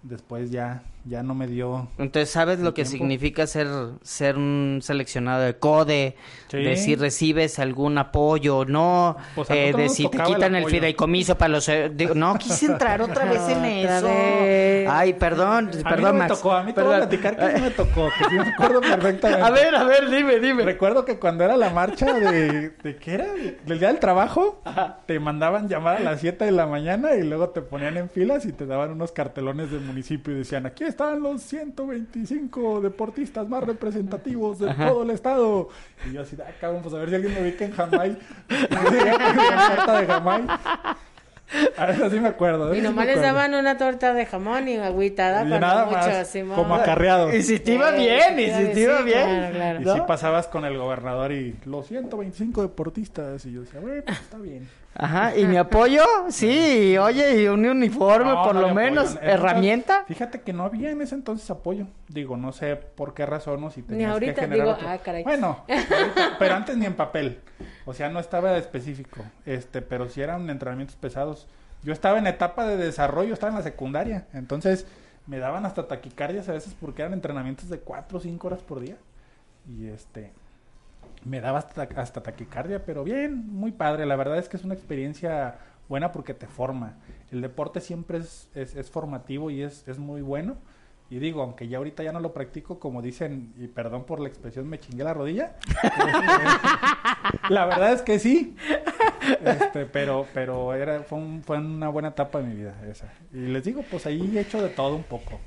Después 0.03 0.51
ya, 0.51 0.83
ya 1.05 1.23
no 1.23 1.33
me 1.33 1.47
dio 1.47 1.87
Entonces, 1.97 2.29
¿sabes 2.29 2.59
lo 2.59 2.67
el 2.69 2.73
que 2.73 2.83
tiempo. 2.83 2.97
significa 2.97 3.47
ser, 3.47 3.67
ser 4.01 4.35
un 4.35 4.79
seleccionado 4.83 5.43
de 5.43 5.57
CODE? 5.57 6.17
Sí. 6.49 6.57
De 6.57 6.75
si 6.75 6.95
recibes 6.97 7.57
algún 7.57 7.97
apoyo 7.97 8.57
o 8.57 8.65
no, 8.65 9.15
Pues 9.33 9.49
a 9.49 9.55
eh, 9.55 9.71
de 9.71 9.87
si 9.87 10.09
te 10.09 10.17
el 10.17 10.23
quitan 10.23 10.55
el, 10.55 10.63
apoyo. 10.63 10.75
fideicomiso 10.75 11.37
para 11.37 11.47
los... 11.53 11.69
eh, 11.69 11.89
digo, 11.95 12.15
no, 12.15 12.35
quise 12.37 12.65
entrar 12.65 13.01
otra 13.01 13.23
vez 13.23 13.47
en 13.47 13.63
eso. 13.63 14.05
vez. 14.07 14.89
Ay, 14.91 15.13
perdón, 15.13 15.69
A 15.73 15.77
mí 15.77 15.83
perdón, 15.83 16.01
no 16.03 16.13
me 16.13 16.19
Max. 16.19 16.33
tocó, 16.35 16.51
a 16.51 16.63
mí 16.63 16.73
te 16.73 16.81
voy 16.81 16.93
a 16.93 16.97
platicar 16.97 17.37
que 17.37 17.53
no 17.53 17.59
me 17.59 17.71
tocó, 17.71 18.09
que 18.19 18.25
sí 18.25 18.35
me 18.35 18.49
acuerdo 18.49 18.81
perfectamente. 18.81 19.41
A 19.47 19.49
ver, 19.51 19.75
a 19.75 19.83
ver, 19.85 20.09
dime, 20.09 20.39
dime. 20.39 20.63
Recuerdo 20.63 21.05
que 21.05 21.17
cuando 21.17 21.45
era 21.45 21.55
la 21.55 21.69
marcha 21.69 22.11
de... 22.19 22.71
¿De 22.83 22.97
qué 22.97 23.13
era? 23.13 23.27
Del 23.65 23.79
día 23.79 23.87
del 23.87 23.99
trabajo, 23.99 24.61
te 25.05 25.17
mandaban 25.21 25.69
llamar 25.69 25.95
a 25.95 25.99
las 26.01 26.19
7 26.19 26.43
de 26.43 26.51
la 26.51 26.67
mañana 26.67 27.15
y 27.15 27.23
luego 27.23 27.49
te 27.51 27.61
ponían 27.61 27.95
en 27.95 28.09
filas 28.09 28.45
y 28.45 28.51
te 28.51 28.65
daban 28.65 28.91
unos 28.91 29.13
cartelones 29.13 29.71
del 29.71 29.92
municipio 29.93 30.33
y 30.33 30.37
decían, 30.39 30.65
aquí 30.65 30.83
están 30.83 31.21
los 31.21 31.41
125 31.43 32.81
deportistas 32.81 33.47
más 33.47 33.63
representativos 33.63 34.59
de 34.59 34.73
todo 34.73 35.03
el 35.03 35.11
estado. 35.11 35.69
Y 36.09 36.13
yo 36.13 36.21
así, 36.21 36.35
ah, 36.45 36.51
cabrón, 36.59 36.81
pues 36.81 36.93
a 36.95 36.97
ver 36.97 37.09
si 37.09 37.15
alguien 37.15 37.33
me 37.33 37.41
ubica 37.41 37.65
en 37.65 37.71
Jamai. 37.71 38.17
carta 38.59 40.01
de 40.01 40.07
Jamai. 40.07 40.43
A 41.77 41.91
eso 41.91 42.09
sí 42.09 42.19
me 42.19 42.29
acuerdo. 42.29 42.73
Y 42.73 42.77
sí 42.77 42.81
nomás 42.83 43.05
les 43.05 43.21
daban 43.21 43.53
una 43.53 43.77
torta 43.77 44.13
de 44.13 44.25
jamón 44.25 44.67
y 44.67 44.77
agüitada 44.77 45.45
Y 45.45 45.49
con 45.49 45.59
nada 45.59 45.85
mucho, 45.85 45.97
más, 45.97 46.27
Simón. 46.27 46.55
como 46.55 46.73
acarreado. 46.73 47.31
Y 47.31 47.43
si 47.43 47.59
te 47.59 47.73
iba 47.75 47.91
Sí, 47.91 47.97
bien, 47.97 48.39
y 48.39 48.45
sí, 48.47 48.65
si 48.67 48.73
te 48.73 48.79
iba 48.81 48.97
sí, 48.99 49.03
bien. 49.03 49.23
claro, 49.27 49.53
claro. 49.55 49.81
Y 49.81 49.83
¿no? 49.85 49.93
sí 49.93 50.01
pasabas 50.07 50.47
con 50.47 50.65
el 50.65 50.75
gobernador 50.77 51.31
y 51.31 51.55
los 51.65 51.85
125 51.87 52.61
deportistas. 52.63 53.45
Y 53.45 53.51
yo 53.53 53.61
decía, 53.61 53.79
güey, 53.81 54.01
pues 54.01 54.19
está 54.19 54.37
bien. 54.39 54.67
Ajá, 54.95 55.35
¿y 55.35 55.45
mi 55.45 55.57
apoyo? 55.57 56.03
Sí, 56.29 56.97
oye, 56.97 57.41
y 57.43 57.47
un 57.47 57.65
uniforme, 57.65 58.31
No, 58.31 58.43
por 58.43 58.53
no 58.55 58.61
lo 58.61 58.73
menos, 58.75 59.17
herramienta. 59.21 60.03
Fíjate 60.07 60.41
que 60.41 60.53
no 60.53 60.63
había 60.63 60.91
en 60.91 61.01
ese 61.01 61.15
entonces 61.15 61.49
apoyo. 61.49 61.87
Digo, 62.09 62.37
no 62.37 62.51
sé 62.51 62.75
por 62.75 63.13
qué 63.15 63.25
razón 63.25 63.63
o 63.63 63.71
si 63.71 63.81
tenías 63.81 64.09
que 64.09 64.13
ahorita, 64.13 64.41
generar 64.41 64.65
digo, 64.67 64.77
otro- 64.77 64.87
ah, 64.89 64.97
caray. 64.99 65.23
Bueno, 65.23 65.63
ahorita, 65.69 66.35
pero 66.37 66.55
antes 66.55 66.77
ni 66.77 66.85
en 66.85 66.93
papel. 66.95 67.39
O 67.85 67.93
sea, 67.93 68.09
no 68.09 68.19
estaba 68.19 68.55
específico. 68.57 69.21
Este, 69.45 69.81
pero 69.81 70.07
sí 70.09 70.21
eran 70.21 70.47
entrenamientos 70.49 70.95
pesados. 70.95 71.47
Yo 71.81 71.91
estaba 71.91 72.19
en 72.19 72.27
etapa 72.27 72.65
de 72.67 72.77
desarrollo, 72.77 73.33
estaba 73.33 73.49
en 73.51 73.57
la 73.57 73.63
secundaria. 73.63 74.27
Entonces, 74.33 74.85
me 75.25 75.39
daban 75.39 75.65
hasta 75.65 75.87
taquicardias 75.87 76.47
a 76.49 76.53
veces 76.53 76.75
porque 76.79 77.01
eran 77.01 77.13
entrenamientos 77.13 77.67
de 77.69 77.79
4 77.79 78.17
o 78.19 78.21
5 78.21 78.47
horas 78.47 78.61
por 78.61 78.79
día. 78.79 78.97
Y 79.67 79.87
este, 79.87 80.31
me 81.25 81.41
daba 81.41 81.59
hasta, 81.59 81.83
hasta 81.95 82.21
taquicardia, 82.23 82.85
pero 82.85 83.03
bien, 83.03 83.47
muy 83.47 83.71
padre. 83.71 84.05
La 84.05 84.15
verdad 84.15 84.37
es 84.37 84.49
que 84.49 84.57
es 84.57 84.63
una 84.63 84.73
experiencia 84.73 85.55
buena 85.89 86.11
porque 86.11 86.33
te 86.33 86.47
forma. 86.47 86.93
El 87.31 87.41
deporte 87.41 87.81
siempre 87.81 88.17
es, 88.19 88.49
es, 88.55 88.75
es 88.75 88.89
formativo 88.89 89.49
y 89.51 89.61
es, 89.61 89.87
es 89.87 89.99
muy 89.99 90.21
bueno. 90.21 90.55
Y 91.09 91.19
digo, 91.19 91.41
aunque 91.43 91.67
ya 91.67 91.77
ahorita 91.77 92.01
ya 92.01 92.11
no 92.11 92.19
lo 92.19 92.33
practico, 92.33 92.79
como 92.79 93.01
dicen, 93.01 93.53
y 93.57 93.67
perdón 93.67 94.03
por 94.05 94.19
la 94.19 94.27
expresión, 94.27 94.67
me 94.67 94.79
chingué 94.79 95.03
la 95.03 95.13
rodilla. 95.13 95.53
la 97.49 97.65
verdad 97.65 97.93
es 97.93 98.01
que 98.01 98.19
sí. 98.19 98.55
Este, 99.45 99.85
pero 99.85 100.25
pero 100.33 100.73
era, 100.73 101.01
fue, 101.03 101.17
un- 101.19 101.43
fue 101.43 101.57
una 101.57 101.89
buena 101.89 102.09
etapa 102.09 102.39
de 102.39 102.45
mi 102.47 102.55
vida 102.55 102.75
esa. 102.89 103.11
Y 103.31 103.37
les 103.47 103.63
digo, 103.63 103.83
pues 103.89 104.05
ahí 104.05 104.37
he 104.37 104.41
hecho 104.41 104.61
de 104.61 104.69
todo 104.69 104.95
un 104.95 105.03
poco. 105.03 105.39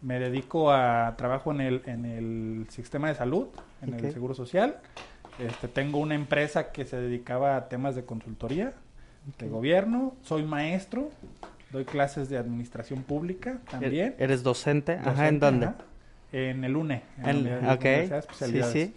Me 0.00 0.20
dedico 0.20 0.70
a 0.70 1.14
trabajo 1.16 1.50
en 1.50 1.60
el, 1.60 1.82
en 1.86 2.04
el 2.04 2.66
sistema 2.70 3.08
de 3.08 3.16
salud, 3.16 3.48
en 3.82 3.94
el 3.94 4.12
seguro 4.12 4.34
social. 4.34 4.76
Este, 5.38 5.68
tengo 5.68 5.98
una 5.98 6.14
empresa 6.14 6.72
que 6.72 6.84
se 6.84 6.96
dedicaba 6.96 7.56
a 7.56 7.68
temas 7.68 7.94
de 7.94 8.04
consultoría, 8.04 8.72
de 9.38 9.48
gobierno. 9.48 10.14
Soy 10.24 10.42
maestro, 10.42 11.10
doy 11.70 11.84
clases 11.84 12.28
de 12.28 12.38
administración 12.38 13.02
pública 13.02 13.58
también. 13.70 14.14
¿Eres 14.18 14.42
docente? 14.42 14.92
Ajá, 14.92 15.28
¿en 15.28 15.38
Docente, 15.38 15.46
dónde? 15.46 15.66
ajá. 15.66 15.76
En 16.32 16.64
el 16.64 16.76
UNE. 16.76 17.02
En 17.18 17.28
En- 17.28 17.66
la 17.66 17.76
sí, 17.78 17.86
Especialidades. 18.14 18.72
sí. 18.72 18.94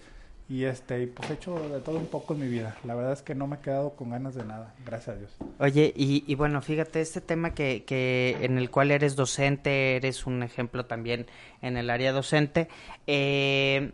Y 0.50 0.66
este, 0.66 1.08
pues 1.08 1.30
he 1.30 1.34
hecho 1.36 1.58
de 1.70 1.80
todo 1.80 1.98
un 1.98 2.08
poco 2.08 2.34
en 2.34 2.42
mi 2.42 2.48
vida. 2.50 2.76
La 2.84 2.94
verdad 2.94 3.14
es 3.14 3.22
que 3.22 3.36
no 3.36 3.48
me 3.48 3.56
he 3.56 3.60
quedado 3.60 3.92
con 3.92 4.10
ganas 4.10 4.36
de 4.36 4.44
nada, 4.44 4.74
gracias 4.86 5.16
a 5.16 5.20
Dios. 5.20 5.32
Oye, 5.60 5.94
y, 5.96 6.26
y 6.28 6.36
bueno, 6.36 6.62
fíjate, 6.62 7.00
este 7.00 7.22
tema 7.22 7.54
que, 7.54 7.86
que 7.86 8.36
en 8.42 8.58
el 8.58 8.70
cual 8.70 8.92
eres 8.92 9.16
docente, 9.16 9.96
eres 9.96 10.26
un 10.28 10.44
ejemplo 10.44 10.86
también 10.86 11.26
en 11.62 11.78
el 11.78 11.90
área 11.90 12.12
docente, 12.12 12.68
eh, 13.08 13.92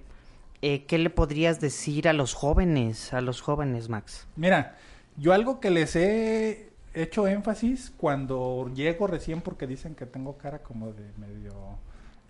eh, 0.61 0.85
¿qué 0.85 0.97
le 0.97 1.09
podrías 1.09 1.59
decir 1.59 2.07
a 2.07 2.13
los 2.13 2.33
jóvenes, 2.33 3.13
a 3.13 3.21
los 3.21 3.41
jóvenes, 3.41 3.89
Max? 3.89 4.27
Mira, 4.35 4.75
yo 5.17 5.33
algo 5.33 5.59
que 5.59 5.69
les 5.69 5.95
he 5.95 6.69
hecho 6.93 7.27
énfasis 7.27 7.93
cuando 7.97 8.71
llego 8.73 9.07
recién 9.07 9.41
porque 9.41 9.67
dicen 9.67 9.95
que 9.95 10.05
tengo 10.05 10.37
cara 10.37 10.59
como 10.59 10.87
de 10.93 11.03
medio 11.17 11.53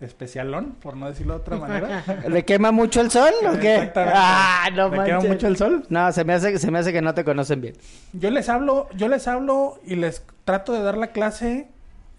especialón, 0.00 0.76
por 0.80 0.96
no 0.96 1.08
decirlo 1.08 1.34
de 1.34 1.40
otra 1.40 1.56
manera. 1.56 2.04
¿Le 2.28 2.44
quema 2.44 2.70
mucho 2.70 3.00
el 3.00 3.10
sol 3.10 3.32
o 3.46 3.58
qué? 3.58 3.74
Exactamente. 3.76 4.14
Ah, 4.16 4.68
no 4.72 4.90
¿Me 4.90 4.98
quema 4.98 5.14
manches. 5.14 5.30
mucho 5.30 5.46
el 5.48 5.56
sol? 5.56 5.84
No, 5.88 6.12
se 6.12 6.24
me 6.24 6.34
hace, 6.34 6.58
se 6.58 6.70
me 6.70 6.78
hace 6.78 6.92
que 6.92 7.02
no 7.02 7.14
te 7.14 7.24
conocen 7.24 7.60
bien. 7.60 7.74
Yo 8.12 8.30
les 8.30 8.48
hablo, 8.48 8.88
yo 8.94 9.08
les 9.08 9.26
hablo 9.26 9.80
y 9.84 9.96
les 9.96 10.22
trato 10.44 10.72
de 10.72 10.82
dar 10.82 10.96
la 10.96 11.08
clase 11.08 11.68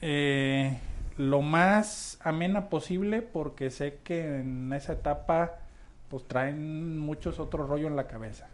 eh, 0.02 0.78
lo 1.18 1.42
más 1.42 2.18
amena 2.22 2.70
posible 2.70 3.22
porque 3.22 3.70
sé 3.70 4.00
que 4.04 4.40
en 4.40 4.74
esa 4.74 4.94
etapa 4.94 5.60
pues 6.10 6.28
traen 6.28 6.98
muchos 6.98 7.40
otros 7.40 7.70
rollo 7.70 7.88
en 7.88 7.96
la 7.96 8.08
cabeza. 8.08 8.48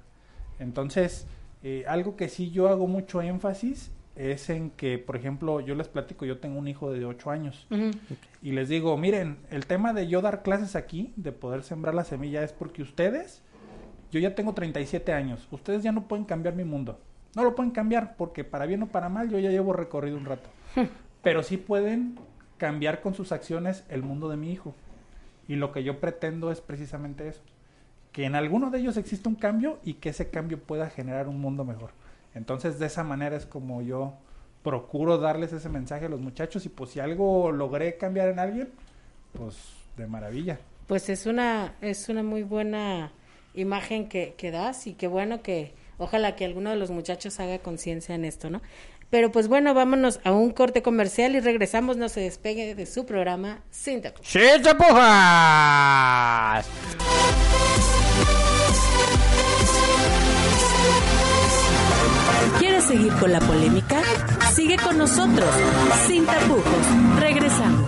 Entonces, 0.60 1.28
Eh, 1.68 1.84
algo 1.88 2.16
que 2.16 2.30
sí 2.30 2.52
yo 2.52 2.68
hago 2.70 2.86
mucho 2.86 3.24
énfasis 3.24 3.90
es 4.16 4.52
en 4.52 4.70
que, 4.70 5.00
por 5.00 5.16
ejemplo, 5.16 5.62
yo 5.62 5.74
les 5.74 5.88
platico, 5.88 6.24
yo 6.24 6.38
tengo 6.38 6.60
un 6.60 6.68
hijo 6.68 6.92
de 6.92 7.06
8 7.06 7.32
años 7.32 7.66
y 8.44 8.52
les 8.52 8.70
digo, 8.70 8.96
miren, 8.98 9.38
el 9.50 9.66
tema 9.66 9.92
de 9.92 10.08
yo 10.08 10.22
dar 10.22 10.44
clases 10.44 10.76
aquí, 10.76 11.12
de 11.16 11.32
poder 11.32 11.64
sembrar 11.64 11.96
la 11.96 12.04
semilla, 12.04 12.44
es 12.44 12.54
porque 12.54 12.84
ustedes, 12.84 13.42
yo 14.12 14.20
ya 14.20 14.36
tengo 14.36 14.54
37 14.54 15.12
años, 15.12 15.48
ustedes 15.50 15.82
ya 15.82 15.92
no 15.92 16.08
pueden 16.08 16.26
cambiar 16.26 16.54
mi 16.54 16.66
mundo. 16.66 17.00
No 17.36 17.44
lo 17.44 17.56
pueden 17.56 17.72
cambiar 17.72 18.16
porque 18.16 18.44
para 18.44 18.68
bien 18.68 18.84
o 18.84 18.88
para 18.88 19.10
mal 19.10 19.30
yo 19.32 19.40
ya 19.40 19.50
llevo 19.50 19.74
recorrido 19.74 20.18
un 20.18 20.26
rato. 20.26 20.48
Pero 21.24 21.42
sí 21.42 21.58
pueden 21.58 22.20
cambiar 22.58 23.02
con 23.02 23.16
sus 23.16 23.32
acciones 23.32 23.86
el 23.90 24.04
mundo 24.04 24.30
de 24.30 24.38
mi 24.38 24.52
hijo. 24.52 24.76
Y 25.48 25.56
lo 25.56 25.72
que 25.72 25.84
yo 25.84 26.00
pretendo 26.00 26.52
es 26.52 26.62
precisamente 26.62 27.28
eso. 27.28 27.42
Que 28.12 28.26
en 28.26 28.36
alguno 28.36 28.70
de 28.72 28.80
ellos 28.80 28.98
exista 28.98 29.30
un 29.30 29.36
cambio 29.36 29.80
y 29.84 29.96
que 29.96 30.10
ese 30.10 30.30
cambio 30.30 30.60
pueda 30.60 30.90
generar 30.90 31.28
un 31.28 31.40
mundo 31.40 31.66
mejor. 31.66 31.92
Entonces 32.34 32.80
de 32.80 32.88
esa 32.88 33.04
manera 33.04 33.36
es 33.36 33.46
como 33.46 33.82
yo 33.82 34.14
procuro 34.64 35.18
darles 35.18 35.54
ese 35.54 35.70
mensaje 35.70 36.06
a 36.06 36.10
los 36.10 36.20
muchachos 36.20 36.66
y 36.66 36.70
pues 36.70 36.90
si 36.90 37.00
algo 37.00 37.52
logré 37.52 37.98
cambiar 37.98 38.30
en 38.30 38.40
alguien, 38.40 38.70
pues 39.38 39.56
de 39.96 40.08
maravilla. 40.08 40.60
Pues 40.88 41.10
es 41.10 41.26
una, 41.26 41.76
es 41.82 42.10
una 42.10 42.24
muy 42.24 42.44
buena 42.44 43.12
imagen 43.54 44.10
que, 44.10 44.34
que 44.38 44.52
das 44.52 44.88
y 44.88 44.94
qué 44.94 45.08
bueno 45.08 45.42
que 45.42 45.74
ojalá 45.98 46.36
que 46.36 46.46
alguno 46.46 46.72
de 46.72 46.76
los 46.76 46.92
muchachos 46.92 47.40
haga 47.40 47.60
conciencia 47.60 48.16
en 48.16 48.26
esto, 48.26 48.50
¿no? 48.50 48.62
Pero 49.10 49.32
pues 49.32 49.48
bueno, 49.48 49.74
vámonos 49.74 50.20
a 50.24 50.32
un 50.32 50.52
corte 50.52 50.82
comercial 50.82 51.36
y 51.36 51.40
regresamos, 51.40 51.98
no 51.98 52.10
se 52.10 52.22
despegue 52.22 52.76
de 52.76 52.86
su 52.86 53.06
programa 53.06 53.62
Sin 53.70 54.02
Tapujos. 54.02 54.28
¡Sí 54.28 54.40
te 54.62 54.76
pujas! 54.76 56.66
¿Quieres 62.60 62.84
seguir 62.86 63.14
con 63.14 63.32
la 63.32 63.40
polémica? 63.40 64.02
Sigue 64.54 64.78
con 64.78 64.98
nosotros, 64.98 65.50
sin 66.08 66.26
tapujos. 66.26 67.20
Regresamos. 67.20 67.88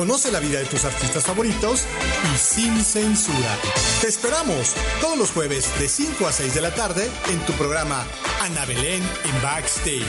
Conoce 0.00 0.32
la 0.32 0.40
vida 0.40 0.58
de 0.58 0.64
tus 0.64 0.86
artistas 0.86 1.24
favoritos 1.24 1.84
y 2.32 2.38
sin 2.38 2.82
censura. 2.82 3.58
Te 4.00 4.08
esperamos 4.08 4.74
todos 4.98 5.18
los 5.18 5.30
jueves 5.30 5.78
de 5.78 5.90
5 5.90 6.26
a 6.26 6.32
6 6.32 6.54
de 6.54 6.60
la 6.62 6.74
tarde 6.74 7.10
en 7.28 7.38
tu 7.40 7.52
programa 7.52 8.06
Ana 8.40 8.64
Belén 8.64 9.02
en 9.02 9.42
Backstage. 9.42 10.06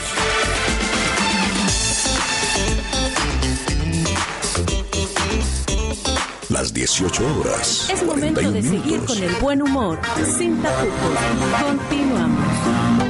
Las 6.48 6.72
18 6.72 7.40
horas. 7.40 7.90
Es 7.90 8.02
momento 8.02 8.40
41 8.40 8.52
de 8.52 8.62
seguir 8.62 8.84
minutos. 8.84 9.14
con 9.14 9.22
el 9.22 9.34
buen 9.42 9.60
humor, 9.60 10.00
sin 10.38 10.62
tapujos. 10.62 10.90
Continuamos. 11.66 13.01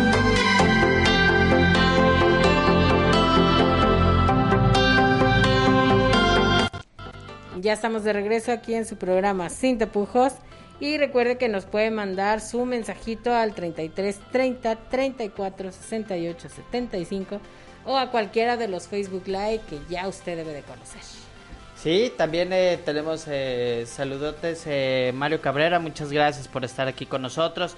Ya 7.63 7.75
estamos 7.75 8.03
de 8.03 8.13
regreso 8.13 8.51
aquí 8.51 8.75
en 8.75 8.85
su 8.85 8.97
programa 8.97 9.49
Sin 9.49 9.79
Tapujos. 9.79 10.33
Y 10.81 10.99
recuerde 10.99 11.39
que 11.39 11.49
nos 11.49 11.65
puede 11.65 11.93
mandar 11.93 12.41
su 12.41 12.65
mensajito 12.67 13.33
al 13.33 13.55
33 13.55 14.19
30 14.33 14.77
34 14.91 15.71
68 15.71 16.49
75 16.49 17.41
o 17.85 17.97
a 17.97 18.11
cualquiera 18.11 18.57
de 18.57 18.67
los 18.67 18.89
Facebook 18.89 19.29
Live 19.29 19.61
que 19.71 19.79
ya 19.89 20.09
usted 20.09 20.37
debe 20.39 20.53
de 20.53 20.63
conocer. 20.63 21.03
Sí, 21.81 22.13
también 22.17 22.53
eh, 22.53 22.81
tenemos 22.85 23.27
eh, 23.29 23.85
saludotes. 23.87 24.65
eh, 24.67 25.13
Mario 25.15 25.41
Cabrera, 25.41 25.79
muchas 25.79 26.11
gracias 26.11 26.49
por 26.49 26.65
estar 26.65 26.89
aquí 26.89 27.07
con 27.07 27.23
nosotros. 27.23 27.77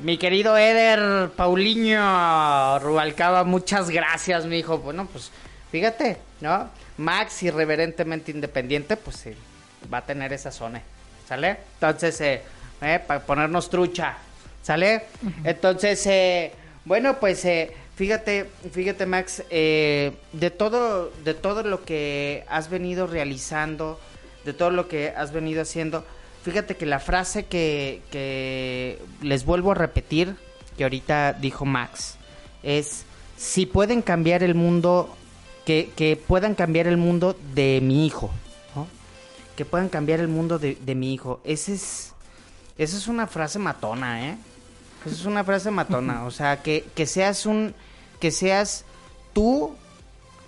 Mi 0.00 0.16
querido 0.16 0.56
Eder 0.56 1.30
Paulinho 1.30 2.78
Rubalcaba, 2.78 3.42
muchas 3.42 3.90
gracias, 3.90 4.46
mi 4.46 4.58
hijo. 4.58 4.78
Bueno, 4.78 5.08
pues 5.10 5.32
fíjate, 5.72 6.18
¿no? 6.40 6.70
Max, 6.98 7.42
irreverentemente 7.42 8.30
independiente, 8.30 8.96
pues 8.96 9.26
eh, 9.26 9.36
va 9.92 9.98
a 9.98 10.06
tener 10.06 10.32
esa 10.32 10.50
zona, 10.50 10.82
¿sale? 11.28 11.58
Entonces, 11.74 12.20
eh, 12.20 12.42
para 13.06 13.20
ponernos 13.20 13.70
trucha, 13.70 14.16
¿sale? 14.62 15.02
Entonces, 15.44 16.04
eh, 16.06 16.52
bueno, 16.84 17.18
pues 17.20 17.44
eh, 17.44 17.72
fíjate, 17.96 18.46
fíjate, 18.72 19.06
Max, 19.06 19.42
eh, 19.50 20.12
de 20.32 20.50
todo, 20.50 21.10
de 21.24 21.34
todo 21.34 21.62
lo 21.62 21.84
que 21.84 22.44
has 22.48 22.70
venido 22.70 23.06
realizando, 23.06 24.00
de 24.44 24.52
todo 24.52 24.70
lo 24.70 24.88
que 24.88 25.12
has 25.16 25.32
venido 25.32 25.62
haciendo, 25.62 26.04
fíjate 26.44 26.76
que 26.76 26.86
la 26.86 26.98
frase 26.98 27.44
que, 27.44 28.02
que 28.10 28.98
les 29.20 29.44
vuelvo 29.44 29.72
a 29.72 29.74
repetir, 29.74 30.34
que 30.76 30.84
ahorita 30.84 31.34
dijo 31.34 31.64
Max, 31.64 32.16
es 32.62 33.04
si 33.36 33.66
pueden 33.66 34.02
cambiar 34.02 34.42
el 34.42 34.54
mundo, 34.54 35.16
que, 35.64 35.90
que 35.96 36.16
puedan 36.16 36.54
cambiar 36.54 36.86
el 36.86 36.96
mundo 36.96 37.36
de 37.54 37.80
mi 37.82 38.06
hijo, 38.06 38.30
¿no? 38.74 38.86
Que 39.56 39.64
puedan 39.64 39.88
cambiar 39.88 40.20
el 40.20 40.28
mundo 40.28 40.58
de, 40.58 40.76
de 40.80 40.94
mi 40.94 41.12
hijo. 41.14 41.40
Ese 41.44 41.74
es, 41.74 42.12
esa 42.78 42.96
es 42.96 43.08
una 43.08 43.26
frase 43.26 43.58
matona, 43.58 44.30
¿eh? 44.30 44.36
Esa 45.04 45.14
es 45.14 45.24
una 45.24 45.44
frase 45.44 45.70
matona. 45.70 46.24
O 46.26 46.30
sea, 46.30 46.62
que, 46.62 46.84
que 46.94 47.06
seas 47.06 47.46
un, 47.46 47.74
que 48.20 48.30
seas 48.30 48.84
tú 49.32 49.74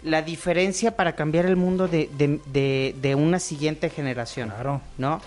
la 0.03 0.23
diferencia 0.23 0.97
para 0.97 1.15
cambiar 1.15 1.47
el 1.47 1.57
mundo 1.57 1.89
de, 1.89 2.11
de, 2.17 2.41
de, 2.53 2.95
de 3.01 3.15
una 3.15 3.39
siguiente 3.39 3.89
generación. 3.89 4.51
Claro. 4.51 4.81
¿No? 4.99 5.21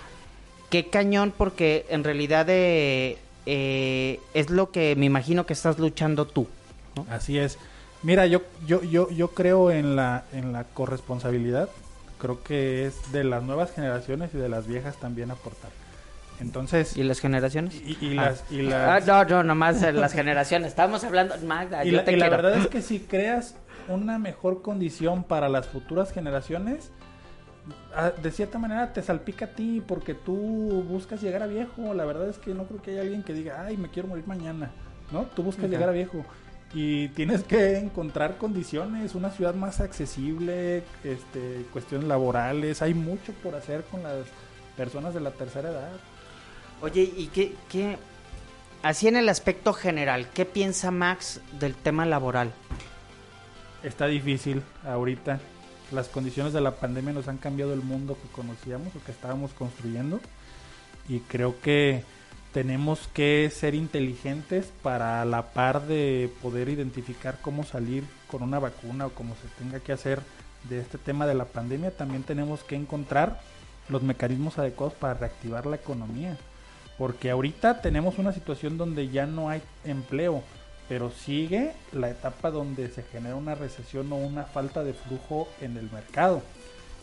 Qué 0.69 0.87
cañón 0.87 1.33
porque 1.35 1.85
en 1.89 2.03
realidad 2.03 2.45
eh, 2.49 3.17
eh, 3.45 4.19
es 4.33 4.49
lo 4.49 4.71
que 4.71 4.95
me 4.95 5.05
imagino 5.05 5.45
que 5.45 5.53
estás 5.53 5.79
luchando 5.79 6.25
tú. 6.25 6.47
¿no? 6.95 7.05
Así 7.09 7.37
es. 7.39 7.57
Mira, 8.03 8.25
yo, 8.27 8.41
yo, 8.65 8.83
yo, 8.83 9.09
yo 9.09 9.29
creo 9.29 9.71
en 9.71 9.95
la, 9.95 10.23
en 10.33 10.53
la 10.53 10.63
corresponsabilidad. 10.65 11.69
Creo 12.19 12.43
que 12.43 12.85
es 12.85 13.11
de 13.11 13.23
las 13.23 13.43
nuevas 13.43 13.71
generaciones 13.71 14.33
y 14.33 14.37
de 14.37 14.49
las 14.49 14.67
viejas 14.67 14.97
también 14.97 15.31
aportar. 15.31 15.71
Entonces, 16.39 16.95
¿Y 16.95 17.03
las 17.03 17.19
generaciones? 17.19 17.75
y, 17.75 17.97
y 17.99 18.17
Ah. 18.17 18.25
las, 18.25 18.51
y 18.51 18.71
Ah, 18.71 18.99
las, 18.99 19.07
no, 19.07 19.23
no, 19.25 19.43
nomás 19.43 19.81
las 19.93 20.13
generaciones. 20.13 20.69
Estamos 20.69 21.03
hablando, 21.03 21.35
Magda, 21.45 21.83
y 21.83 21.89
yo 21.91 21.97
la, 21.97 22.05
te 22.05 22.13
y 22.13 22.15
la 22.15 22.29
verdad 22.29 22.55
es 22.57 22.67
que 22.69 22.81
si 22.81 22.99
creas 22.99 23.55
una 23.87 24.19
mejor 24.19 24.61
condición 24.61 25.23
para 25.23 25.49
las 25.49 25.67
futuras 25.67 26.11
generaciones, 26.11 26.91
ah, 27.95 28.11
de 28.21 28.31
cierta 28.31 28.59
manera 28.59 28.93
te 28.93 29.01
salpica 29.01 29.45
a 29.45 29.49
ti 29.49 29.81
porque 29.85 30.13
tú 30.13 30.35
buscas 30.87 31.21
llegar 31.21 31.41
a 31.41 31.47
viejo. 31.47 31.93
La 31.95 32.05
verdad 32.05 32.29
es 32.29 32.37
que 32.37 32.53
no 32.53 32.65
creo 32.65 32.81
que 32.83 32.91
haya 32.91 33.01
alguien 33.01 33.23
que 33.23 33.33
diga, 33.33 33.63
ay, 33.65 33.75
me 33.77 33.89
quiero 33.89 34.07
morir 34.07 34.27
mañana. 34.27 34.69
¿No? 35.11 35.23
Tú 35.35 35.41
buscas 35.41 35.65
Ajá. 35.65 35.71
llegar 35.73 35.89
a 35.89 35.93
viejo. 35.93 36.23
Y 36.73 37.07
tienes 37.09 37.43
que 37.43 37.77
encontrar 37.77 38.37
condiciones, 38.37 39.15
una 39.15 39.31
ciudad 39.31 39.55
más 39.55 39.79
accesible, 39.79 40.83
este, 41.03 41.65
cuestiones 41.71 42.07
laborales. 42.07 42.81
Hay 42.81 42.93
mucho 42.93 43.31
por 43.41 43.55
hacer 43.55 43.83
con 43.85 44.03
las 44.03 44.25
personas 44.75 45.13
de 45.13 45.21
la 45.21 45.31
tercera 45.31 45.69
edad. 45.69 45.91
Oye, 46.81 47.01
¿y 47.15 47.27
qué, 47.27 47.55
qué, 47.69 47.97
así 48.83 49.07
en 49.07 49.15
el 49.15 49.29
aspecto 49.29 49.73
general, 49.73 50.27
qué 50.33 50.45
piensa 50.45 50.91
Max 50.91 51.41
del 51.59 51.73
tema 51.73 52.05
laboral? 52.05 52.53
Está 53.81 54.07
difícil 54.07 54.61
ahorita. 54.85 55.39
Las 55.91 56.09
condiciones 56.09 56.51
de 56.51 56.59
la 56.59 56.75
pandemia 56.75 57.13
nos 57.13 57.29
han 57.29 57.37
cambiado 57.37 57.73
el 57.73 57.81
mundo 57.81 58.17
que 58.21 58.27
conocíamos 58.29 58.93
o 58.95 59.03
que 59.03 59.11
estábamos 59.11 59.53
construyendo. 59.53 60.19
Y 61.07 61.21
creo 61.21 61.59
que 61.61 62.03
tenemos 62.57 63.07
que 63.13 63.51
ser 63.53 63.75
inteligentes 63.75 64.73
para 64.81 65.21
a 65.21 65.25
la 65.25 65.53
par 65.53 65.85
de 65.85 66.31
poder 66.41 66.69
identificar 66.69 67.37
cómo 67.39 67.63
salir 67.63 68.03
con 68.31 68.41
una 68.41 68.57
vacuna 68.57 69.05
o 69.05 69.11
cómo 69.11 69.35
se 69.35 69.63
tenga 69.63 69.79
que 69.79 69.93
hacer 69.93 70.21
de 70.67 70.79
este 70.79 70.97
tema 70.97 71.27
de 71.27 71.35
la 71.35 71.45
pandemia. 71.45 71.91
También 71.91 72.23
tenemos 72.23 72.63
que 72.63 72.73
encontrar 72.73 73.41
los 73.89 74.01
mecanismos 74.01 74.57
adecuados 74.57 74.95
para 74.95 75.13
reactivar 75.13 75.67
la 75.67 75.75
economía. 75.75 76.35
Porque 76.97 77.29
ahorita 77.29 77.79
tenemos 77.83 78.17
una 78.17 78.33
situación 78.33 78.75
donde 78.79 79.09
ya 79.09 79.27
no 79.27 79.51
hay 79.51 79.61
empleo, 79.85 80.41
pero 80.89 81.11
sigue 81.11 81.73
la 81.91 82.09
etapa 82.09 82.49
donde 82.49 82.89
se 82.89 83.03
genera 83.03 83.35
una 83.35 83.53
recesión 83.53 84.11
o 84.11 84.15
una 84.15 84.45
falta 84.45 84.83
de 84.83 84.93
flujo 84.93 85.47
en 85.61 85.77
el 85.77 85.91
mercado. 85.91 86.41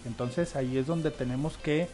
Entonces 0.05 0.57
ahí 0.57 0.79
es 0.79 0.89
donde 0.89 1.13
tenemos 1.13 1.57
que, 1.59 1.87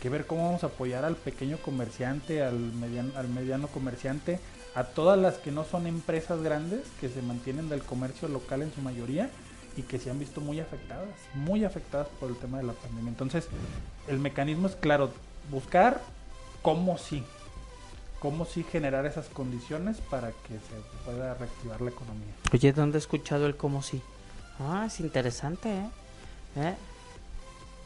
que 0.00 0.08
ver 0.08 0.26
cómo 0.26 0.46
vamos 0.46 0.64
a 0.64 0.68
apoyar 0.68 1.04
al 1.04 1.16
pequeño 1.16 1.58
comerciante, 1.58 2.42
al 2.42 2.58
mediano, 2.58 3.12
al 3.16 3.28
mediano 3.28 3.68
comerciante, 3.68 4.38
a 4.74 4.84
todas 4.84 5.18
las 5.18 5.36
que 5.38 5.50
no 5.50 5.64
son 5.64 5.86
empresas 5.86 6.42
grandes, 6.42 6.82
que 7.00 7.08
se 7.08 7.22
mantienen 7.22 7.68
del 7.68 7.82
comercio 7.82 8.28
local 8.28 8.62
en 8.62 8.72
su 8.72 8.80
mayoría 8.80 9.30
y 9.76 9.82
que 9.82 9.98
se 9.98 10.10
han 10.10 10.18
visto 10.18 10.40
muy 10.40 10.60
afectadas, 10.60 11.08
muy 11.34 11.64
afectadas 11.64 12.08
por 12.20 12.30
el 12.30 12.36
tema 12.36 12.58
de 12.58 12.64
la 12.64 12.72
pandemia. 12.72 13.10
Entonces, 13.10 13.48
el 14.06 14.18
mecanismo 14.18 14.68
es 14.68 14.76
claro, 14.76 15.10
buscar 15.50 16.00
cómo 16.62 16.98
sí, 16.98 17.24
cómo 18.20 18.44
sí 18.44 18.64
generar 18.64 19.06
esas 19.06 19.26
condiciones 19.28 19.98
para 20.10 20.28
que 20.30 20.54
se 20.54 21.04
pueda 21.04 21.34
reactivar 21.34 21.80
la 21.80 21.90
economía. 21.90 22.34
Oye, 22.52 22.72
¿dónde 22.72 22.98
he 22.98 23.00
escuchado 23.00 23.46
el 23.46 23.56
cómo 23.56 23.82
sí? 23.82 24.02
Ah, 24.58 24.84
es 24.86 25.00
interesante, 25.00 25.68
¿eh? 25.68 25.88
¿Eh? 26.56 26.74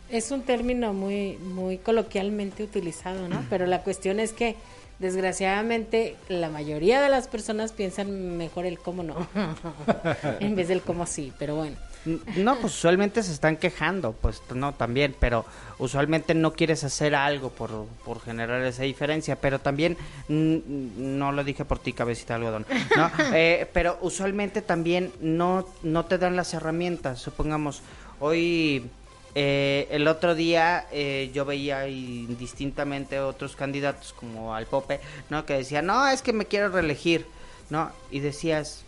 Es 0.09 0.31
un 0.31 0.43
término 0.43 0.93
muy, 0.93 1.39
muy 1.39 1.79
coloquialmente 1.79 2.63
utilizado, 2.63 3.29
¿no? 3.29 3.45
Pero 3.49 3.67
la 3.67 3.83
cuestión 3.83 4.21
es 4.21 4.33
que, 4.33 4.57
desgraciadamente, 4.99 6.17
la 6.29 6.51
mayoría 6.51 7.01
de 7.01 7.09
las 7.09 7.29
personas 7.29 7.73
piensan 7.73 8.37
mejor 8.37 8.67
el 8.67 8.79
cómo 8.79 9.03
no, 9.03 9.27
en 10.41 10.55
vez 10.55 10.69
del 10.69 10.83
cómo 10.83 11.07
sí, 11.07 11.33
pero 11.39 11.57
bueno. 11.57 11.77
No, 12.05 12.57
pues 12.57 12.75
usualmente 12.75 13.23
se 13.23 13.33
están 13.33 13.57
quejando, 13.57 14.13
pues 14.13 14.43
no, 14.55 14.75
también, 14.75 15.15
pero 15.19 15.45
usualmente 15.79 16.35
no 16.35 16.53
quieres 16.53 16.83
hacer 16.83 17.15
algo 17.15 17.51
por, 17.51 17.87
por 18.05 18.21
generar 18.21 18.61
esa 18.63 18.83
diferencia, 18.83 19.37
pero 19.37 19.61
también, 19.61 19.97
mm, 20.29 20.59
no 20.97 21.31
lo 21.31 21.45
dije 21.45 21.65
por 21.65 21.79
ti, 21.79 21.93
cabecita 21.93 22.35
de 22.35 22.45
algodón, 22.45 22.67
¿no? 22.97 23.11
Eh, 23.35 23.69
pero 23.73 23.99
usualmente 24.03 24.63
también 24.63 25.13
no, 25.21 25.67
no 25.83 26.05
te 26.07 26.19
dan 26.19 26.37
las 26.37 26.55
herramientas, 26.55 27.21
supongamos, 27.21 27.83
hoy... 28.21 28.91
eh, 29.35 29.89
el 29.91 30.07
otro 30.09 30.35
día 30.35 30.87
eh, 30.93 31.31
yo 31.33 31.45
veía 31.45 31.89
indistintamente 31.89 33.19
otros 33.21 33.57
candidatos 33.57 34.13
como 34.13 34.55
al 34.55 34.67
Pope, 34.67 35.01
¿no? 35.31 35.47
Que 35.47 35.55
decían, 35.55 35.87
no, 35.87 36.07
es 36.09 36.23
que 36.23 36.33
me 36.33 36.45
quiero 36.47 36.69
reelegir, 36.69 37.27
¿no? 37.71 37.91
Y 38.11 38.21
decías, 38.21 38.85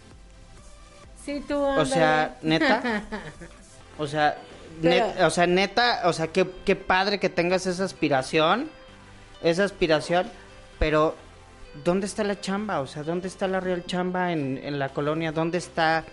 Sí, 1.24 1.42
tú, 1.48 1.56
o 1.56 1.86
sea, 1.86 2.36
neta. 2.42 3.04
O 3.98 4.06
sea, 4.08 4.36
Pero- 4.82 5.06
net- 5.06 5.20
o 5.24 5.30
sea, 5.30 5.46
neta, 5.46 6.02
o 6.04 6.12
sea, 6.12 6.26
qué, 6.26 6.46
qué 6.66 6.74
padre 6.74 7.20
que 7.20 7.28
tengas 7.28 7.64
esa 7.66 7.84
aspiración, 7.84 8.68
esa 9.42 9.62
aspiración, 9.64 10.26
pero 10.80 11.14
¿dónde 11.84 12.06
está 12.06 12.24
la 12.24 12.40
chamba? 12.40 12.80
O 12.80 12.86
sea, 12.88 13.04
¿dónde 13.04 13.28
está 13.28 13.46
la 13.46 13.60
real 13.60 13.84
chamba 13.86 14.32
en, 14.32 14.58
en 14.62 14.78
la 14.80 14.88
colonia? 14.88 15.30
¿Dónde 15.30 15.58
está 15.58 16.04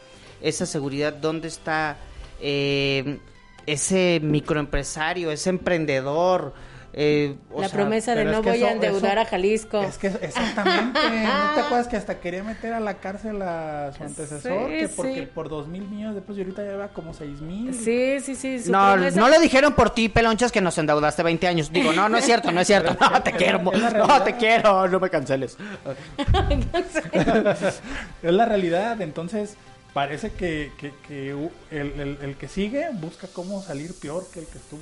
esa 0.42 0.66
seguridad? 0.68 1.12
¿Dónde 1.12 1.48
está 1.48 1.98
eh, 2.40 3.18
ese 3.66 4.20
microempresario, 4.24 5.32
ese 5.32 5.50
emprendedor? 5.50 6.54
Eh, 6.94 7.38
o 7.54 7.62
la 7.62 7.70
sea, 7.70 7.78
promesa 7.78 8.16
de 8.16 8.26
no 8.26 8.44
voy 8.44 8.62
a 8.64 8.74
endeudar 8.74 9.14
eso- 9.18 9.22
a 9.22 9.26
Jalisco. 9.26 9.82
Es 9.82 9.98
que 9.98 10.08
exactamente, 10.08 11.00
¿no 11.00 11.54
te 11.56 11.62
acuerdas 11.66 11.88
que 11.88 11.96
hasta 11.96 12.20
quería 12.20 12.44
meter 12.44 12.74
a 12.74 12.82
la 12.82 12.96
cárcel 12.96 13.42
a 13.42 13.94
su 13.96 14.04
antecesor? 14.04 14.70
Sí, 14.70 14.76
que 14.78 14.90
porque 14.90 15.16
sí. 15.22 15.30
por 15.34 15.48
dos 15.48 15.70
mil 15.70 15.84
millones 15.84 16.16
de 16.16 16.22
pesos 16.22 16.40
y 16.40 16.42
ahorita 16.42 16.64
lleva 16.64 16.90
como 16.90 17.14
seis 17.14 17.40
mil. 17.40 17.74
Sí, 17.74 18.18
sí, 18.20 18.36
sí. 18.36 18.60
su 18.60 18.74
No, 18.74 18.92
promesa- 18.92 19.18
no 19.22 19.30
lo 19.30 19.40
dijeron 19.40 19.72
por 19.74 19.92
ti, 19.92 20.10
pelonchas, 20.10 20.52
que 20.52 20.60
nos 20.60 20.78
endeudaste 20.78 21.24
20 21.24 21.48
años. 21.48 21.72
Digo, 21.72 21.94
no, 21.94 22.10
no 22.10 22.18
es 22.18 22.26
cierto, 22.26 22.52
no 22.52 22.60
es 22.60 22.68
cierto. 22.68 22.98
No, 23.00 23.24
te 23.24 23.32
quiero, 23.32 23.60
no, 23.60 24.24
te 24.24 24.36
quiero, 24.36 24.86
no 24.90 25.00
me 25.00 25.10
canceles. 25.10 25.56
es 27.14 28.34
la 28.34 28.46
realidad, 28.46 29.00
entonces 29.02 29.56
parece 29.94 30.32
que, 30.32 30.72
que, 31.08 31.30
el, 31.72 32.00
el- 32.00 32.18
el 32.22 32.36
que 32.36 32.48
sigue 32.48 32.88
busca 32.94 33.28
cómo 33.34 33.62
salir 33.62 33.94
peor 34.00 34.26
que 34.34 34.40
el 34.40 34.48
que 34.48 34.58
estuvo. 34.58 34.82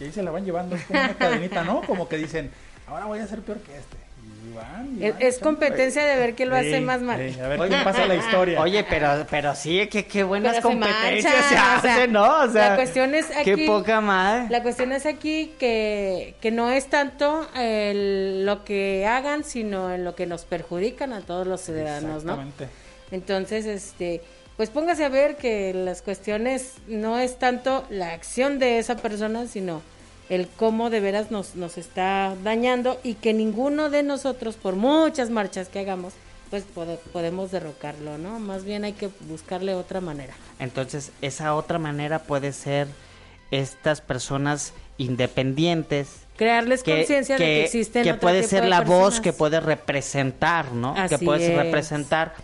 Y 0.00 0.04
ahí 0.04 0.12
se 0.12 0.22
la 0.22 0.30
van 0.30 0.44
llevando, 0.44 0.76
es 0.76 0.84
como 0.84 1.00
una 1.00 1.14
cadenita, 1.14 1.64
¿no? 1.64 1.82
Como 1.82 2.08
que 2.08 2.16
dicen, 2.16 2.50
ahora 2.86 3.06
voy 3.06 3.18
a 3.18 3.26
ser 3.26 3.40
peor 3.40 3.58
que 3.58 3.76
este. 3.76 3.96
Y 4.50 4.54
van, 4.54 4.96
y 5.00 5.04
Es, 5.06 5.12
van, 5.14 5.22
es 5.22 5.38
competencia 5.38 6.04
de 6.04 6.16
ver 6.16 6.34
quién 6.34 6.50
lo 6.50 6.56
hace 6.56 6.80
más 6.80 7.00
mal. 7.00 7.16
a 7.20 7.48
ver 7.48 7.58
quién 7.68 7.82
pasa 7.84 8.06
la 8.06 8.14
historia. 8.14 8.60
Oye, 8.60 8.84
pero, 8.88 9.26
pero 9.30 9.54
sí, 9.54 9.86
que 9.88 10.06
qué 10.06 10.22
buenas 10.22 10.56
Pero 10.56 10.68
se 10.68 10.74
competencias 10.74 11.34
manchan, 11.34 11.48
se 11.48 11.54
o 11.54 11.58
sea, 11.58 11.76
hacen, 11.94 12.12
¿no? 12.12 12.42
O 12.44 12.48
sea, 12.48 12.70
la 12.70 12.76
cuestión 12.76 13.14
es 13.14 13.26
qué 13.44 13.52
aquí- 13.52 13.66
poca 13.66 14.00
madre. 14.00 14.46
La 14.50 14.62
cuestión 14.62 14.92
es 14.92 15.06
aquí 15.06 15.54
que, 15.58 16.34
que 16.40 16.50
no 16.52 16.70
es 16.70 16.86
tanto 16.88 17.48
el- 17.56 18.46
lo 18.46 18.64
que 18.64 19.06
hagan, 19.06 19.42
sino 19.44 19.92
en 19.92 20.04
lo 20.04 20.14
que 20.14 20.26
nos 20.26 20.44
perjudican 20.44 21.12
a 21.12 21.20
todos 21.22 21.46
los 21.46 21.60
ciudadanos, 21.62 22.24
¿no? 22.24 22.34
Exactamente. 22.34 22.68
Entonces, 23.10 23.64
este, 23.66 24.22
pues 24.58 24.68
póngase 24.68 25.04
a 25.04 25.08
ver 25.08 25.36
que 25.36 25.72
las 25.72 26.02
cuestiones 26.02 26.74
no 26.88 27.18
es 27.18 27.38
tanto 27.38 27.86
la 27.88 28.12
acción 28.12 28.58
de 28.58 28.78
esa 28.78 28.96
persona, 28.96 29.46
sino 29.46 29.80
el 30.28 30.46
cómo 30.48 30.90
de 30.90 31.00
veras 31.00 31.30
nos, 31.30 31.54
nos 31.54 31.78
está 31.78 32.34
dañando 32.44 33.00
y 33.02 33.14
que 33.14 33.32
ninguno 33.32 33.88
de 33.88 34.02
nosotros, 34.02 34.56
por 34.56 34.76
muchas 34.76 35.30
marchas 35.30 35.68
que 35.68 35.78
hagamos, 35.78 36.12
pues 36.50 36.64
pode- 36.74 36.98
podemos 37.12 37.50
derrocarlo, 37.50 38.18
¿no? 38.18 38.38
Más 38.38 38.64
bien 38.64 38.84
hay 38.84 38.92
que 38.94 39.08
buscarle 39.28 39.74
otra 39.74 40.00
manera. 40.02 40.34
Entonces, 40.58 41.12
esa 41.22 41.54
otra 41.54 41.78
manera 41.78 42.18
puede 42.18 42.52
ser 42.52 42.88
estas 43.50 44.00
personas 44.02 44.72
independientes. 44.98 46.08
Crearles 46.36 46.82
conciencia 46.84 47.36
de 47.36 47.44
que 47.44 47.64
existen 47.64 48.02
que 48.04 48.14
puede 48.14 48.42
ser 48.42 48.64
la 48.66 48.80
voz 48.82 49.20
que 49.20 49.32
puede 49.32 49.60
representar, 49.60 50.72
¿no? 50.72 50.94
que 50.94 51.14
Así 51.14 51.24
puede 51.24 51.52
es. 51.52 51.56
representar 51.56 52.34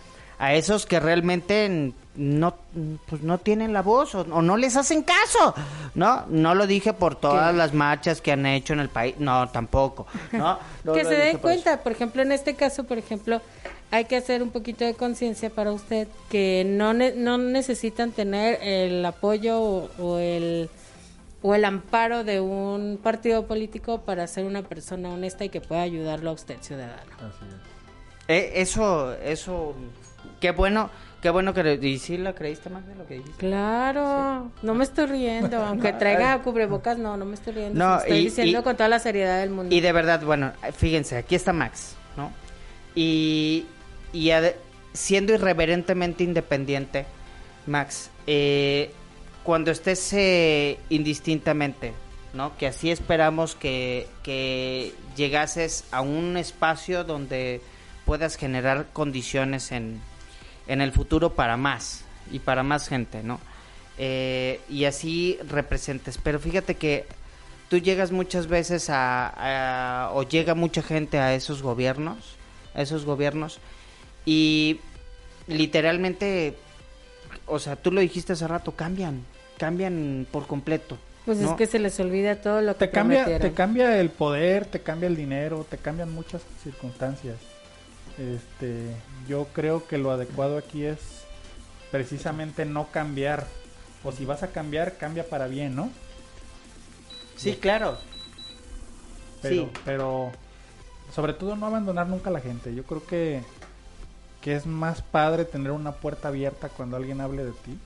a 0.45 0.53
esos 0.53 0.85
que 0.85 0.99
realmente 0.99 1.93
no 2.15 2.55
pues 3.07 3.21
no 3.23 3.37
tienen 3.39 3.73
la 3.73 3.81
voz 3.81 4.15
o, 4.15 4.21
o 4.21 4.41
no 4.41 4.55
les 4.57 4.75
hacen 4.77 5.03
caso, 5.03 5.53
¿no? 5.95 6.25
No 6.29 6.55
lo 6.55 6.65
dije 6.67 6.93
por 6.93 7.15
todas 7.15 7.53
las 7.53 7.73
marchas 7.73 8.21
que 8.21 8.31
han 8.31 8.45
hecho 8.45 8.73
en 8.73 8.79
el 8.79 8.89
país, 8.89 9.15
no, 9.19 9.49
tampoco, 9.49 10.07
¿no? 10.31 10.57
No 10.83 10.93
que 10.93 11.03
se 11.03 11.09
den 11.15 11.37
por 11.37 11.51
eso. 11.51 11.63
cuenta, 11.63 11.83
por 11.83 11.91
ejemplo, 11.91 12.21
en 12.21 12.31
este 12.31 12.55
caso, 12.55 12.83
por 12.85 12.97
ejemplo, 12.97 13.41
hay 13.91 14.05
que 14.05 14.15
hacer 14.17 14.41
un 14.43 14.49
poquito 14.49 14.85
de 14.85 14.93
conciencia 14.93 15.49
para 15.49 15.71
usted 15.71 16.07
que 16.29 16.63
no, 16.65 16.93
ne- 16.93 17.13
no 17.15 17.37
necesitan 17.37 18.11
tener 18.11 18.59
el 18.61 19.05
apoyo 19.05 19.59
o, 19.61 19.89
o 19.99 20.17
el 20.19 20.69
o 21.41 21.53
el 21.53 21.63
amparo 21.63 22.23
de 22.23 22.39
un 22.41 22.97
partido 23.03 23.45
político 23.45 24.01
para 24.01 24.25
ser 24.25 24.45
una 24.45 24.63
persona 24.63 25.09
honesta 25.09 25.45
y 25.45 25.49
que 25.49 25.61
pueda 25.61 25.81
ayudarlo 25.83 26.31
a 26.31 26.33
usted, 26.33 26.57
ciudadano. 26.61 27.11
Así 27.17 27.45
es. 27.47 27.55
Eh, 28.27 28.51
eso, 28.55 29.13
eso, 29.13 29.75
qué 30.45 30.51
bueno, 30.51 30.91
qué 31.23 31.31
bueno 31.31 31.55
que... 31.55 31.79
¿Y 31.81 31.97
sí 31.97 32.17
la 32.19 32.35
creíste 32.35 32.69
más 32.69 32.85
de 32.85 32.93
lo 32.93 33.07
que 33.07 33.15
dijiste? 33.15 33.37
Claro, 33.39 34.51
no 34.61 34.75
me 34.75 34.83
estoy 34.83 35.07
riendo, 35.07 35.57
aunque 35.65 35.91
traiga 35.91 36.39
cubrebocas, 36.43 36.99
no, 36.99 37.17
no 37.17 37.25
me 37.25 37.33
estoy 37.33 37.53
riendo, 37.53 37.83
No, 37.83 37.97
estoy 37.97 38.17
y- 38.19 38.25
diciendo 38.25 38.59
y- 38.59 38.63
con 38.63 38.75
toda 38.77 38.89
la 38.89 38.99
seriedad 38.99 39.39
del 39.39 39.49
mundo. 39.49 39.73
Y 39.73 39.79
de 39.81 39.91
verdad, 39.91 40.21
bueno, 40.21 40.53
fíjense, 40.77 41.17
aquí 41.17 41.33
está 41.33 41.51
Max, 41.51 41.95
¿no? 42.15 42.31
Y, 42.93 43.65
y 44.13 44.29
siendo 44.93 45.33
irreverentemente 45.33 46.23
independiente, 46.23 47.07
Max, 47.65 48.11
eh, 48.27 48.91
cuando 49.41 49.71
estés 49.71 50.13
eh, 50.13 50.77
indistintamente, 50.89 51.93
¿no? 52.35 52.55
Que 52.57 52.67
así 52.67 52.91
esperamos 52.91 53.55
que, 53.55 54.07
que 54.21 54.93
llegases 55.17 55.85
a 55.91 56.01
un 56.01 56.37
espacio 56.37 57.03
donde 57.03 57.61
puedas 58.05 58.35
generar 58.35 58.85
condiciones 58.93 59.71
en, 59.71 59.99
en 60.67 60.81
el 60.81 60.91
futuro 60.91 61.33
para 61.33 61.57
más 61.57 62.03
y 62.31 62.39
para 62.39 62.63
más 62.63 62.87
gente, 62.87 63.21
¿no? 63.23 63.39
Eh, 63.97 64.59
y 64.69 64.85
así 64.85 65.37
representes. 65.47 66.17
Pero 66.17 66.39
fíjate 66.39 66.75
que 66.75 67.05
tú 67.69 67.77
llegas 67.77 68.11
muchas 68.11 68.47
veces 68.47 68.89
a, 68.89 69.27
a- 70.07 70.11
o 70.13 70.23
llega 70.23 70.53
mucha 70.55 70.81
gente 70.81 71.17
a 71.19 71.33
esos 71.33 71.61
gobiernos, 71.61 72.17
a 72.73 72.81
esos 72.81 73.05
gobiernos 73.05 73.59
y 74.25 74.79
literalmente, 75.47 76.55
o 77.45 77.59
sea, 77.59 77.75
tú 77.75 77.91
lo 77.91 78.01
dijiste 78.01 78.33
hace 78.33 78.47
rato, 78.47 78.71
cambian, 78.73 79.21
cambian 79.57 80.27
por 80.31 80.47
completo. 80.47 80.97
pues 81.25 81.37
¿no? 81.39 81.51
es 81.51 81.57
que 81.57 81.67
se 81.67 81.79
les 81.79 81.99
olvida 81.99 82.35
todo 82.41 82.61
lo 82.61 82.73
que 82.73 82.87
Te 82.87 82.91
cambia, 82.91 83.23
prometieron. 83.23 83.49
te 83.51 83.55
cambia 83.55 83.99
el 83.99 84.09
poder, 84.09 84.65
te 84.65 84.81
cambia 84.81 85.07
el 85.07 85.15
dinero, 85.15 85.65
te 85.69 85.77
cambian 85.77 86.11
muchas 86.13 86.41
circunstancias. 86.63 87.37
Este, 88.17 88.95
yo 89.27 89.47
creo 89.53 89.87
que 89.87 89.97
lo 89.97 90.11
adecuado 90.11 90.57
aquí 90.57 90.85
es 90.85 90.99
precisamente 91.91 92.65
no 92.65 92.87
cambiar. 92.91 93.45
O 94.03 94.11
si 94.11 94.25
vas 94.25 94.43
a 94.43 94.47
cambiar, 94.51 94.97
cambia 94.97 95.27
para 95.27 95.47
bien, 95.47 95.75
¿no? 95.75 95.89
Sí, 97.35 97.55
claro. 97.55 97.97
Pero, 99.41 99.55
Sí. 99.65 99.71
pero 99.83 100.31
sobre 101.13 101.33
todo 101.33 101.55
no 101.55 101.65
abandonar 101.65 102.07
nunca 102.07 102.29
a 102.29 102.33
la 102.33 102.39
gente. 102.39 102.73
Yo 102.73 102.83
creo 102.83 103.05
que, 103.05 103.41
que 104.41 104.55
es 104.55 104.65
más 104.65 105.01
padre 105.01 105.45
tener 105.45 105.71
una 105.71 105.91
puerta 105.93 106.29
abierta 106.29 106.69
cuando 106.69 106.97
alguien 106.97 107.21
hable 107.21 107.45
de 107.45 107.51
ti 107.51 107.77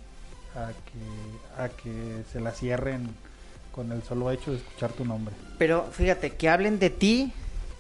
a 0.56 0.72
que, 0.72 1.62
a 1.64 1.70
que 1.70 2.24
se 2.32 2.40
la 2.40 2.52
cierren 2.52 3.10
con 3.74 3.92
el 3.92 4.04
solo 4.04 4.32
hecho 4.32 4.52
de 4.52 4.58
escuchar 4.58 4.92
tu 4.92 5.06
nombre. 5.06 5.34
Pero 5.58 5.88
fíjate, 5.92 6.32
que 6.36 6.50
hablen 6.50 6.80
de 6.80 6.90
ti, 6.90 7.32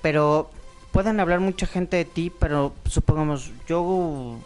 pero 0.01 0.49
pueden 0.91 1.19
hablar 1.19 1.39
mucha 1.39 1.65
gente 1.65 1.97
de 1.97 2.05
ti, 2.05 2.31
pero 2.37 2.73
supongamos, 2.85 3.51
yo, 3.67 4.37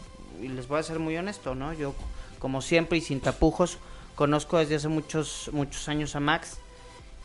y 0.41 0.47
les 0.47 0.67
voy 0.67 0.79
a 0.79 0.83
ser 0.83 0.99
muy 0.99 1.15
honesto, 1.17 1.55
¿no? 1.55 1.73
Yo, 1.73 1.93
como 2.39 2.61
siempre 2.61 2.97
y 2.97 3.01
sin 3.01 3.19
tapujos, 3.19 3.77
conozco 4.15 4.57
desde 4.57 4.75
hace 4.75 4.87
muchos, 4.87 5.49
muchos 5.53 5.87
años 5.89 6.15
a 6.15 6.19
Max 6.19 6.57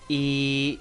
y, 0.09 0.81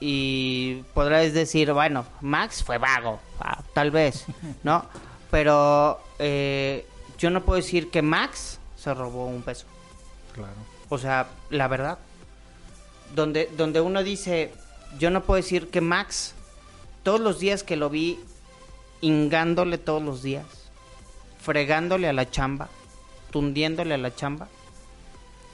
y 0.00 0.82
podrás 0.94 1.32
decir, 1.32 1.72
bueno, 1.72 2.06
Max 2.20 2.62
fue 2.62 2.78
vago, 2.78 3.20
ah, 3.40 3.62
tal 3.74 3.90
vez, 3.90 4.26
¿no? 4.62 4.86
pero 5.32 5.98
eh, 6.18 6.86
yo 7.16 7.30
no 7.30 7.42
puedo 7.42 7.56
decir 7.56 7.90
que 7.90 8.02
Max 8.02 8.58
se 8.76 8.92
robó 8.92 9.26
un 9.26 9.40
peso. 9.40 9.64
Claro. 10.34 10.52
O 10.90 10.98
sea, 10.98 11.26
la 11.48 11.68
verdad. 11.68 11.98
Donde, 13.14 13.50
donde 13.56 13.80
uno 13.80 14.02
dice, 14.02 14.52
yo 14.98 15.08
no 15.08 15.22
puedo 15.22 15.38
decir 15.38 15.70
que 15.70 15.80
Max, 15.80 16.34
todos 17.02 17.20
los 17.20 17.38
días 17.38 17.62
que 17.62 17.76
lo 17.76 17.90
vi, 17.90 18.18
hingándole 19.00 19.78
todos 19.78 20.02
los 20.02 20.22
días, 20.22 20.46
fregándole 21.40 22.08
a 22.08 22.12
la 22.12 22.30
chamba, 22.30 22.68
tundiéndole 23.30 23.94
a 23.94 23.98
la 23.98 24.14
chamba, 24.14 24.48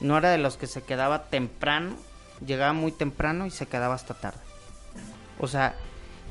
no 0.01 0.17
era 0.17 0.31
de 0.31 0.39
los 0.39 0.57
que 0.57 0.67
se 0.67 0.83
quedaba 0.83 1.25
temprano, 1.25 1.97
llegaba 2.45 2.73
muy 2.73 2.93
temprano 2.93 3.47
y 3.47 3.51
se 3.51 3.67
quedaba 3.67 3.95
hasta 3.95 4.15
tarde. 4.15 4.41
O 5.41 5.49
sea, 5.49 5.75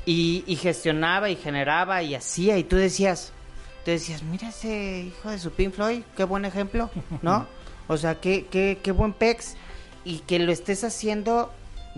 y, 0.06 0.44
y 0.46 0.56
gestionaba 0.56 1.28
y 1.30 1.36
generaba 1.36 2.02
y 2.02 2.14
hacía, 2.14 2.56
y 2.58 2.64
tú 2.64 2.76
decías, 2.76 3.32
tú 3.84 3.90
decías, 3.90 4.22
mira 4.22 4.48
ese 4.48 5.04
hijo 5.08 5.30
de 5.30 5.38
su 5.38 5.50
Pink 5.50 5.74
Floyd, 5.74 6.02
qué 6.16 6.24
buen 6.24 6.44
ejemplo, 6.44 6.90
¿no? 7.22 7.46
O 7.90 7.96
sea, 7.96 8.20
qué, 8.20 8.46
qué, 8.50 8.78
qué 8.82 8.92
buen 8.92 9.14
pex. 9.14 9.56
Y 10.04 10.18
que 10.18 10.38
lo 10.38 10.52
estés 10.52 10.84
haciendo 10.84 11.50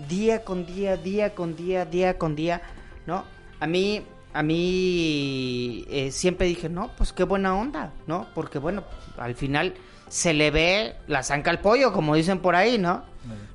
día 0.07 0.45
con 0.45 0.65
día, 0.65 0.95
día 0.95 1.35
con 1.35 1.57
día, 1.57 1.83
día 1.83 2.17
con 2.17 2.35
día, 2.35 2.61
¿no? 3.05 3.23
A 3.59 3.67
mí, 3.67 4.03
a 4.33 4.43
mí 4.43 5.85
eh, 5.89 6.11
siempre 6.11 6.47
dije, 6.47 6.69
no, 6.69 6.91
pues 6.97 7.13
qué 7.13 7.23
buena 7.23 7.55
onda, 7.55 7.93
¿no? 8.07 8.27
Porque 8.33 8.59
bueno, 8.59 8.83
al 9.17 9.35
final 9.35 9.75
se 10.07 10.33
le 10.33 10.51
ve 10.51 10.95
la 11.07 11.23
zanca 11.23 11.51
al 11.51 11.59
pollo, 11.59 11.93
como 11.93 12.15
dicen 12.15 12.39
por 12.39 12.55
ahí, 12.55 12.77
¿no? 12.77 13.03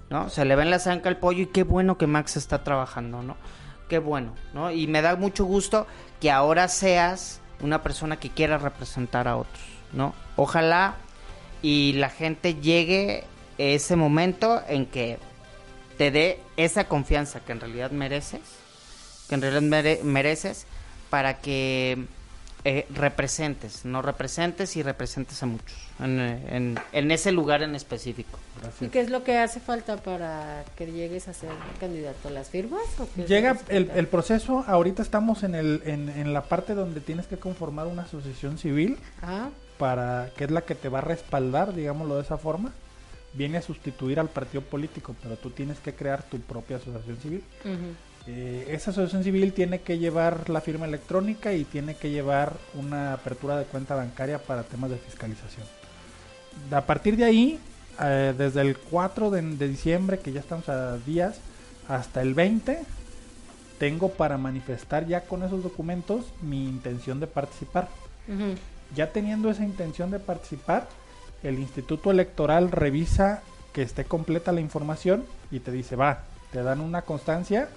¿No? 0.09 0.31
Se 0.31 0.45
le 0.45 0.55
ve 0.55 0.63
en 0.63 0.71
la 0.71 0.79
zanca 0.79 1.09
al 1.09 1.19
pollo 1.19 1.43
y 1.43 1.47
qué 1.47 1.65
bueno 1.65 1.99
que 1.99 2.07
Max 2.07 2.37
está 2.37 2.63
trabajando, 2.63 3.23
¿no? 3.23 3.37
Qué 3.89 3.99
bueno, 3.99 4.35
¿no? 4.55 4.71
Y 4.71 4.87
me 4.87 5.03
da 5.03 5.17
mucho 5.17 5.45
gusto 5.45 5.87
que 6.21 6.31
ahora 6.31 6.69
seas 6.69 7.41
una 7.61 7.83
persona 7.83 8.19
que 8.19 8.31
quiera 8.31 8.59
representar 8.59 9.29
a 9.29 9.37
otros, 9.37 9.65
¿no? 9.93 10.15
Ojalá 10.37 10.97
y 11.63 11.95
la 11.95 12.09
gente 12.09 12.55
llegue 12.55 13.25
ese 13.59 13.97
momento 13.97 14.63
en 14.69 14.87
que 14.87 15.19
te 15.99 16.11
dé 16.11 16.41
esa 16.57 16.85
confianza 16.85 17.41
que 17.41 17.53
en 17.53 17.61
realidad 17.61 17.91
mereces, 17.91 18.41
que 19.29 19.35
en 19.35 19.43
realidad 19.43 19.62
mere- 19.62 20.01
mereces, 20.03 20.66
para 21.11 21.39
que 21.41 22.05
eh, 22.64 22.85
representes, 22.93 23.85
no 23.85 24.03
representes 24.03 24.77
y 24.77 24.83
representes 24.83 25.41
a 25.43 25.47
muchos 25.47 25.77
en, 26.01 26.18
en- 26.18 26.79
en 26.93 27.11
ese 27.12 27.31
lugar 27.31 27.62
en 27.62 27.74
específico. 27.77 28.39
¿Y 28.81 28.89
qué 28.89 29.01
es 29.01 29.09
lo 29.11 29.22
que 29.22 29.39
hace 29.39 29.61
falta 29.61 29.97
para 29.99 30.64
que 30.77 30.91
llegues 30.91 31.29
a 31.29 31.33
ser 31.35 31.51
candidato? 31.79 32.29
¿Las 32.31 32.49
firmas? 32.51 32.83
o 32.99 33.07
Llega 33.27 33.57
el, 33.68 34.09
proceso, 34.09 34.64
ahorita 34.66 35.03
estamos 35.03 35.43
en, 35.45 35.55
el, 35.55 35.81
en, 35.85 36.09
en 36.09 36.33
la 36.33 36.43
parte 36.43 36.74
donde 36.74 37.01
tienes 37.01 37.27
que 37.29 37.37
conformar 37.37 37.87
una 37.87 38.03
asociación 38.03 38.59
civil 38.59 38.99
Ah, 39.22 39.49
para 39.79 40.31
que 40.37 40.45
es 40.45 40.51
la 40.51 40.62
que 40.62 40.74
te 40.74 40.89
va 40.89 40.99
a 40.99 41.03
respaldar, 41.03 41.72
digámoslo 41.74 42.16
de 42.16 42.22
esa 42.22 42.37
forma. 42.39 42.72
Viene 43.35 43.59
a 43.59 43.62
sustituir 43.62 44.18
al 44.18 44.29
partido 44.31 44.62
político, 44.62 45.14
pero 45.22 45.37
tú 45.37 45.51
tienes 45.51 45.79
que 45.79 45.95
crear 45.95 46.22
tu 46.22 46.41
propia 46.41 46.79
asociación 46.79 47.18
civil. 47.18 47.45
ujú. 47.64 47.95
Eh, 48.29 48.66
esa 48.70 48.91
asociación 48.91 49.22
civil 49.22 49.53
tiene 49.53 49.81
que 49.81 49.99
llevar 49.99 50.51
la 50.51 50.61
firma 50.61 50.87
electrónica 50.87 51.53
y 51.53 51.64
tiene 51.64 51.95
que 51.95 52.11
llevar 52.11 52.55
una 52.74 53.12
apertura 53.12 53.57
de 53.57 53.64
cuenta 53.64 53.95
bancaria 53.95 54.39
para 54.39 54.64
temas 54.64 54.91
de 54.91 54.97
fiscalización. 54.97 55.66
A 56.72 56.81
partir 56.83 57.16
de 57.16 57.24
ahí, 57.24 57.61
eh, 58.01 58.35
desde 58.37 58.62
el 58.62 58.77
4 58.77 59.31
de, 59.31 59.43
de 59.43 59.68
diciembre, 59.68 60.18
que 60.18 60.33
ya 60.33 60.41
estamos 60.41 60.68
a 60.68 60.99
días, 60.99 61.39
hasta 61.89 62.20
el 62.20 62.35
20, 62.35 62.81
tengo 63.79 64.09
para 64.11 64.39
manifestar 64.39 65.07
ya 65.07 65.22
con 65.22 65.43
esos 65.43 65.62
documentos 65.62 66.24
mi 66.43 66.68
intención 66.68 67.20
de 67.20 67.27
participar. 67.27 67.89
Ya 68.95 69.12
teniendo 69.12 69.51
esa 69.51 69.64
intención 69.64 70.11
de 70.11 70.18
participar, 70.18 70.89
el 71.45 71.59
Instituto 71.59 72.11
Electoral 72.11 72.72
revisa 72.72 73.43
que 73.72 73.83
esté 73.83 74.05
completa 74.05 74.51
la 74.51 74.61
información 74.61 75.24
y 75.51 75.61
te 75.61 75.70
dice, 75.70 75.95
va, 75.95 76.24
te 76.51 76.62
dan 76.62 76.81
una 76.81 77.03
constancia 77.03 77.68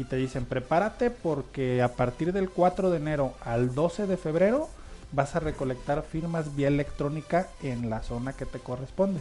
y 0.00 0.04
te 0.04 0.16
dicen, 0.16 0.46
prepárate 0.46 1.10
porque 1.10 1.82
a 1.82 1.94
partir 1.94 2.32
del 2.32 2.48
4 2.48 2.90
de 2.90 2.96
enero 2.96 3.34
al 3.42 3.74
12 3.74 4.06
de 4.06 4.16
febrero 4.16 4.70
vas 5.12 5.36
a 5.36 5.40
recolectar 5.40 6.02
firmas 6.02 6.56
vía 6.56 6.68
electrónica 6.68 7.48
en 7.62 7.90
la 7.90 8.02
zona 8.02 8.32
que 8.32 8.46
te 8.46 8.60
corresponde. 8.60 9.20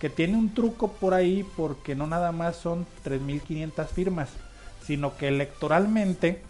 Que 0.00 0.10
tiene 0.10 0.36
un 0.36 0.52
truco 0.52 0.88
por 0.88 1.14
ahí 1.14 1.46
porque 1.56 1.94
no 1.94 2.08
nada 2.08 2.32
más 2.32 2.56
son 2.56 2.86
3.500 3.04 3.86
firmas, 3.86 4.30
sino 4.84 5.16
que 5.16 5.28
electoralmente 5.28 6.42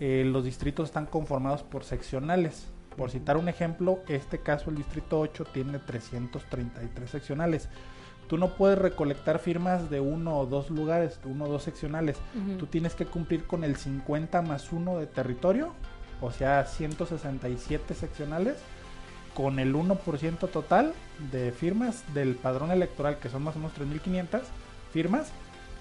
eh, 0.00 0.24
los 0.24 0.42
distritos 0.42 0.88
están 0.88 1.04
conformados 1.04 1.62
por 1.62 1.84
seccionales. 1.84 2.64
Por 2.96 3.10
citar 3.10 3.36
un 3.36 3.50
ejemplo, 3.50 3.98
este 4.08 4.38
caso 4.38 4.70
el 4.70 4.76
distrito 4.76 5.20
8 5.20 5.44
tiene 5.52 5.78
333 5.80 7.10
seccionales. 7.10 7.68
Tú 8.32 8.38
no 8.38 8.48
puedes 8.48 8.78
recolectar 8.78 9.38
firmas 9.40 9.90
de 9.90 10.00
uno 10.00 10.38
o 10.38 10.46
dos 10.46 10.70
lugares, 10.70 11.20
uno 11.26 11.44
o 11.44 11.48
dos 11.48 11.64
seccionales. 11.64 12.16
Tú 12.58 12.64
tienes 12.64 12.94
que 12.94 13.04
cumplir 13.04 13.44
con 13.44 13.62
el 13.62 13.76
50 13.76 14.40
más 14.40 14.72
1 14.72 15.00
de 15.00 15.06
territorio, 15.06 15.74
o 16.22 16.32
sea, 16.32 16.64
167 16.64 17.92
seccionales, 17.92 18.56
con 19.34 19.58
el 19.58 19.74
1% 19.74 20.48
total 20.48 20.94
de 21.30 21.52
firmas 21.52 22.04
del 22.14 22.34
padrón 22.36 22.70
electoral, 22.70 23.18
que 23.18 23.28
son 23.28 23.42
más 23.42 23.54
o 23.56 23.58
menos 23.58 23.74
3.500 23.74 24.40
firmas, 24.94 25.30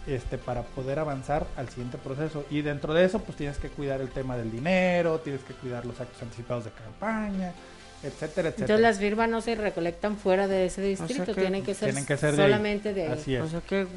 este, 0.06 0.38
para 0.38 0.64
poder 0.64 1.00
avanzar 1.00 1.48
al 1.56 1.70
siguiente 1.70 1.98
proceso. 2.00 2.44
Y 2.50 2.64
dentro 2.64 2.94
de 2.94 3.06
eso, 3.06 3.20
pues 3.20 3.38
tienes 3.38 3.60
que 3.60 3.70
cuidar 3.70 4.02
el 4.02 4.10
tema 4.10 4.36
del 4.36 4.52
dinero, 4.52 5.20
tienes 5.20 5.42
que 5.44 5.54
cuidar 5.54 5.86
los 5.86 6.02
actos 6.02 6.22
anticipados 6.22 6.66
de 6.66 6.72
campaña, 6.72 7.54
etcétera, 8.04 8.50
etcétera. 8.50 8.50
Entonces 8.60 8.80
las 8.80 9.00
firmas 9.00 9.30
no 9.30 9.42
se 9.42 9.56
recolectan 9.56 10.18
fuera 10.18 10.48
de 10.48 10.66
ese 10.66 10.82
distrito, 10.82 11.26
que 11.26 11.42
tienen 11.42 11.64
que 11.64 11.74
ser, 11.74 11.90
tienen 11.90 12.06
que 12.06 12.18
ser 12.18 12.36
de 12.36 12.42
ahí. 12.44 12.50
solamente 12.50 12.94
de 12.94 13.04
ahí. 13.08 13.12
Así 13.14 13.36
es. 13.36 13.42
O 13.44 13.48
sea, 13.48 13.62
que, 13.62 13.88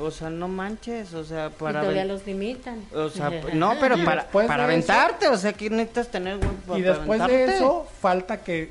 o 0.00 0.10
sea, 0.10 0.30
no 0.30 0.48
manches, 0.48 1.14
o 1.14 1.24
sea, 1.24 1.46
Y 1.46 1.50
para... 1.60 1.80
todavía 1.80 2.02
aven- 2.02 2.08
los 2.08 2.26
limitan. 2.26 2.82
O 2.94 3.08
sea, 3.08 3.30
no, 3.54 3.74
pero 3.80 3.96
Y 3.96 4.02
para, 4.04 4.26
para 4.28 4.44
eso- 4.54 4.62
aventarte, 4.62 5.28
o 5.28 5.36
sea, 5.36 5.52
que 5.52 5.70
necesitas 5.70 6.08
tener... 6.10 6.38
para 6.66 6.78
Y 6.78 6.82
después 6.82 7.26
de 7.26 7.44
eso, 7.56 7.86
falta 8.00 8.42
que 8.42 8.70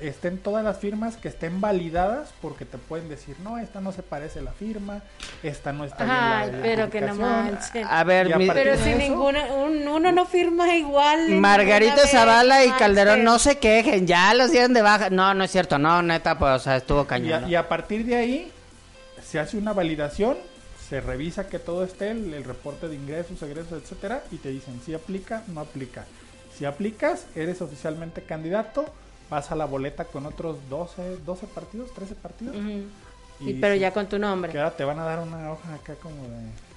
estén 0.00 0.38
todas 0.38 0.64
las 0.64 0.78
firmas 0.78 1.16
que 1.18 1.28
estén 1.28 1.60
validadas 1.60 2.30
porque 2.40 2.64
te 2.64 2.78
pueden 2.78 3.08
decir, 3.10 3.36
no, 3.44 3.58
esta 3.58 3.80
no 3.82 3.92
se 3.92 4.02
parece 4.02 4.38
a 4.38 4.42
la 4.42 4.52
firma, 4.52 5.02
esta 5.42 5.72
no 5.74 5.84
está 5.84 6.04
bien 6.04 6.16
la 6.16 6.38
Ay, 6.40 6.50
pero 6.62 6.88
que 6.90 7.00
no 7.02 7.06
identificación". 7.08 7.44
manchen. 7.54 7.86
A 7.88 8.04
ver, 8.04 8.28
Y 8.28 8.32
a 8.32 8.38
mi- 8.38 8.48
Pero 8.48 8.76
si 8.82 8.90
eso- 8.90 8.98
ninguna, 8.98 9.44
un- 9.52 9.86
uno 9.86 10.10
no 10.12 10.24
firma 10.24 10.74
igual. 10.74 11.28
Margarita 11.32 12.06
Zavala 12.06 12.64
y 12.64 12.70
Calderón 12.72 13.24
no 13.24 13.38
se 13.38 13.58
quejen, 13.58 14.06
ya 14.06 14.32
los 14.32 14.50
dieron 14.52 14.72
de 14.72 14.80
baja. 14.82 15.10
No, 15.10 15.34
no 15.34 15.44
es 15.44 15.50
cierto, 15.50 15.78
no, 15.78 16.00
neta, 16.02 16.38
pues, 16.38 16.52
o 16.52 16.58
sea, 16.58 16.76
estuvo 16.76 17.02
Y 17.02 17.06
cañón. 17.06 17.32
a, 17.34 17.40
¿no? 17.42 17.48
y 17.48 17.54
a 17.54 17.68
partir 17.68 18.06
de 18.06 18.16
ahí 18.16 18.52
se 19.22 19.38
hace 19.38 19.58
una 19.58 19.74
validación, 19.74 20.38
se 20.88 21.02
revisa 21.02 21.46
que 21.48 21.58
todo 21.58 21.84
esté, 21.84 22.12
el, 22.12 22.32
el 22.32 22.44
reporte 22.44 22.88
de 22.88 22.94
ingresos, 22.94 23.42
egresos, 23.42 23.82
etcétera, 23.82 24.22
y 24.30 24.36
te 24.38 24.48
dicen 24.48 24.80
si 24.86 24.94
aplica, 24.94 25.42
no 25.48 25.60
aplica. 25.60 26.06
Si 26.56 26.64
aplicas, 26.64 27.26
eres 27.36 27.60
oficialmente 27.60 28.22
candidato, 28.22 28.86
vas 29.30 29.50
a 29.50 29.56
la 29.56 29.64
boleta 29.66 30.04
con 30.04 30.26
otros 30.26 30.56
12, 30.70 31.18
12 31.24 31.46
partidos, 31.48 31.92
13 31.94 32.14
partidos. 32.14 32.56
Y 33.40 33.50
Y, 33.50 33.54
pero 33.54 33.74
ya 33.74 33.92
con 33.92 34.06
tu 34.06 34.18
nombre. 34.18 34.50
que 34.50 34.58
ahora 34.58 34.76
te 34.76 34.84
van 34.84 34.98
a 34.98 35.04
dar 35.04 35.20
una 35.20 35.52
hoja 35.52 35.74
acá 35.74 35.94
como 36.02 36.16
de... 36.22 36.68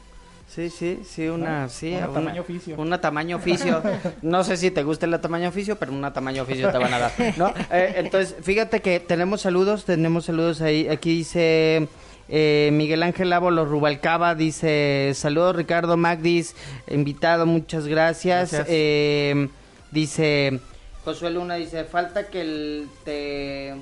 Sí, 0.47 0.69
sí, 0.69 0.99
sí, 1.09 1.27
una, 1.29 1.63
¿No? 1.63 1.69
sí, 1.69 1.93
Una 1.93 2.09
una- 2.09 2.13
tamaño 2.13 2.41
oficio. 2.41 2.75
Una 2.77 3.01
tamaño 3.01 3.37
oficio. 3.37 3.81
No 4.21 4.43
sé 4.43 4.57
si 4.57 4.69
te 4.69 4.83
gusta 4.83 5.05
el 5.05 5.17
tamaño 5.21 5.47
oficio, 5.47 5.77
pero 5.77 5.93
una 5.93 6.11
tamaño 6.11 6.43
oficio 6.43 6.69
te 6.71 6.77
van 6.77 6.93
a 6.93 6.99
dar, 6.99 7.11
¿no? 7.37 7.53
Eh, 7.71 7.93
entonces, 7.95 8.35
fíjate 8.43 8.81
que 8.81 8.99
tenemos 8.99 9.41
saludos, 9.41 9.85
tenemos 9.85 10.25
saludos 10.25 10.59
ahí. 10.61 10.89
Aquí 10.89 11.15
dice 11.15 11.87
eh, 12.27 12.69
Miguel 12.73 13.01
Ángel 13.03 13.29
Lávolo 13.29 13.63
Rubalcaba, 13.63 14.35
dice, 14.35 15.13
saludos 15.15 15.55
Ricardo 15.55 15.95
Magdis, 15.95 16.53
invitado, 16.89 17.45
muchas 17.45 17.87
gracias. 17.87 18.51
Gracias. 18.51 18.67
Eh, 18.69 19.47
dice, 19.91 20.59
Josué 21.03 21.31
Luna 21.31 21.55
dice, 21.55 21.83
falta 21.85 22.27
que 22.27 22.41
el, 22.41 22.89
te 23.03 23.75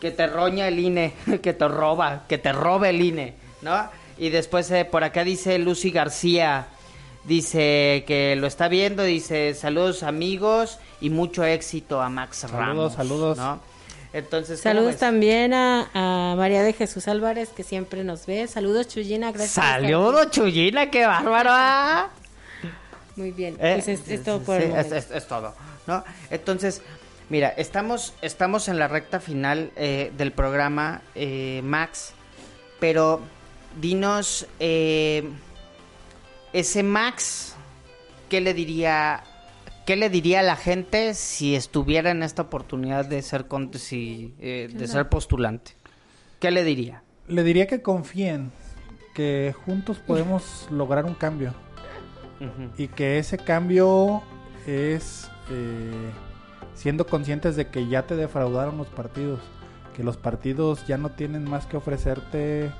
que 0.00 0.10
te 0.10 0.26
roña 0.26 0.68
el 0.68 0.78
INE, 0.78 1.14
que 1.42 1.52
te 1.52 1.68
roba, 1.68 2.24
que 2.28 2.38
te 2.38 2.52
robe 2.52 2.90
el 2.90 3.00
INE, 3.00 3.34
¿no? 3.62 3.88
Y 4.18 4.30
después 4.30 4.70
eh, 4.70 4.84
por 4.84 5.04
acá 5.04 5.24
dice 5.24 5.58
Lucy 5.58 5.90
García, 5.90 6.66
dice 7.24 8.04
que 8.06 8.36
lo 8.36 8.46
está 8.46 8.68
viendo, 8.68 9.02
dice 9.02 9.54
saludos 9.54 10.02
amigos 10.02 10.78
y 11.00 11.10
mucho 11.10 11.44
éxito 11.44 12.00
a 12.00 12.08
Max 12.08 12.38
Saludos, 12.38 12.58
Ramos. 12.58 12.92
saludos. 12.94 13.38
¿no? 13.38 13.60
Entonces, 14.12 14.62
¿cómo 14.62 14.74
Saludos 14.74 14.96
también 14.96 15.52
a, 15.52 15.90
a 15.92 16.34
María 16.36 16.62
de 16.62 16.72
Jesús 16.72 17.08
Álvarez, 17.08 17.50
que 17.50 17.62
siempre 17.62 18.04
nos 18.04 18.24
ve. 18.24 18.46
Saludos, 18.46 18.88
Chuyina, 18.88 19.32
gracias. 19.32 19.52
Saludos, 19.52 20.30
Chuyina, 20.30 20.90
qué 20.90 21.04
bárbaro. 21.06 22.10
Muy 23.16 23.32
bien, 23.32 23.56
Eh, 23.58 23.72
pues 23.74 23.88
es, 23.88 24.08
es 24.08 24.22
todo 24.22 24.40
por 24.42 24.56
sí, 24.58 24.62
es, 24.64 24.70
momento. 24.70 24.94
es- 24.96 25.10
es 25.10 25.26
todo, 25.26 25.54
¿no? 25.86 26.04
Entonces, 26.30 26.82
mira, 27.30 27.48
estamos, 27.48 28.12
estamos 28.22 28.68
en 28.68 28.78
la 28.78 28.88
recta 28.88 29.20
final 29.20 29.70
eh, 29.76 30.12
del 30.16 30.32
programa, 30.32 31.00
eh, 31.14 31.60
Max, 31.64 32.12
pero 32.78 33.20
dinos, 33.80 34.46
eh, 34.60 35.28
ese 36.52 36.82
Max, 36.82 37.54
¿qué 38.28 38.40
le 38.40 38.54
diría, 38.54 39.22
¿qué 39.86 39.96
le 39.96 40.10
diría 40.10 40.40
a 40.40 40.42
la 40.42 40.56
gente 40.56 41.14
si 41.14 41.54
estuviera 41.54 42.10
en 42.10 42.22
esta 42.22 42.42
oportunidad 42.42 43.04
de 43.06 43.22
ser 43.22 43.46
con- 43.46 43.72
si, 43.74 44.34
eh, 44.40 44.68
de 44.72 44.86
ser 44.88 45.08
postulante? 45.08 45.72
¿Qué 46.40 46.50
le 46.50 46.64
diría? 46.64 47.02
Le 47.28 47.42
diría 47.42 47.66
que 47.66 47.82
confíen, 47.82 48.52
que 49.14 49.54
juntos 49.64 49.98
podemos 49.98 50.66
lograr 50.70 51.06
un 51.06 51.14
cambio 51.14 51.54
Y 52.76 52.88
que 52.88 53.18
ese 53.18 53.38
cambio 53.38 54.22
es 54.66 55.30
eh, 55.50 56.10
siendo 56.74 57.06
conscientes 57.06 57.56
de 57.56 57.68
que 57.68 57.88
ya 57.88 58.06
te 58.06 58.16
defraudaron 58.16 58.76
los 58.76 58.88
partidos, 58.88 59.40
que 59.94 60.04
los 60.04 60.16
partidos 60.16 60.86
ya 60.86 60.98
no 60.98 61.10
tienen 61.10 61.48
más 61.48 61.66
que 61.66 61.76
ofrecerte 61.76 62.70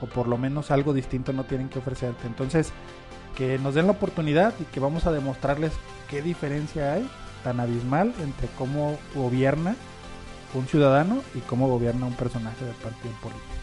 o 0.00 0.06
por 0.06 0.28
lo 0.28 0.36
menos 0.36 0.70
algo 0.70 0.92
distinto 0.92 1.32
no 1.32 1.44
tienen 1.44 1.68
que 1.68 1.78
ofrecerte. 1.78 2.26
Entonces, 2.26 2.72
que 3.36 3.58
nos 3.58 3.74
den 3.74 3.86
la 3.86 3.92
oportunidad 3.92 4.54
y 4.60 4.64
que 4.64 4.80
vamos 4.80 5.06
a 5.06 5.12
demostrarles 5.12 5.72
qué 6.08 6.22
diferencia 6.22 6.92
hay 6.92 7.08
tan 7.44 7.60
abismal 7.60 8.12
entre 8.22 8.48
cómo 8.58 8.98
gobierna 9.14 9.76
un 10.54 10.66
ciudadano 10.66 11.22
y 11.34 11.40
cómo 11.40 11.68
gobierna 11.68 12.06
un 12.06 12.14
personaje 12.14 12.64
del 12.64 12.74
partido 12.74 13.14
político. 13.20 13.55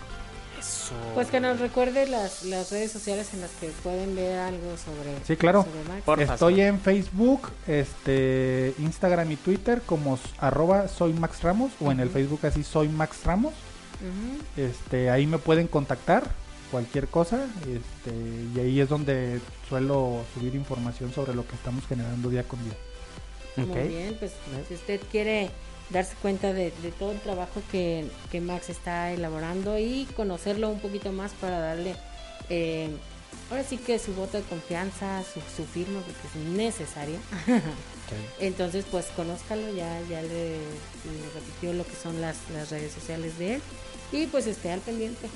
Eso. 0.64 0.94
Pues 1.14 1.28
que 1.30 1.40
nos 1.40 1.60
recuerde 1.60 2.08
las, 2.08 2.44
las 2.44 2.72
redes 2.72 2.92
sociales 2.92 3.34
en 3.34 3.42
las 3.42 3.52
que 3.52 3.68
pueden 3.84 4.16
ver 4.16 4.40
algo 4.40 4.78
sobre, 4.78 5.14
Sí, 5.26 5.36
claro. 5.36 5.64
sobre 5.64 5.84
Max. 5.84 6.02
Porfa, 6.06 6.34
Estoy 6.34 6.62
en 6.62 6.80
Facebook, 6.80 7.50
este, 7.68 8.74
Instagram 8.80 9.32
y 9.32 9.36
Twitter 9.36 9.82
como 9.86 10.18
arroba 10.40 10.88
soy 10.88 11.14
Max 11.14 11.42
Ramos 11.44 11.72
o 11.82 11.92
en 11.92 12.00
el 12.00 12.10
Facebook 12.10 12.40
así 12.46 12.64
soy 12.64 12.88
Max 12.90 13.18
Ramos. 13.26 13.54
Este, 14.58 15.10
ahí 15.10 15.26
me 15.26 15.38
pueden 15.38 15.68
contactar 15.68 16.24
cualquier 16.72 17.08
cosa, 17.08 17.46
este, 17.62 18.12
y 18.56 18.60
ahí 18.60 18.80
es 18.82 18.90
donde 18.90 19.40
suelo 19.70 20.24
subir 20.34 20.56
información 20.56 21.14
sobre 21.14 21.34
lo 21.36 21.48
que 21.48 21.56
estamos 21.56 21.86
generando 21.88 22.30
día 22.30 22.44
con 22.44 22.60
día. 22.64 22.74
Muy 23.56 23.88
bien, 23.88 24.16
pues 24.18 24.32
si 24.68 24.74
usted 24.74 25.00
quiere 25.12 25.52
darse 25.94 26.16
cuenta 26.22 26.52
de, 26.52 26.72
de 26.82 26.92
todo 26.92 27.12
el 27.12 27.20
trabajo 27.20 27.62
que, 27.72 28.08
que 28.32 28.42
Max 28.42 28.70
está 28.70 29.14
elaborando 29.14 29.78
y 29.78 30.06
conocerlo 30.16 30.70
un 30.70 30.80
poquito 30.80 31.12
más 31.12 31.32
para 31.34 31.60
darle, 31.60 31.96
eh, 32.50 32.90
ahora 33.50 33.64
sí 33.64 33.78
que 33.78 34.00
su 34.00 34.14
voto 34.14 34.38
de 34.38 34.44
confianza, 34.44 35.24
su, 35.24 35.40
su 35.56 35.66
firma, 35.66 36.02
porque 36.02 36.28
es 36.28 36.36
necesario. 36.48 37.18
Entonces, 38.40 38.86
pues 38.92 39.06
conózcalo, 39.16 39.74
ya, 39.74 40.02
ya 40.10 40.22
le, 40.22 40.58
le 40.58 41.30
repitió 41.34 41.74
lo 41.74 41.86
que 41.86 41.96
son 41.96 42.20
las, 42.20 42.38
las 42.52 42.70
redes 42.70 42.92
sociales 42.92 43.38
de 43.38 43.56
él 43.56 43.62
y 44.12 44.28
pues 44.28 44.48
esté 44.48 44.72
al 44.72 44.82
pendiente. 44.82 45.30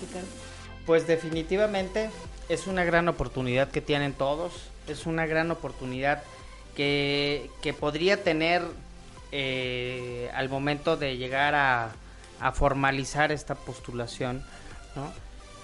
Ricardo. 0.00 0.28
Pues 0.84 1.06
definitivamente 1.06 2.10
es 2.48 2.66
una 2.66 2.84
gran 2.84 3.08
oportunidad 3.08 3.70
que 3.70 3.80
tienen 3.80 4.12
todos. 4.12 4.52
Es 4.86 5.06
una 5.06 5.26
gran 5.26 5.50
oportunidad 5.50 6.22
que, 6.76 7.50
que 7.60 7.74
podría 7.74 8.22
tener 8.22 8.62
eh, 9.32 10.30
al 10.34 10.48
momento 10.48 10.96
de 10.96 11.16
llegar 11.16 11.54
a, 11.54 11.92
a 12.40 12.52
formalizar 12.52 13.32
esta 13.32 13.54
postulación, 13.54 14.44
¿no? 14.94 15.12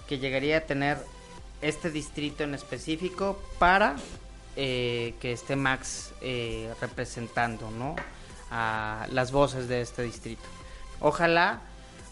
Que 0.08 0.18
llegaría 0.18 0.58
a 0.58 0.60
tener 0.62 0.98
este 1.60 1.90
distrito 1.90 2.44
en 2.44 2.54
específico 2.54 3.40
para 3.58 3.96
eh, 4.56 5.14
que 5.20 5.32
esté 5.32 5.56
Max 5.56 6.12
eh, 6.20 6.74
representando, 6.80 7.70
¿no? 7.70 7.96
A 8.50 9.06
las 9.10 9.32
voces 9.32 9.68
de 9.68 9.80
este 9.80 10.02
distrito. 10.02 10.42
Ojalá, 11.00 11.60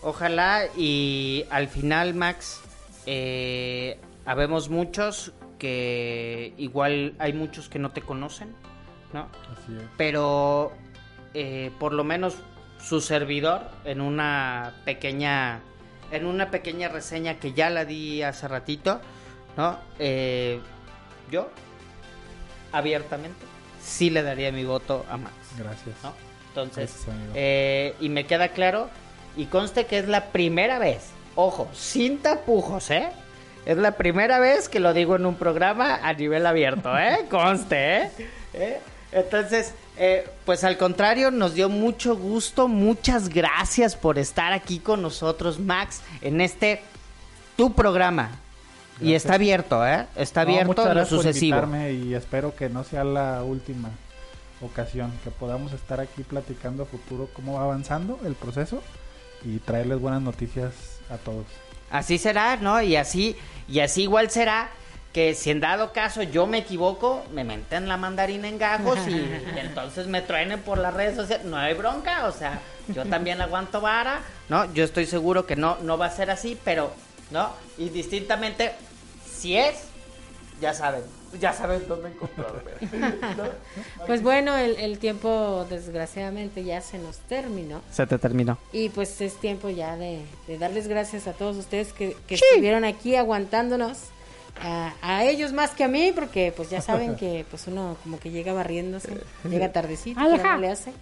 ojalá 0.01 0.64
y 0.74 1.44
al 1.51 1.68
final 1.68 2.14
Max, 2.14 2.62
eh, 3.05 3.98
habemos 4.24 4.70
muchos 4.70 5.32
que 5.59 6.55
igual 6.57 7.14
hay 7.18 7.34
muchos 7.34 7.68
que 7.68 7.78
no 7.78 7.90
te 7.90 8.01
conocen, 8.01 8.55
¿no? 9.12 9.28
Así 9.53 9.76
es. 9.76 9.82
pero 9.98 10.72
eh, 11.35 11.70
por 11.78 11.93
lo 11.93 12.05
menos 12.05 12.37
su 12.81 13.01
servidor 13.01 13.62
en 13.85 14.01
una 14.01 14.74
pequeña 14.85 15.61
en 16.11 16.26
una 16.26 16.51
pequeña 16.51 16.89
reseña 16.89 17.39
que 17.39 17.53
ya 17.53 17.70
la 17.70 17.85
di 17.85 18.22
hace 18.22 18.49
ratito 18.49 19.01
no 19.57 19.78
Eh, 19.99 20.61
yo 21.31 21.51
abiertamente 22.72 23.39
sí 23.83 24.11
le 24.11 24.22
daría 24.22 24.51
mi 24.53 24.64
voto 24.64 25.05
a 25.09 25.16
Max 25.16 25.35
Gracias. 25.57 25.97
¿no? 26.03 26.14
entonces 26.49 27.05
Gracias, 27.07 27.33
eh, 27.35 27.95
y 28.01 28.09
me 28.09 28.24
queda 28.26 28.49
claro 28.49 28.89
y 29.37 29.47
conste 29.47 29.87
que 29.87 29.99
es 29.99 30.09
la 30.09 30.26
primera 30.26 30.78
vez 30.78 31.11
ojo 31.37 31.68
sin 31.72 32.18
tapujos 32.18 32.91
eh 32.91 33.11
es 33.66 33.76
la 33.76 33.93
primera 33.93 34.39
vez 34.39 34.68
que 34.68 34.81
lo 34.81 34.93
digo 34.95 35.16
en 35.16 35.26
un 35.26 35.35
programa 35.35 36.01
a 36.03 36.12
nivel 36.14 36.47
abierto, 36.47 36.97
¿eh? 36.99 37.26
Conste, 37.31 37.97
¿eh? 37.97 38.11
¿Eh? 38.55 38.81
Entonces, 39.12 39.74
eh, 40.03 40.26
pues 40.46 40.64
al 40.64 40.78
contrario, 40.78 41.30
nos 41.30 41.53
dio 41.53 41.68
mucho 41.68 42.16
gusto. 42.16 42.68
Muchas 42.68 43.28
gracias 43.28 43.96
por 43.96 44.18
estar 44.18 44.55
aquí 44.55 44.78
con 44.78 45.03
nosotros, 45.03 45.59
Max, 45.61 46.01
en 46.22 46.40
este 46.40 46.80
tu 47.55 47.74
programa. 47.74 48.30
Y 48.98 49.12
está 49.12 49.34
abierto, 49.34 49.86
¿eh? 49.86 50.07
Está 50.16 50.40
abierto 50.40 50.88
en 50.88 50.94
lo 50.94 51.01
por 51.03 51.07
sucesivo. 51.07 51.59
invitarme 51.59 51.92
y 51.92 52.14
espero 52.14 52.57
que 52.57 52.70
no 52.70 52.82
sea 52.82 53.05
la 53.05 53.42
última 53.42 53.90
ocasión, 54.62 55.12
que 55.22 55.30
podamos 55.30 55.74
estar 55.74 56.01
aquí 56.01 56.22
platicando 56.22 56.84
a 56.84 56.86
futuro 56.86 57.28
cómo 57.34 57.59
va 57.59 57.64
avanzando 57.64 58.18
el 58.24 58.34
proceso 58.34 58.82
y 59.44 59.59
traerles 59.59 60.01
buenas 60.01 60.22
noticias 60.22 60.72
a 61.11 61.18
todos. 61.18 61.44
Así 61.90 62.16
será, 62.16 62.57
¿no? 62.57 62.80
Y 62.80 62.96
así, 62.96 63.36
y 63.68 63.80
así 63.80 64.05
igual 64.05 64.30
será 64.30 64.70
que 65.13 65.35
si 65.35 65.51
en 65.51 65.61
dado 65.61 65.93
caso 65.93 66.23
yo 66.23 66.47
me 66.47 66.59
equivoco, 66.59 67.25
me 67.33 67.43
meten 67.43 67.89
la 67.89 67.97
mandarina 67.97 68.49
en 68.49 68.59
gajos 68.59 68.99
y, 69.09 69.13
y 69.13 69.43
entonces 69.57 70.07
me 70.07 70.23
truenen 70.23 70.61
por 70.61 70.79
las 70.79 70.95
redes 70.95 71.17
sociales. 71.17 71.47
No 71.47 71.57
hay 71.57 71.75
bronca, 71.75 72.27
o 72.27 72.33
sea, 72.33 72.61
yo 72.89 73.05
también 73.07 73.41
aguanto 73.43 73.81
vara, 73.81 74.21
¿no? 74.49 74.73
Yo 74.73 74.85
estoy 74.85 75.07
seguro 75.07 75.47
que 75.47 75.57
no, 75.57 75.79
no 75.83 75.99
va 75.99 76.07
a 76.07 76.11
ser 76.11 76.31
así, 76.31 76.59
pero, 76.65 76.93
¿no? 77.31 77.51
Y 77.77 77.89
distintamente, 77.89 78.73
si 79.29 79.57
es, 79.57 79.85
ya 80.61 80.75
saben, 80.75 81.03
ya 81.41 81.53
saben 81.53 81.89
dónde 81.89 82.11
encontrarme. 82.11 82.71
¿no? 83.37 83.45
Pues 84.07 84.23
bueno, 84.23 84.57
el, 84.57 84.77
el 84.77 84.99
tiempo 84.99 85.67
desgraciadamente 85.69 86.63
ya 86.63 86.81
se 86.83 86.99
nos 86.99 87.17
terminó. 87.19 87.81
Se 87.91 88.07
te 88.07 88.19
terminó. 88.19 88.59
Y 88.73 88.91
pues 88.91 89.21
es 89.21 89.35
tiempo 89.37 89.71
ya 89.71 89.97
de, 89.97 90.21
de 90.47 90.59
darles 90.59 90.87
gracias 90.87 91.27
a 91.27 91.33
todos 91.33 91.57
ustedes 91.57 91.93
que, 91.93 92.17
que 92.29 92.37
estuvieron 92.37 92.85
aquí 92.85 93.17
aguantándonos. 93.17 93.99
A, 94.62 94.92
a 95.03 95.24
ellos 95.24 95.53
más 95.53 95.70
que 95.70 95.84
a 95.84 95.88
mí, 95.88 96.12
porque 96.14 96.53
pues 96.55 96.70
ya 96.70 96.80
saben 96.80 97.16
que 97.16 97.44
pues 97.51 97.66
uno 97.66 97.96
como 98.03 98.18
que 98.18 98.30
llega 98.30 98.53
barriéndose, 98.53 99.20
llega 99.48 99.72
tardecito, 99.72 100.20
pero 100.20 100.42
no 100.42 100.59
le 100.59 100.68
hace. 100.70 100.92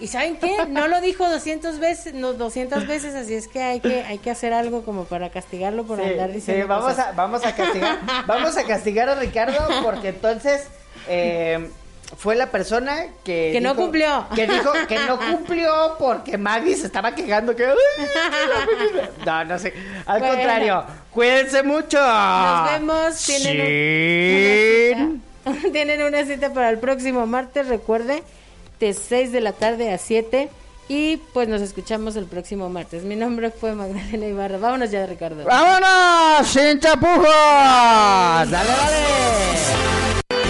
Y 0.00 0.06
¿saben 0.06 0.36
qué? 0.36 0.66
No 0.68 0.86
lo 0.86 1.00
dijo 1.00 1.28
200 1.28 1.80
veces, 1.80 2.14
no 2.14 2.32
200 2.34 2.86
veces, 2.86 3.14
así 3.16 3.34
es 3.34 3.48
que 3.48 3.60
hay 3.62 3.80
que 3.80 4.04
hay 4.04 4.18
que 4.18 4.30
hacer 4.30 4.52
algo 4.52 4.84
como 4.84 5.04
para 5.06 5.30
castigarlo 5.30 5.84
por 5.84 6.00
andar 6.00 6.30
diciendo 6.32 6.62
sí, 6.62 6.68
vamos 6.68 6.90
cosas. 6.90 7.06
a, 7.08 7.12
vamos 7.12 7.44
a 7.44 7.54
castigar, 7.56 7.98
vamos 8.26 8.56
a 8.56 8.64
castigar 8.64 9.08
a 9.08 9.16
Ricardo 9.16 9.58
porque 9.82 10.08
entonces 10.10 10.68
eh, 11.08 11.68
fue 12.16 12.34
la 12.36 12.50
persona 12.50 13.04
que 13.22 13.50
Que 13.52 13.60
no 13.60 13.76
cumplió. 13.76 14.26
que 14.34 14.46
dijo 14.46 14.72
que 14.88 14.98
no 15.00 15.18
cumplió 15.18 15.96
porque 15.98 16.38
Maggie 16.38 16.74
se 16.76 16.86
estaba 16.86 17.14
quejando 17.14 17.54
que 17.54 17.66
"Ay, 17.66 17.72
no, 19.26 19.44
no 19.44 19.58
sé, 19.58 19.74
al 20.06 20.20
Bueno. 20.20 20.34
contrario, 20.34 20.84
cuídense 21.12 21.62
mucho. 21.62 21.98
Nos 22.00 22.70
vemos. 22.72 23.16
Tienen, 23.24 25.20
una 25.44 25.54
cita, 25.54 25.72
tienen 25.72 26.02
una 26.02 26.24
cita 26.24 26.52
para 26.52 26.70
el 26.70 26.78
próximo 26.78 27.26
martes, 27.26 27.68
recuerde, 27.68 28.22
de 28.80 28.94
6 28.94 29.30
de 29.32 29.40
la 29.40 29.52
tarde 29.52 29.92
a 29.92 29.98
7. 29.98 30.48
Y 30.90 31.18
pues 31.34 31.48
nos 31.48 31.60
escuchamos 31.60 32.16
el 32.16 32.24
próximo 32.24 32.70
martes. 32.70 33.02
Mi 33.04 33.14
nombre 33.14 33.50
fue 33.50 33.74
Magdalena 33.74 34.24
Ibarra. 34.26 34.56
Vámonos 34.56 34.90
ya, 34.90 35.04
Ricardo. 35.04 35.44
¡Vámonos! 35.44 36.46
¡Sin 36.48 36.80
tapujos! 36.80 37.26
¡Dale, 37.28 38.50
dale! 38.50 40.47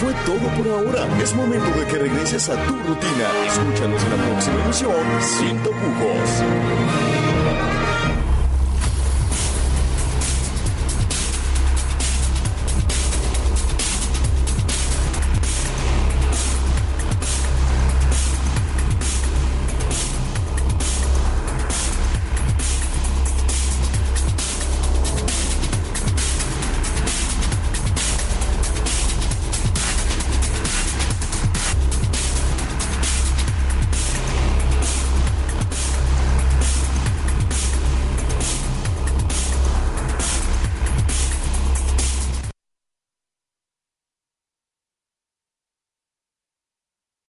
Fue 0.00 0.14
todo 0.24 0.48
por 0.56 0.66
ahora. 0.68 1.06
Es 1.22 1.34
momento 1.34 1.70
de 1.78 1.86
que 1.86 1.98
regreses 1.98 2.48
a 2.48 2.54
tu 2.66 2.72
rutina. 2.72 3.28
Escúchanos 3.46 4.02
en 4.02 4.10
la 4.10 4.16
próxima 4.16 4.64
emisión 4.64 4.94
sin 5.20 5.58
tapujos. 5.58 7.09